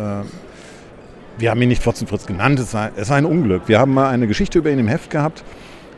wir 1.37 1.51
haben 1.51 1.61
ihn 1.61 1.69
nicht 1.69 1.83
Fotzenfritz 1.83 2.25
genannt, 2.25 2.57
es 2.57 2.73
war, 2.73 2.89
es 2.95 3.11
war 3.11 3.17
ein 3.17 3.25
Unglück. 3.27 3.67
Wir 3.67 3.77
haben 3.77 3.93
mal 3.93 4.09
eine 4.09 4.25
Geschichte 4.25 4.57
über 4.57 4.71
ihn 4.71 4.79
im 4.79 4.87
Heft 4.87 5.11
gehabt, 5.11 5.43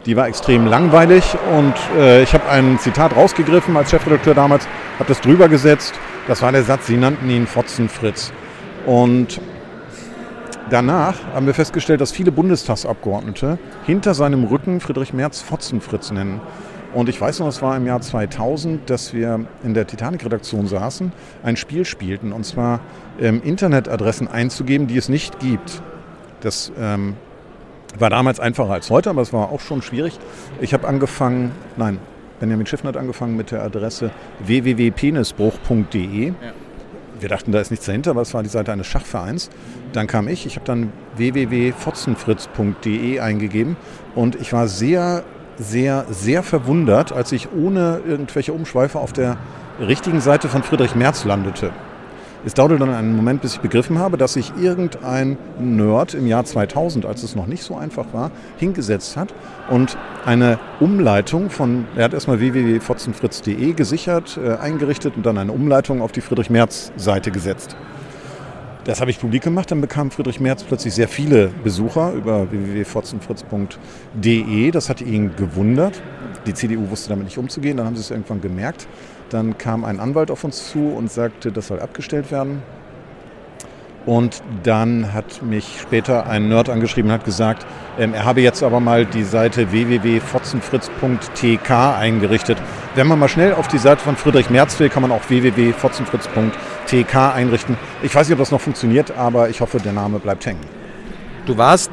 die 0.05 0.17
war 0.17 0.27
extrem 0.27 0.67
langweilig 0.67 1.23
und 1.57 1.73
äh, 1.97 2.21
ich 2.21 2.33
habe 2.33 2.49
ein 2.49 2.79
Zitat 2.79 3.15
rausgegriffen 3.15 3.77
als 3.77 3.91
Chefredakteur 3.91 4.33
damals, 4.33 4.67
habe 4.95 5.07
das 5.07 5.21
drüber 5.21 5.47
gesetzt. 5.47 5.93
Das 6.27 6.41
war 6.41 6.51
der 6.51 6.63
Satz, 6.63 6.87
sie 6.87 6.97
nannten 6.97 7.29
ihn 7.29 7.47
Fotzenfritz. 7.47 8.33
Und 8.85 9.39
Danach 10.69 11.15
haben 11.33 11.47
wir 11.47 11.55
festgestellt, 11.55 11.99
dass 11.99 12.11
viele 12.11 12.31
Bundestagsabgeordnete 12.31 13.57
hinter 13.87 14.13
seinem 14.13 14.43
Rücken 14.43 14.81
Friedrich 14.81 15.13
Merz 15.13 15.41
Fotzenfritz 15.41 16.11
nennen. 16.11 16.41
Und 16.93 17.09
ich 17.09 17.19
weiß 17.19 17.39
noch, 17.39 17.47
es 17.47 17.61
war 17.61 17.77
im 17.77 17.85
Jahr 17.85 18.01
2000, 18.01 18.89
dass 18.89 19.13
wir 19.13 19.45
in 19.63 19.73
der 19.73 19.85
Titanic-Redaktion 19.85 20.67
saßen, 20.67 21.11
ein 21.43 21.55
Spiel 21.55 21.85
spielten, 21.85 22.31
und 22.31 22.45
zwar 22.45 22.79
ähm, 23.19 23.41
Internetadressen 23.43 24.27
einzugeben, 24.27 24.87
die 24.87 24.97
es 24.97 25.09
nicht 25.09 25.39
gibt. 25.39 25.81
Das 26.41 26.71
ähm, 26.79 27.15
war 27.97 28.09
damals 28.09 28.39
einfacher 28.39 28.73
als 28.73 28.89
heute, 28.89 29.11
aber 29.11 29.21
es 29.21 29.33
war 29.33 29.51
auch 29.51 29.59
schon 29.59 29.81
schwierig. 29.81 30.17
Ich 30.61 30.73
habe 30.73 30.87
angefangen, 30.87 31.51
nein, 31.77 31.99
Benjamin 32.39 32.65
Schiffner 32.65 32.89
hat 32.89 32.97
angefangen 32.97 33.35
mit 33.35 33.51
der 33.51 33.63
Adresse 33.63 34.11
www.penisbruch.de. 34.45 36.27
Ja 36.27 36.33
wir 37.21 37.29
dachten, 37.29 37.51
da 37.51 37.59
ist 37.59 37.69
nichts 37.71 37.85
dahinter, 37.85 38.11
aber 38.11 38.21
es 38.21 38.33
war 38.33 38.43
die 38.43 38.49
Seite 38.49 38.71
eines 38.71 38.87
Schachvereins. 38.87 39.49
Dann 39.93 40.07
kam 40.07 40.27
ich, 40.27 40.45
ich 40.45 40.55
habe 40.55 40.65
dann 40.65 40.91
www.fotzenfritz.de 41.17 43.19
eingegeben 43.19 43.75
und 44.15 44.35
ich 44.35 44.53
war 44.53 44.67
sehr, 44.67 45.23
sehr, 45.59 46.05
sehr 46.09 46.43
verwundert, 46.43 47.11
als 47.11 47.31
ich 47.31 47.49
ohne 47.51 48.01
irgendwelche 48.07 48.53
Umschweife 48.53 48.99
auf 48.99 49.13
der 49.13 49.37
richtigen 49.79 50.21
Seite 50.21 50.47
von 50.47 50.63
Friedrich 50.63 50.95
Merz 50.95 51.25
landete. 51.25 51.71
Es 52.45 52.53
dauerte 52.53 52.77
dann 52.77 52.93
einen 52.93 53.17
Moment, 53.17 53.41
bis 53.41 53.55
ich 53.55 53.59
begriffen 53.59 53.99
habe, 53.99 54.17
dass 54.17 54.33
sich 54.33 54.53
irgendein 54.57 55.37
Nerd 55.59 56.13
im 56.13 56.25
Jahr 56.25 56.45
2000, 56.45 57.05
als 57.05 57.21
es 57.23 57.35
noch 57.35 57.47
nicht 57.47 57.63
so 57.63 57.75
einfach 57.75 58.05
war, 58.13 58.31
hingesetzt 58.57 59.17
hat 59.17 59.33
und 59.69 59.97
eine 60.25 60.57
Umleitung 60.79 61.49
von, 61.49 61.85
er 61.97 62.05
hat 62.05 62.13
erstmal 62.13 62.39
www.fotzenfritz.de 62.39 63.73
gesichert, 63.73 64.39
äh, 64.41 64.55
eingerichtet 64.55 65.17
und 65.17 65.25
dann 65.25 65.37
eine 65.37 65.51
Umleitung 65.51 66.01
auf 66.01 66.13
die 66.13 66.21
Friedrich-Merz-Seite 66.21 67.31
gesetzt. 67.31 67.75
Das 68.85 69.01
habe 69.01 69.11
ich 69.11 69.19
publik 69.19 69.43
gemacht, 69.43 69.69
dann 69.71 69.81
bekam 69.81 70.09
Friedrich 70.09 70.39
Merz 70.39 70.63
plötzlich 70.63 70.93
sehr 70.93 71.09
viele 71.09 71.49
Besucher 71.63 72.13
über 72.13 72.49
www.fotzenfritz.de. 72.49 74.71
Das 74.71 74.89
hat 74.89 75.01
ihn 75.01 75.35
gewundert. 75.35 76.01
Die 76.45 76.53
CDU 76.53 76.89
wusste 76.89 77.09
damit 77.09 77.25
nicht 77.25 77.37
umzugehen, 77.37 77.75
dann 77.75 77.85
haben 77.85 77.97
sie 77.97 78.01
es 78.01 78.09
irgendwann 78.09 78.39
gemerkt. 78.39 78.87
Dann 79.29 79.57
kam 79.57 79.83
ein 79.83 79.99
Anwalt 79.99 80.31
auf 80.31 80.45
uns 80.45 80.71
zu 80.71 80.79
und 80.79 81.11
sagte, 81.11 81.51
das 81.51 81.67
soll 81.67 81.81
abgestellt 81.81 82.31
werden. 82.31 82.61
Und 84.05 84.41
dann 84.63 85.11
hat 85.13 85.43
mich 85.43 85.81
später 85.81 86.27
ein 86.27 86.47
Nerd 86.47 86.69
angeschrieben 86.69 87.11
und 87.11 87.15
hat 87.15 87.25
gesagt, 87.25 87.65
ähm, 87.99 88.13
er 88.13 88.23
habe 88.23 88.39
jetzt 88.39 88.63
aber 88.63 88.79
mal 88.79 89.05
die 89.05 89.25
Seite 89.25 89.73
www.fotzenfritz.tk 89.73 91.69
eingerichtet. 91.69 92.57
Wenn 92.95 93.07
man 93.07 93.19
mal 93.19 93.27
schnell 93.27 93.51
auf 93.53 93.67
die 93.67 93.77
Seite 93.77 94.01
von 94.01 94.15
Friedrich 94.15 94.49
Merz 94.49 94.79
will, 94.79 94.87
kann 94.89 95.01
man 95.01 95.11
auch 95.11 95.29
www.fotzenfritz.tk 95.29 96.53
einrichten. 97.13 97.77
Ich 98.01 98.13
weiß 98.13 98.27
nicht, 98.27 98.33
ob 98.33 98.39
das 98.39 98.51
noch 98.51 98.61
funktioniert, 98.61 99.11
aber 99.11 99.49
ich 99.49 99.61
hoffe, 99.61 99.79
der 99.79 99.93
Name 99.93 100.19
bleibt 100.19 100.45
hängen. 100.45 100.61
Du 101.45 101.57
warst 101.57 101.91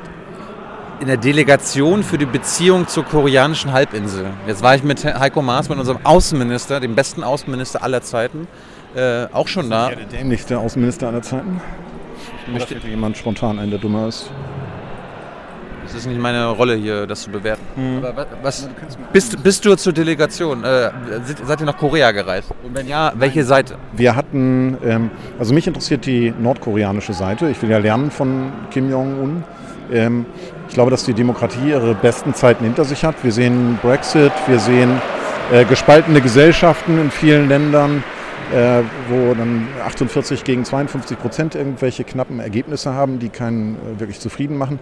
in 1.01 1.07
der 1.09 1.17
Delegation 1.17 2.03
für 2.03 2.19
die 2.19 2.27
Beziehung 2.27 2.89
zur 2.89 3.05
koreanischen 3.05 3.73
Halbinsel. 3.73 4.31
Jetzt 4.47 4.63
war 4.63 4.75
ich 4.75 4.83
mit 4.83 5.05
Heiko 5.05 5.43
Maas, 5.43 5.69
mit 5.69 5.79
unserem 5.79 5.99
Außenminister, 6.05 6.81
dem 6.81 6.95
besten 6.95 7.23
Außenminister 7.23 7.83
aller 7.83 8.03
Zeiten, 8.03 8.49
äh, 8.95 9.27
auch 9.33 9.49
schon 9.49 9.69
da. 9.69 9.89
Der 9.89 10.07
dämlichste 10.07 10.59
Außenminister 10.59 11.09
aller 11.09 11.23
Zeiten? 11.23 11.61
Möchte 12.51 12.77
Oder 12.77 12.89
jemand 12.89 13.17
spontan 13.17 13.59
ein, 13.59 13.71
der 13.71 13.79
dummer 13.79 14.09
ist? 14.09 14.31
Das 15.87 15.95
ist 15.95 16.07
nicht 16.07 16.21
meine 16.21 16.49
Rolle 16.49 16.75
hier, 16.75 17.07
das 17.07 17.23
zu 17.23 17.31
bewerten. 17.31 17.63
Mhm. 17.77 18.05
Aber 18.05 18.27
was, 18.43 18.69
bist, 19.13 19.43
bist 19.43 19.65
du 19.65 19.77
zur 19.77 19.93
Delegation? 19.93 20.65
Äh, 20.65 20.91
seid 21.45 21.61
ihr 21.61 21.67
nach 21.67 21.77
Korea 21.77 22.11
gereist? 22.11 22.51
Und 22.63 22.75
wenn 22.75 22.89
ja, 22.89 23.13
welche 23.17 23.45
Seite? 23.45 23.77
Wir 23.93 24.17
hatten, 24.17 24.77
ähm, 24.85 25.11
also 25.39 25.55
mich 25.55 25.67
interessiert 25.67 26.07
die 26.07 26.35
nordkoreanische 26.39 27.13
Seite. 27.13 27.49
Ich 27.51 27.63
will 27.63 27.71
ja 27.71 27.79
lernen 27.79 28.11
von 28.11 28.53
Kim 28.71 28.91
Jong-un. 28.91 29.45
Ähm, 29.93 30.27
ich 30.69 30.75
glaube, 30.75 30.91
dass 30.91 31.05
die 31.05 31.15
Demokratie 31.15 31.71
ihre 31.71 31.95
besten 31.95 32.35
Zeiten 32.35 32.65
hinter 32.65 32.85
sich 32.85 33.05
hat. 33.05 33.15
Wir 33.23 33.33
sehen 33.33 33.79
Brexit, 33.81 34.33
wir 34.49 34.59
sehen 34.59 35.01
äh, 35.53 35.65
gespaltene 35.65 36.21
Gesellschaften 36.21 37.01
in 37.01 37.11
vielen 37.11 37.49
Ländern, 37.49 38.03
äh, 38.53 38.83
wo 39.09 39.35
dann 39.35 39.67
48 39.85 40.45
gegen 40.45 40.65
52 40.65 41.19
Prozent 41.19 41.55
irgendwelche 41.55 42.05
knappen 42.05 42.41
Ergebnisse 42.41 42.95
haben, 42.95 43.19
die 43.19 43.29
keinen 43.29 43.75
äh, 43.75 44.01
wirklich 44.01 44.21
zufrieden 44.21 44.57
machen. 44.57 44.79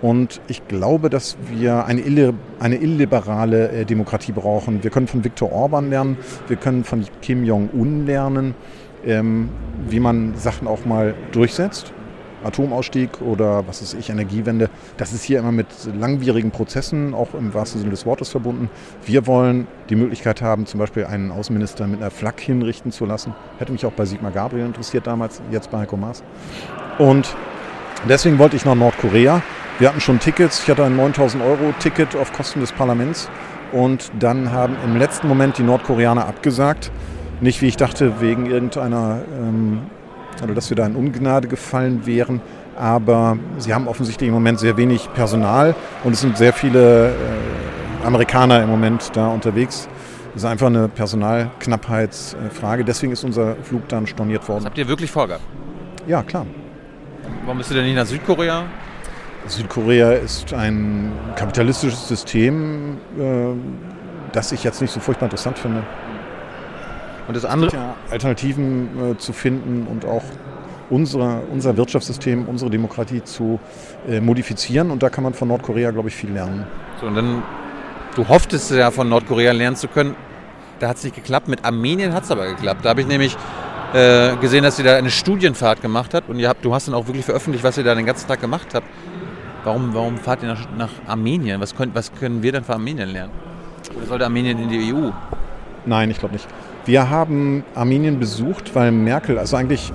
Und 0.00 0.40
ich 0.46 0.66
glaube, 0.68 1.10
dass 1.10 1.36
wir 1.50 1.84
eine, 1.86 2.00
ille, 2.00 2.34
eine 2.60 2.76
illiberale 2.76 3.70
äh, 3.70 3.84
Demokratie 3.84 4.32
brauchen. 4.32 4.84
Wir 4.84 4.90
können 4.90 5.08
von 5.08 5.24
Viktor 5.24 5.50
Orban 5.50 5.90
lernen, 5.90 6.16
wir 6.46 6.56
können 6.56 6.84
von 6.84 7.04
Kim 7.20 7.44
Jong-un 7.44 8.06
lernen, 8.06 8.54
ähm, 9.04 9.48
wie 9.88 9.98
man 10.00 10.34
Sachen 10.36 10.68
auch 10.68 10.84
mal 10.84 11.14
durchsetzt. 11.32 11.92
Atomausstieg 12.44 13.20
oder 13.20 13.66
was 13.66 13.82
ist 13.82 13.94
ich, 13.94 14.10
Energiewende, 14.10 14.70
das 14.96 15.12
ist 15.12 15.24
hier 15.24 15.38
immer 15.38 15.52
mit 15.52 15.66
langwierigen 15.98 16.50
Prozessen, 16.50 17.14
auch 17.14 17.34
im 17.34 17.54
wahrsten 17.54 17.80
Sinne 17.80 17.90
des 17.90 18.06
Wortes 18.06 18.28
verbunden. 18.28 18.70
Wir 19.04 19.26
wollen 19.26 19.66
die 19.90 19.96
Möglichkeit 19.96 20.42
haben, 20.42 20.66
zum 20.66 20.80
Beispiel 20.80 21.04
einen 21.04 21.30
Außenminister 21.30 21.86
mit 21.86 22.00
einer 22.00 22.10
Flak 22.10 22.40
hinrichten 22.40 22.92
zu 22.92 23.06
lassen. 23.06 23.34
Hätte 23.58 23.72
mich 23.72 23.84
auch 23.86 23.92
bei 23.92 24.04
Sigmar 24.04 24.30
Gabriel 24.30 24.66
interessiert 24.66 25.06
damals, 25.06 25.42
jetzt 25.50 25.70
bei 25.70 25.78
Heiko 25.78 25.96
Maas. 25.96 26.22
Und 26.98 27.34
deswegen 28.08 28.38
wollte 28.38 28.56
ich 28.56 28.64
nach 28.64 28.74
Nordkorea. 28.74 29.42
Wir 29.78 29.88
hatten 29.88 30.00
schon 30.00 30.18
Tickets. 30.18 30.62
Ich 30.64 30.70
hatte 30.70 30.84
ein 30.84 30.96
9000 30.96 31.42
Euro 31.42 31.72
Ticket 31.78 32.16
auf 32.16 32.32
Kosten 32.32 32.60
des 32.60 32.72
Parlaments 32.72 33.30
Und 33.70 34.10
dann 34.18 34.50
haben 34.50 34.76
im 34.84 34.96
letzten 34.96 35.28
Moment 35.28 35.58
die 35.58 35.62
Nordkoreaner 35.62 36.26
abgesagt. 36.26 36.90
Nicht, 37.40 37.62
wie 37.62 37.66
ich 37.66 37.76
dachte, 37.76 38.20
wegen 38.20 38.46
irgendeiner, 38.46 39.20
ähm, 39.38 39.82
oder 40.42 40.54
dass 40.54 40.70
wir 40.70 40.76
da 40.76 40.86
in 40.86 40.96
Ungnade 40.96 41.48
gefallen 41.48 42.06
wären, 42.06 42.40
aber 42.76 43.38
sie 43.58 43.74
haben 43.74 43.88
offensichtlich 43.88 44.28
im 44.28 44.34
Moment 44.34 44.60
sehr 44.60 44.76
wenig 44.76 45.12
Personal 45.14 45.74
und 46.04 46.12
es 46.12 46.20
sind 46.20 46.36
sehr 46.36 46.52
viele 46.52 47.08
äh, 47.08 47.12
Amerikaner 48.04 48.62
im 48.62 48.68
Moment 48.68 49.10
da 49.14 49.28
unterwegs. 49.28 49.88
Das 50.34 50.44
ist 50.44 50.48
einfach 50.48 50.68
eine 50.68 50.88
Personalknappheitsfrage. 50.88 52.84
Deswegen 52.84 53.12
ist 53.12 53.24
unser 53.24 53.56
Flug 53.56 53.88
dann 53.88 54.06
storniert 54.06 54.48
worden. 54.48 54.60
Das 54.60 54.66
habt 54.66 54.78
ihr 54.78 54.86
wirklich 54.86 55.10
vorgehabt? 55.10 55.42
Ja, 56.06 56.22
klar. 56.22 56.46
Warum 57.44 57.58
bist 57.58 57.70
du 57.70 57.74
denn 57.74 57.84
nicht 57.84 57.96
nach 57.96 58.06
Südkorea? 58.06 58.64
Südkorea 59.46 60.12
ist 60.12 60.52
ein 60.52 61.12
kapitalistisches 61.34 62.06
System, 62.06 62.98
äh, 63.18 63.54
das 64.32 64.52
ich 64.52 64.62
jetzt 64.62 64.80
nicht 64.80 64.92
so 64.92 65.00
furchtbar 65.00 65.26
interessant 65.26 65.58
finde. 65.58 65.82
Und 67.28 67.36
das 67.36 67.44
andere, 67.44 67.70
ja, 67.76 67.94
Alternativen 68.10 69.12
äh, 69.12 69.18
zu 69.18 69.34
finden 69.34 69.86
und 69.86 70.06
auch 70.06 70.24
unsere, 70.90 71.42
unser 71.52 71.76
Wirtschaftssystem, 71.76 72.48
unsere 72.48 72.70
Demokratie 72.70 73.22
zu 73.22 73.60
äh, 74.08 74.20
modifizieren. 74.20 74.90
Und 74.90 75.02
da 75.02 75.10
kann 75.10 75.24
man 75.24 75.34
von 75.34 75.48
Nordkorea, 75.48 75.90
glaube 75.90 76.08
ich, 76.08 76.14
viel 76.14 76.30
lernen. 76.30 76.66
So, 77.00 77.06
und 77.06 77.14
dann, 77.14 77.42
du 78.16 78.26
hofftest 78.26 78.70
ja 78.70 78.90
von 78.90 79.08
Nordkorea 79.10 79.52
lernen 79.52 79.76
zu 79.76 79.88
können. 79.88 80.16
Da 80.78 80.88
hat 80.88 80.96
es 80.96 81.04
nicht 81.04 81.16
geklappt. 81.16 81.48
Mit 81.48 81.64
Armenien 81.66 82.14
hat 82.14 82.24
es 82.24 82.30
aber 82.30 82.46
geklappt. 82.46 82.84
Da 82.84 82.90
habe 82.90 83.02
ich 83.02 83.06
nämlich 83.06 83.36
äh, 83.92 84.36
gesehen, 84.36 84.62
dass 84.64 84.78
ihr 84.78 84.84
da 84.86 84.96
eine 84.96 85.10
Studienfahrt 85.10 85.82
gemacht 85.82 86.14
habt. 86.14 86.30
Und 86.30 86.38
ihr 86.38 86.48
habt, 86.48 86.64
du 86.64 86.72
hast 86.72 86.88
dann 86.88 86.94
auch 86.94 87.06
wirklich 87.06 87.26
veröffentlicht, 87.26 87.62
was 87.62 87.76
ihr 87.76 87.84
da 87.84 87.94
den 87.94 88.06
ganzen 88.06 88.26
Tag 88.26 88.40
gemacht 88.40 88.68
habt. 88.72 88.86
Warum, 89.64 89.92
warum 89.92 90.16
fahrt 90.16 90.42
ihr 90.42 90.48
nach, 90.48 90.66
nach 90.78 90.90
Armenien? 91.06 91.60
Was, 91.60 91.74
könnt, 91.76 91.94
was 91.94 92.10
können 92.14 92.42
wir 92.42 92.52
dann 92.52 92.64
von 92.64 92.76
Armenien 92.76 93.10
lernen? 93.10 93.32
Oder 93.96 94.06
sollte 94.06 94.24
Armenien 94.24 94.58
in 94.58 94.68
die 94.70 94.94
EU? 94.94 95.10
Nein, 95.84 96.10
ich 96.10 96.18
glaube 96.18 96.34
nicht. 96.34 96.46
Wir 96.88 97.10
haben 97.10 97.64
Armenien 97.74 98.18
besucht, 98.18 98.74
weil 98.74 98.92
Merkel, 98.92 99.38
also 99.38 99.58
eigentlich, 99.58 99.92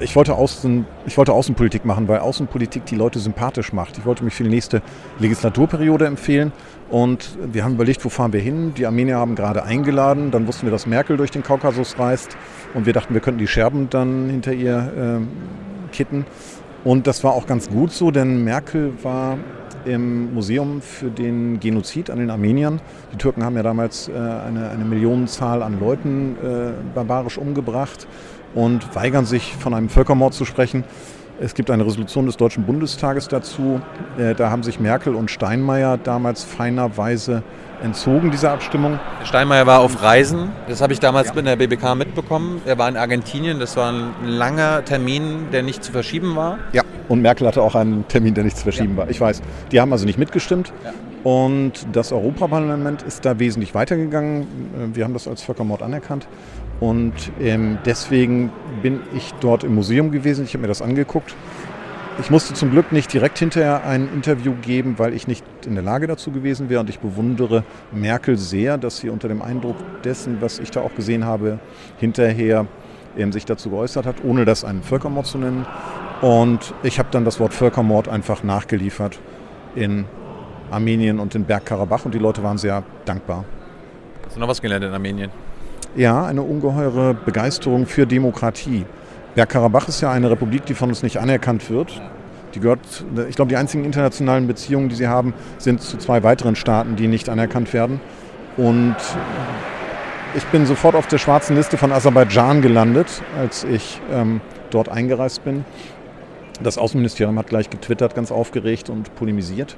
ich 0.00 0.16
wollte, 0.16 0.36
Außen, 0.36 0.86
ich 1.04 1.18
wollte 1.18 1.34
Außenpolitik 1.34 1.84
machen, 1.84 2.08
weil 2.08 2.20
Außenpolitik 2.20 2.86
die 2.86 2.94
Leute 2.94 3.18
sympathisch 3.18 3.74
macht. 3.74 3.98
Ich 3.98 4.06
wollte 4.06 4.24
mich 4.24 4.32
für 4.32 4.44
die 4.44 4.48
nächste 4.48 4.80
Legislaturperiode 5.18 6.06
empfehlen 6.06 6.52
und 6.88 7.36
wir 7.52 7.62
haben 7.62 7.74
überlegt, 7.74 8.02
wo 8.06 8.08
fahren 8.08 8.32
wir 8.32 8.40
hin. 8.40 8.72
Die 8.74 8.86
Armenier 8.86 9.18
haben 9.18 9.34
gerade 9.34 9.64
eingeladen, 9.64 10.30
dann 10.30 10.46
wussten 10.46 10.64
wir, 10.64 10.70
dass 10.70 10.86
Merkel 10.86 11.18
durch 11.18 11.30
den 11.30 11.42
Kaukasus 11.42 11.98
reist 11.98 12.38
und 12.72 12.86
wir 12.86 12.94
dachten, 12.94 13.12
wir 13.12 13.20
könnten 13.20 13.40
die 13.40 13.46
Scherben 13.46 13.90
dann 13.90 14.30
hinter 14.30 14.54
ihr 14.54 15.20
äh, 15.20 15.94
kitten. 15.94 16.24
Und 16.84 17.06
das 17.06 17.22
war 17.22 17.34
auch 17.34 17.46
ganz 17.46 17.68
gut 17.68 17.92
so, 17.92 18.10
denn 18.10 18.44
Merkel 18.44 18.94
war 19.02 19.36
im 19.84 20.34
Museum 20.34 20.80
für 20.82 21.10
den 21.10 21.60
Genozid 21.60 22.10
an 22.10 22.18
den 22.18 22.30
Armeniern. 22.30 22.80
Die 23.12 23.16
Türken 23.16 23.44
haben 23.44 23.56
ja 23.56 23.62
damals 23.62 24.08
äh, 24.08 24.12
eine, 24.12 24.70
eine 24.70 24.84
Millionenzahl 24.84 25.62
an 25.62 25.78
Leuten 25.80 26.36
äh, 26.42 26.72
barbarisch 26.94 27.38
umgebracht 27.38 28.06
und 28.54 28.94
weigern 28.94 29.26
sich 29.26 29.56
von 29.56 29.74
einem 29.74 29.88
Völkermord 29.88 30.34
zu 30.34 30.44
sprechen. 30.44 30.84
Es 31.40 31.54
gibt 31.54 31.70
eine 31.70 31.86
Resolution 31.86 32.26
des 32.26 32.36
Deutschen 32.36 32.64
Bundestages 32.64 33.28
dazu. 33.28 33.80
Äh, 34.18 34.34
da 34.34 34.50
haben 34.50 34.62
sich 34.62 34.78
Merkel 34.78 35.14
und 35.14 35.30
Steinmeier 35.30 35.96
damals 35.96 36.44
feinerweise 36.44 37.42
entzogen, 37.82 38.30
dieser 38.30 38.52
Abstimmung. 38.52 38.98
Steinmeier 39.24 39.66
war 39.66 39.80
auf 39.80 40.02
Reisen, 40.02 40.50
das 40.68 40.80
habe 40.80 40.92
ich 40.92 41.00
damals 41.00 41.28
ja. 41.28 41.36
in 41.36 41.44
der 41.44 41.56
BBK 41.56 41.94
mitbekommen. 41.94 42.60
Er 42.64 42.78
war 42.78 42.88
in 42.88 42.96
Argentinien, 42.96 43.58
das 43.58 43.76
war 43.76 43.92
ein 43.92 44.12
langer 44.24 44.84
Termin, 44.84 45.46
der 45.52 45.62
nicht 45.62 45.82
zu 45.82 45.92
verschieben 45.92 46.36
war. 46.36 46.58
Ja, 46.72 46.82
und 47.08 47.22
Merkel 47.22 47.46
hatte 47.46 47.62
auch 47.62 47.74
einen 47.74 48.06
Termin, 48.08 48.34
der 48.34 48.44
nicht 48.44 48.56
zu 48.56 48.62
verschieben 48.62 48.92
ja. 48.92 48.98
war. 48.98 49.10
Ich 49.10 49.20
weiß, 49.20 49.42
die 49.72 49.80
haben 49.80 49.92
also 49.92 50.06
nicht 50.06 50.18
mitgestimmt. 50.18 50.72
Ja. 50.84 50.92
Und 51.22 51.86
das 51.92 52.12
Europaparlament 52.12 53.02
ist 53.02 53.26
da 53.26 53.38
wesentlich 53.38 53.74
weitergegangen. 53.74 54.46
Wir 54.94 55.04
haben 55.04 55.12
das 55.12 55.28
als 55.28 55.42
Völkermord 55.42 55.82
anerkannt. 55.82 56.26
Und 56.80 57.12
ähm, 57.40 57.76
deswegen 57.84 58.50
bin 58.80 59.00
ich 59.14 59.34
dort 59.40 59.64
im 59.64 59.74
Museum 59.74 60.12
gewesen. 60.12 60.44
Ich 60.46 60.54
habe 60.54 60.62
mir 60.62 60.68
das 60.68 60.80
angeguckt 60.80 61.34
ich 62.20 62.30
musste 62.30 62.54
zum 62.54 62.70
Glück 62.70 62.92
nicht 62.92 63.12
direkt 63.12 63.38
hinterher 63.38 63.84
ein 63.84 64.08
Interview 64.12 64.54
geben, 64.60 64.98
weil 64.98 65.14
ich 65.14 65.26
nicht 65.26 65.44
in 65.66 65.74
der 65.74 65.82
Lage 65.82 66.06
dazu 66.06 66.30
gewesen 66.30 66.68
wäre. 66.68 66.80
Und 66.80 66.90
ich 66.90 67.00
bewundere 67.00 67.64
Merkel 67.92 68.36
sehr, 68.36 68.78
dass 68.78 68.98
sie 68.98 69.08
unter 69.08 69.28
dem 69.28 69.42
Eindruck 69.42 69.76
dessen, 70.04 70.40
was 70.40 70.58
ich 70.58 70.70
da 70.70 70.80
auch 70.80 70.94
gesehen 70.94 71.24
habe, 71.24 71.58
hinterher 71.98 72.66
eben 73.16 73.32
sich 73.32 73.44
dazu 73.44 73.70
geäußert 73.70 74.06
hat, 74.06 74.16
ohne 74.22 74.44
das 74.44 74.64
einen 74.64 74.82
Völkermord 74.82 75.26
zu 75.26 75.38
nennen. 75.38 75.66
Und 76.20 76.74
ich 76.82 76.98
habe 76.98 77.08
dann 77.10 77.24
das 77.24 77.40
Wort 77.40 77.54
Völkermord 77.54 78.08
einfach 78.08 78.42
nachgeliefert 78.42 79.18
in 79.74 80.04
Armenien 80.70 81.18
und 81.18 81.34
in 81.34 81.44
Bergkarabach 81.44 82.04
und 82.04 82.14
die 82.14 82.18
Leute 82.18 82.42
waren 82.42 82.58
sehr 82.58 82.82
dankbar. 83.04 83.44
Hast 84.26 84.36
du 84.36 84.40
noch 84.40 84.48
was 84.48 84.60
gelernt 84.60 84.84
in 84.84 84.92
Armenien? 84.92 85.30
Ja, 85.96 86.26
eine 86.26 86.42
ungeheure 86.42 87.14
Begeisterung 87.14 87.86
für 87.86 88.06
Demokratie. 88.06 88.84
Bergkarabach 89.34 89.88
ist 89.88 90.00
ja 90.00 90.10
eine 90.10 90.30
Republik, 90.30 90.66
die 90.66 90.74
von 90.74 90.88
uns 90.88 91.02
nicht 91.02 91.18
anerkannt 91.18 91.70
wird. 91.70 92.00
Die 92.54 92.60
gehört, 92.60 93.04
ich 93.28 93.36
glaube, 93.36 93.48
die 93.48 93.56
einzigen 93.56 93.84
internationalen 93.84 94.46
Beziehungen, 94.46 94.88
die 94.88 94.96
sie 94.96 95.06
haben, 95.06 95.34
sind 95.58 95.80
zu 95.80 95.98
zwei 95.98 96.22
weiteren 96.22 96.56
Staaten, 96.56 96.96
die 96.96 97.06
nicht 97.06 97.28
anerkannt 97.28 97.72
werden. 97.72 98.00
Und 98.56 98.96
ich 100.34 100.44
bin 100.46 100.66
sofort 100.66 100.96
auf 100.96 101.06
der 101.06 101.18
schwarzen 101.18 101.56
Liste 101.56 101.76
von 101.76 101.92
Aserbaidschan 101.92 102.60
gelandet, 102.60 103.22
als 103.38 103.64
ich 103.64 104.00
ähm, 104.12 104.40
dort 104.70 104.88
eingereist 104.88 105.44
bin. 105.44 105.64
Das 106.60 106.76
Außenministerium 106.76 107.38
hat 107.38 107.46
gleich 107.46 107.70
getwittert, 107.70 108.14
ganz 108.14 108.32
aufgeregt 108.32 108.90
und 108.90 109.14
polemisiert 109.14 109.76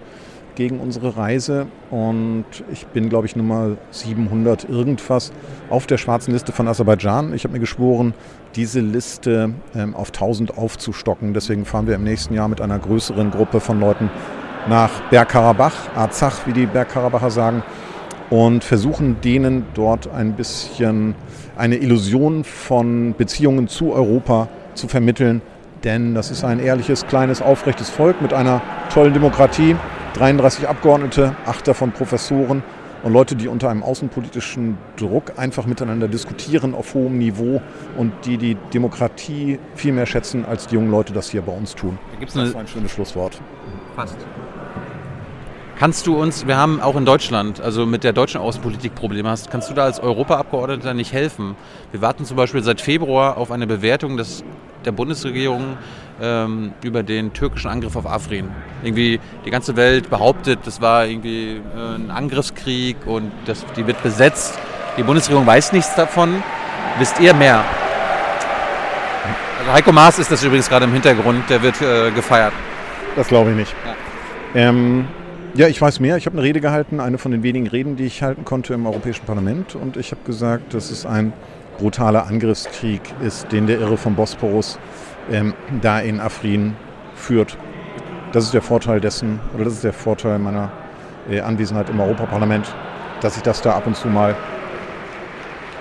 gegen 0.55 0.81
unsere 0.81 1.17
Reise. 1.17 1.67
Und 1.91 2.45
ich 2.73 2.87
bin, 2.87 3.09
glaube 3.09 3.27
ich, 3.27 3.37
Nummer 3.37 3.77
700 3.91 4.69
irgendwas 4.69 5.33
auf 5.71 5.87
der 5.87 5.99
schwarzen 5.99 6.33
Liste 6.33 6.53
von 6.53 6.69
Aserbaidschan. 6.69 7.35
Ich 7.35 7.45
habe 7.45 7.55
mir 7.55 7.61
geschworen, 7.61 8.15
diese 8.55 8.81
Liste 8.81 9.55
ähm, 9.75 9.95
auf 9.95 10.09
1000 10.09 10.57
aufzustocken. 10.57 11.35
Deswegen 11.35 11.65
fahren 11.65 11.87
wir 11.87 11.95
im 11.95 12.05
nächsten 12.05 12.35
Jahr 12.35 12.49
mit 12.49 12.61
einer 12.61 12.79
größeren 12.79 13.31
Gruppe 13.31 13.61
von 13.61 13.81
Leuten 13.81 14.11
nach 14.69 14.91
Bergkarabach, 15.11 15.75
Arzach, 15.97 16.47
wie 16.47 16.53
die 16.53 16.67
Bergkarabacher 16.67 17.31
sagen, 17.31 17.63
und 18.31 18.65
versuchen 18.65 19.21
denen 19.21 19.67
dort 19.75 20.09
ein 20.13 20.35
bisschen 20.35 21.15
eine 21.57 21.77
Illusion 21.77 22.45
von 22.45 23.15
Beziehungen 23.17 23.69
zu 23.69 23.93
Europa 23.93 24.49
zu 24.75 24.89
vermitteln. 24.89 25.43
Denn 25.85 26.15
das 26.15 26.31
ist 26.31 26.45
ein 26.45 26.61
ehrliches, 26.61 27.07
kleines, 27.07 27.43
aufrechtes 27.43 27.91
Volk 27.91 28.23
mit 28.23 28.33
einer 28.33 28.63
tollen 28.93 29.13
Demokratie. 29.13 29.77
33 30.15 30.69
Abgeordnete, 30.69 31.35
acht 31.47 31.67
davon 31.67 31.93
Professoren 31.93 32.63
und 33.03 33.13
Leute, 33.13 33.35
die 33.35 33.49
unter 33.49 33.69
einem 33.69 33.83
außenpolitischen 33.83 34.79
Druck 34.97 35.33
einfach 35.37 35.67
miteinander 35.67 36.07
diskutieren 36.07 36.75
auf 36.75 36.95
hohem 36.95 37.19
Niveau 37.19 37.61
und 37.97 38.13
die 38.25 38.37
die 38.37 38.57
Demokratie 38.73 39.59
viel 39.75 39.93
mehr 39.93 40.07
schätzen, 40.07 40.45
als 40.45 40.67
die 40.67 40.75
jungen 40.75 40.91
Leute 40.91 41.13
das 41.13 41.31
hier 41.31 41.43
bei 41.43 41.53
uns 41.53 41.75
tun. 41.75 41.99
Da 42.21 42.25
das 42.25 42.55
war 42.55 42.61
ein 42.61 42.69
schönes 42.69 42.93
Schlusswort. 42.93 43.41
Fast. 43.97 44.17
Kannst 45.83 46.07
du 46.07 46.15
uns, 46.15 46.47
wir 46.47 46.57
haben 46.57 46.81
auch 46.81 46.95
in 46.95 47.05
Deutschland, 47.05 47.61
also 47.61 47.87
mit 47.87 48.05
der 48.05 48.13
deutschen 48.13 48.41
Außenpolitik 48.41 48.95
Probleme 48.95 49.29
hast, 49.29 49.51
kannst 49.51 49.69
du 49.69 49.75
da 49.75 49.83
als 49.83 49.99
Europaabgeordneter 49.99 50.95
nicht 50.95 51.13
helfen? 51.13 51.57
Wir 51.91 52.01
warten 52.01 52.25
zum 52.25 52.37
Beispiel 52.37 52.63
seit 52.63 52.81
Februar 52.81 53.37
auf 53.37 53.51
eine 53.51 53.67
Bewertung 53.67 54.17
des, 54.17 54.45
der 54.85 54.93
Bundesregierung 54.93 55.77
ähm, 56.21 56.71
über 56.85 57.03
den 57.03 57.33
türkischen 57.33 57.69
Angriff 57.69 57.97
auf 57.97 58.07
Afrin. 58.07 58.51
Irgendwie 58.85 59.19
die 59.45 59.51
ganze 59.51 59.75
Welt 59.75 60.09
behauptet, 60.09 60.61
das 60.67 60.81
war 60.81 61.05
irgendwie 61.05 61.57
äh, 61.57 61.97
ein 61.97 62.13
Angriffskrieg 62.13 62.99
und 63.05 63.33
das, 63.47 63.67
die 63.77 63.85
wird 63.85 64.01
besetzt. 64.05 64.61
Die 64.97 65.03
Bundesregierung 65.03 65.49
weiß 65.49 65.73
nichts 65.73 65.97
davon. 65.97 66.45
Wisst 67.01 67.19
ihr 67.19 67.35
mehr? 67.35 67.65
Also 69.59 69.73
Heiko 69.73 69.91
Maas 69.91 70.21
ist 70.21 70.31
das 70.31 70.45
übrigens 70.45 70.69
gerade 70.69 70.85
im 70.85 70.93
Hintergrund, 70.93 71.51
der 71.51 71.61
wird 71.61 71.83
äh, 71.83 72.13
gefeiert. 72.13 72.53
Das 73.17 73.27
glaube 73.27 73.51
ich 73.51 73.57
nicht. 73.57 73.75
Ja. 74.55 74.69
Ähm, 74.69 75.09
ja, 75.55 75.69
ich 75.69 75.81
weiß 75.81 76.01
mehr. 76.01 76.17
Ich 76.17 76.27
habe 76.27 76.37
eine 76.37 76.47
Rede 76.47 76.61
gehalten, 76.61 76.99
eine 77.01 77.19
von 77.19 77.31
den 77.31 77.43
wenigen 77.43 77.67
Reden, 77.67 77.97
die 77.97 78.05
ich 78.05 78.23
halten 78.23 78.45
konnte 78.45 78.75
im 78.75 78.87
Europäischen 78.87 79.27
Parlament. 79.27 79.75
Und 79.75 79.97
ich 79.97 80.11
habe 80.11 80.23
gesagt, 80.25 80.73
dass 80.75 80.91
es 80.91 81.05
ein 81.05 81.33
brutaler 81.79 82.27
Angriffskrieg 82.27 83.03
ist, 83.25 83.51
den 83.53 83.67
der 83.67 83.79
Irre 83.79 83.97
vom 83.97 84.15
Bosporus 84.15 84.79
ähm, 85.31 85.55
da 85.81 86.01
in 86.01 86.21
Afrin 86.21 86.75
führt. 87.15 87.59
Das 88.33 88.45
ist 88.45 88.55
der 88.55 88.63
Vorteil 88.63 89.01
dessen, 89.01 89.41
oder 89.55 89.65
das 89.65 89.75
ist 89.75 89.85
der 89.85 89.93
Vorteil 89.93 90.39
meiner 90.39 90.73
äh, 91.31 91.41
Anwesenheit 91.41 91.91
im 91.91 92.01
Europaparlament, 92.01 92.75
dass 93.21 93.37
ich 93.37 93.43
das 93.43 93.61
da 93.61 93.75
ab 93.75 93.87
und 93.87 93.97
zu 93.97 94.09
mal 94.09 94.35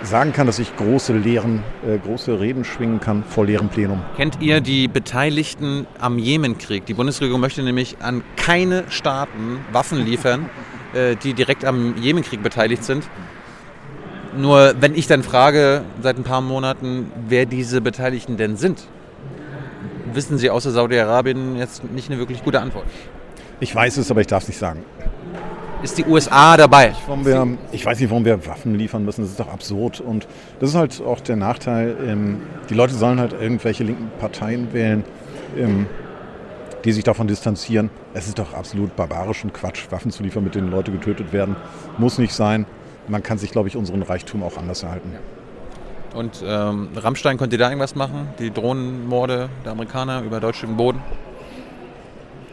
sagen 0.03 0.33
kann, 0.33 0.47
dass 0.47 0.59
ich 0.59 0.75
große 0.75 1.13
Lehren, 1.13 1.63
äh, 1.87 1.97
große 1.97 2.39
Reden 2.39 2.63
schwingen 2.63 2.99
kann 2.99 3.23
vor 3.23 3.45
leerem 3.45 3.69
Plenum. 3.69 4.01
Kennt 4.17 4.41
ihr 4.41 4.61
die 4.61 4.87
Beteiligten 4.87 5.87
am 5.99 6.17
Jemenkrieg? 6.17 6.85
Die 6.85 6.93
Bundesregierung 6.93 7.41
möchte 7.41 7.63
nämlich 7.63 7.97
an 8.01 8.23
keine 8.35 8.85
Staaten 8.89 9.59
Waffen 9.71 10.03
liefern, 10.03 10.49
äh, 10.93 11.15
die 11.15 11.33
direkt 11.33 11.65
am 11.65 11.95
Jemenkrieg 11.97 12.41
beteiligt 12.41 12.83
sind. 12.83 13.07
Nur 14.37 14.75
wenn 14.79 14.95
ich 14.95 15.07
dann 15.07 15.23
frage 15.23 15.83
seit 16.01 16.17
ein 16.17 16.23
paar 16.23 16.41
Monaten, 16.41 17.11
wer 17.27 17.45
diese 17.45 17.81
Beteiligten 17.81 18.37
denn 18.37 18.55
sind, 18.55 18.87
wissen 20.13 20.37
Sie 20.37 20.49
außer 20.49 20.71
Saudi-Arabien 20.71 21.57
jetzt 21.57 21.83
nicht 21.91 22.09
eine 22.09 22.19
wirklich 22.19 22.43
gute 22.43 22.61
Antwort. 22.61 22.85
Ich 23.59 23.75
weiß 23.75 23.97
es, 23.97 24.09
aber 24.09 24.21
ich 24.21 24.27
darf 24.27 24.43
es 24.43 24.49
nicht 24.49 24.57
sagen. 24.57 24.83
Ist 25.83 25.97
die 25.97 26.05
USA 26.05 26.57
dabei. 26.57 26.93
Warum 27.07 27.25
wir, 27.25 27.57
ich 27.71 27.85
weiß 27.85 27.99
nicht, 27.99 28.09
warum 28.09 28.25
wir 28.25 28.45
Waffen 28.45 28.75
liefern 28.75 29.05
müssen. 29.05 29.21
Das 29.21 29.31
ist 29.31 29.39
doch 29.39 29.51
absurd. 29.51 29.99
Und 29.99 30.27
das 30.59 30.69
ist 30.69 30.75
halt 30.75 31.01
auch 31.01 31.19
der 31.19 31.35
Nachteil. 31.35 31.95
Ähm, 32.05 32.41
die 32.69 32.73
Leute 32.73 32.93
sollen 32.93 33.19
halt 33.19 33.33
irgendwelche 33.33 33.83
linken 33.83 34.11
Parteien 34.19 34.73
wählen, 34.73 35.03
ähm, 35.57 35.87
die 36.85 36.91
sich 36.91 37.03
davon 37.03 37.27
distanzieren. 37.27 37.89
Es 38.13 38.27
ist 38.27 38.39
doch 38.39 38.53
absolut 38.53 38.95
barbarisch 38.95 39.43
und 39.43 39.53
Quatsch, 39.53 39.85
Waffen 39.89 40.11
zu 40.11 40.23
liefern, 40.23 40.43
mit 40.43 40.55
denen 40.55 40.71
Leute 40.71 40.91
getötet 40.91 41.33
werden. 41.33 41.55
Muss 41.97 42.17
nicht 42.17 42.33
sein. 42.33 42.65
Man 43.07 43.23
kann 43.23 43.37
sich, 43.37 43.51
glaube 43.51 43.67
ich, 43.67 43.75
unseren 43.75 44.03
Reichtum 44.03 44.43
auch 44.43 44.57
anders 44.57 44.83
erhalten. 44.83 45.15
Und 46.13 46.43
ähm, 46.45 46.89
Rammstein, 46.95 47.37
könnt 47.37 47.53
ihr 47.53 47.59
da 47.59 47.69
irgendwas 47.69 47.95
machen? 47.95 48.29
Die 48.37 48.51
Drohnenmorde 48.51 49.49
der 49.63 49.71
Amerikaner 49.71 50.21
über 50.23 50.39
deutschen 50.39 50.75
Boden? 50.75 51.01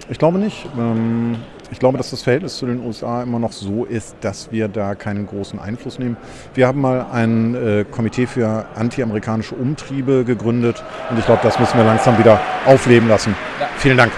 Ich 0.08 0.18
glaube 0.18 0.38
nicht. 0.38 0.66
Ähm, 0.78 1.36
ich 1.70 1.78
glaube, 1.78 1.98
dass 1.98 2.10
das 2.10 2.22
Verhältnis 2.22 2.56
zu 2.56 2.66
den 2.66 2.84
USA 2.84 3.22
immer 3.22 3.38
noch 3.38 3.52
so 3.52 3.84
ist, 3.84 4.16
dass 4.20 4.50
wir 4.52 4.68
da 4.68 4.94
keinen 4.94 5.26
großen 5.26 5.58
Einfluss 5.58 5.98
nehmen. 5.98 6.16
Wir 6.54 6.66
haben 6.66 6.80
mal 6.80 7.06
ein 7.12 7.54
äh, 7.54 7.84
Komitee 7.90 8.26
für 8.26 8.66
anti-amerikanische 8.74 9.54
Umtriebe 9.54 10.24
gegründet 10.24 10.82
und 11.10 11.18
ich 11.18 11.26
glaube, 11.26 11.40
das 11.42 11.58
müssen 11.58 11.76
wir 11.76 11.84
langsam 11.84 12.18
wieder 12.18 12.40
aufleben 12.66 13.08
lassen. 13.08 13.34
Ja. 13.60 13.68
Vielen 13.76 13.96
Dank. 13.96 14.12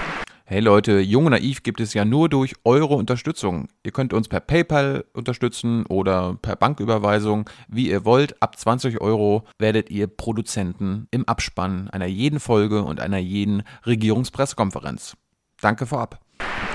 Hey 0.45 0.59
Leute, 0.59 0.99
Jung 0.99 1.27
und 1.27 1.31
Naiv 1.31 1.63
gibt 1.63 1.79
es 1.79 1.93
ja 1.93 2.03
nur 2.03 2.27
durch 2.27 2.55
eure 2.65 2.95
Unterstützung. 2.95 3.69
Ihr 3.85 3.93
könnt 3.93 4.11
uns 4.11 4.27
per 4.27 4.41
PayPal 4.41 5.05
unterstützen 5.13 5.85
oder 5.85 6.37
per 6.41 6.57
Banküberweisung, 6.57 7.49
wie 7.69 7.89
ihr 7.89 8.03
wollt. 8.03 8.41
Ab 8.41 8.59
20 8.59 8.99
Euro 8.99 9.45
werdet 9.59 9.89
ihr 9.89 10.07
Produzenten 10.07 11.07
im 11.09 11.25
Abspann 11.25 11.89
einer 11.89 12.05
jeden 12.05 12.41
Folge 12.41 12.83
und 12.83 12.99
einer 12.99 13.17
jeden 13.17 13.63
Regierungspressekonferenz. 13.85 15.15
Danke 15.61 15.85
vorab. 15.85 16.19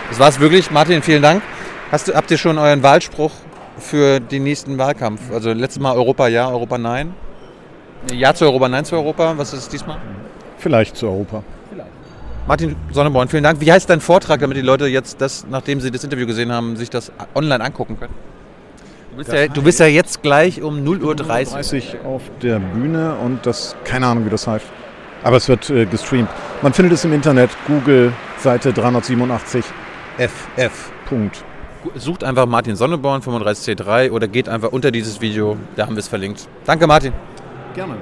Das 0.09 0.18
war's 0.20 0.40
wirklich. 0.40 0.70
Martin, 0.70 1.02
vielen 1.02 1.22
Dank. 1.22 1.42
Hast 1.90 2.09
du, 2.09 2.14
habt 2.14 2.30
ihr 2.30 2.38
schon 2.38 2.59
euren 2.59 2.82
Wahlspruch 2.82 3.32
für 3.78 4.20
den 4.20 4.44
nächsten 4.44 4.78
Wahlkampf? 4.78 5.20
Also 5.32 5.52
letztes 5.52 5.80
Mal 5.80 5.94
Europa 5.94 6.28
ja, 6.28 6.48
Europa 6.48 6.78
nein. 6.78 7.14
Ja 8.12 8.34
zu 8.34 8.44
Europa, 8.44 8.68
nein 8.68 8.84
zu 8.84 8.96
Europa. 8.96 9.34
Was 9.36 9.52
ist 9.52 9.61
es 9.61 9.68
diesmal? 9.68 9.98
Vielleicht 10.59 10.96
zu 10.96 11.07
Europa. 11.07 11.42
Martin 12.46 12.76
Sonneborn, 12.92 13.26
vielen 13.28 13.42
Dank. 13.42 13.61
Wie 13.61 13.72
heißt 13.72 13.90
dein 13.90 14.00
Vortrag, 14.00 14.38
damit 14.38 14.57
die 14.57 14.62
Leute 14.62 14.86
jetzt, 14.86 15.20
das, 15.20 15.44
nachdem 15.50 15.80
sie 15.80 15.90
das 15.90 16.04
Interview 16.04 16.26
gesehen 16.26 16.52
haben, 16.52 16.76
sich 16.76 16.88
das 16.88 17.11
online 17.34 17.62
angucken 17.62 17.98
können? 17.98 18.14
Du 19.11 19.16
bist, 19.16 19.32
ja, 19.32 19.48
du 19.48 19.62
bist 19.62 19.80
ja, 19.80 19.86
jetzt 19.86 20.22
gleich 20.22 20.62
um 20.62 20.84
0.30 20.84 22.04
Uhr 22.04 22.07
auf 22.07 22.22
der 22.42 22.61
Bühne 22.61 23.16
und 23.16 23.44
das, 23.46 23.74
keine 23.82 24.07
Ahnung, 24.07 24.26
wie 24.26 24.30
das 24.30 24.46
heißt. 24.46 24.66
Aber 25.24 25.38
es 25.38 25.48
wird 25.48 25.68
äh, 25.70 25.86
gestreamt. 25.86 26.28
Man 26.62 26.72
findet 26.72 26.92
es 26.92 27.04
im 27.04 27.12
Internet, 27.12 27.50
Google, 27.66 28.12
Seite 28.38 28.72
387 28.72 29.64
ff. 30.18 30.90
Sucht 31.94 32.24
einfach 32.24 32.46
Martin 32.46 32.74
Sonneborn 32.74 33.22
35C3 33.22 34.10
oder 34.10 34.26
geht 34.26 34.48
einfach 34.48 34.72
unter 34.72 34.90
dieses 34.90 35.20
Video, 35.20 35.56
da 35.76 35.86
haben 35.86 35.94
wir 35.94 36.00
es 36.00 36.08
verlinkt. 36.08 36.48
Danke, 36.64 36.86
Martin. 36.86 37.12
Gerne. 37.74 37.96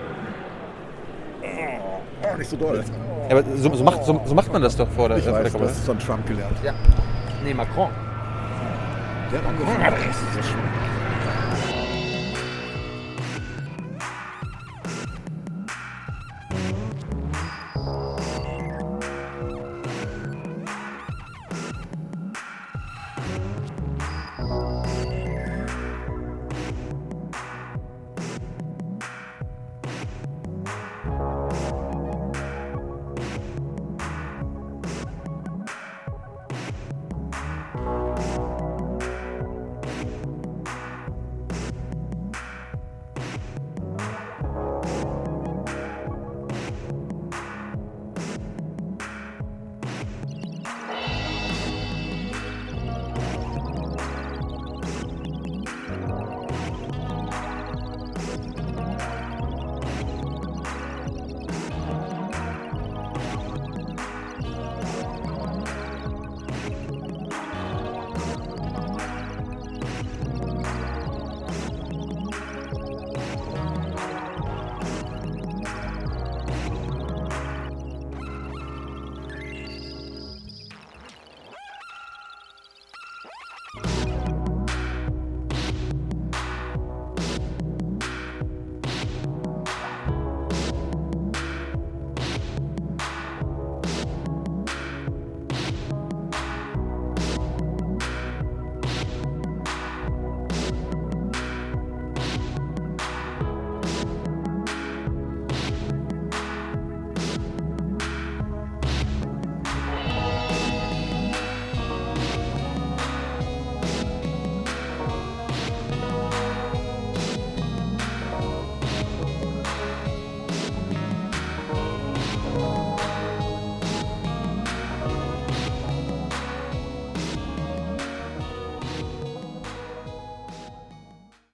Oh, 1.43 2.37
nicht 2.39 2.49
so 2.49 2.57
doll. 2.57 2.83
Ja, 3.29 3.37
aber 3.37 3.45
so, 3.57 3.75
so, 3.75 3.85
macht, 3.85 4.05
so, 4.05 4.21
so, 4.25 4.35
macht 4.35 4.53
man 4.53 4.63
das 4.63 4.77
doch 4.77 4.89
vor 4.91 5.09
der, 5.09 5.19
ich 5.19 5.27
äh, 5.27 5.33
weiß, 5.33 5.53
der. 5.53 5.61
Das 5.61 5.73
ist 5.73 5.85
von 5.85 5.99
Trump 5.99 6.27
gelernt. 6.27 6.57
Ja. 6.63 6.73
Nee, 7.45 7.55
Macron. 7.55 7.91
Der 9.31 9.41
hat 9.41 9.47
angefangen. 9.47 9.81
Ja, 9.81 9.91
das 9.91 10.01
ist 10.01 10.51
schon. 10.51 10.84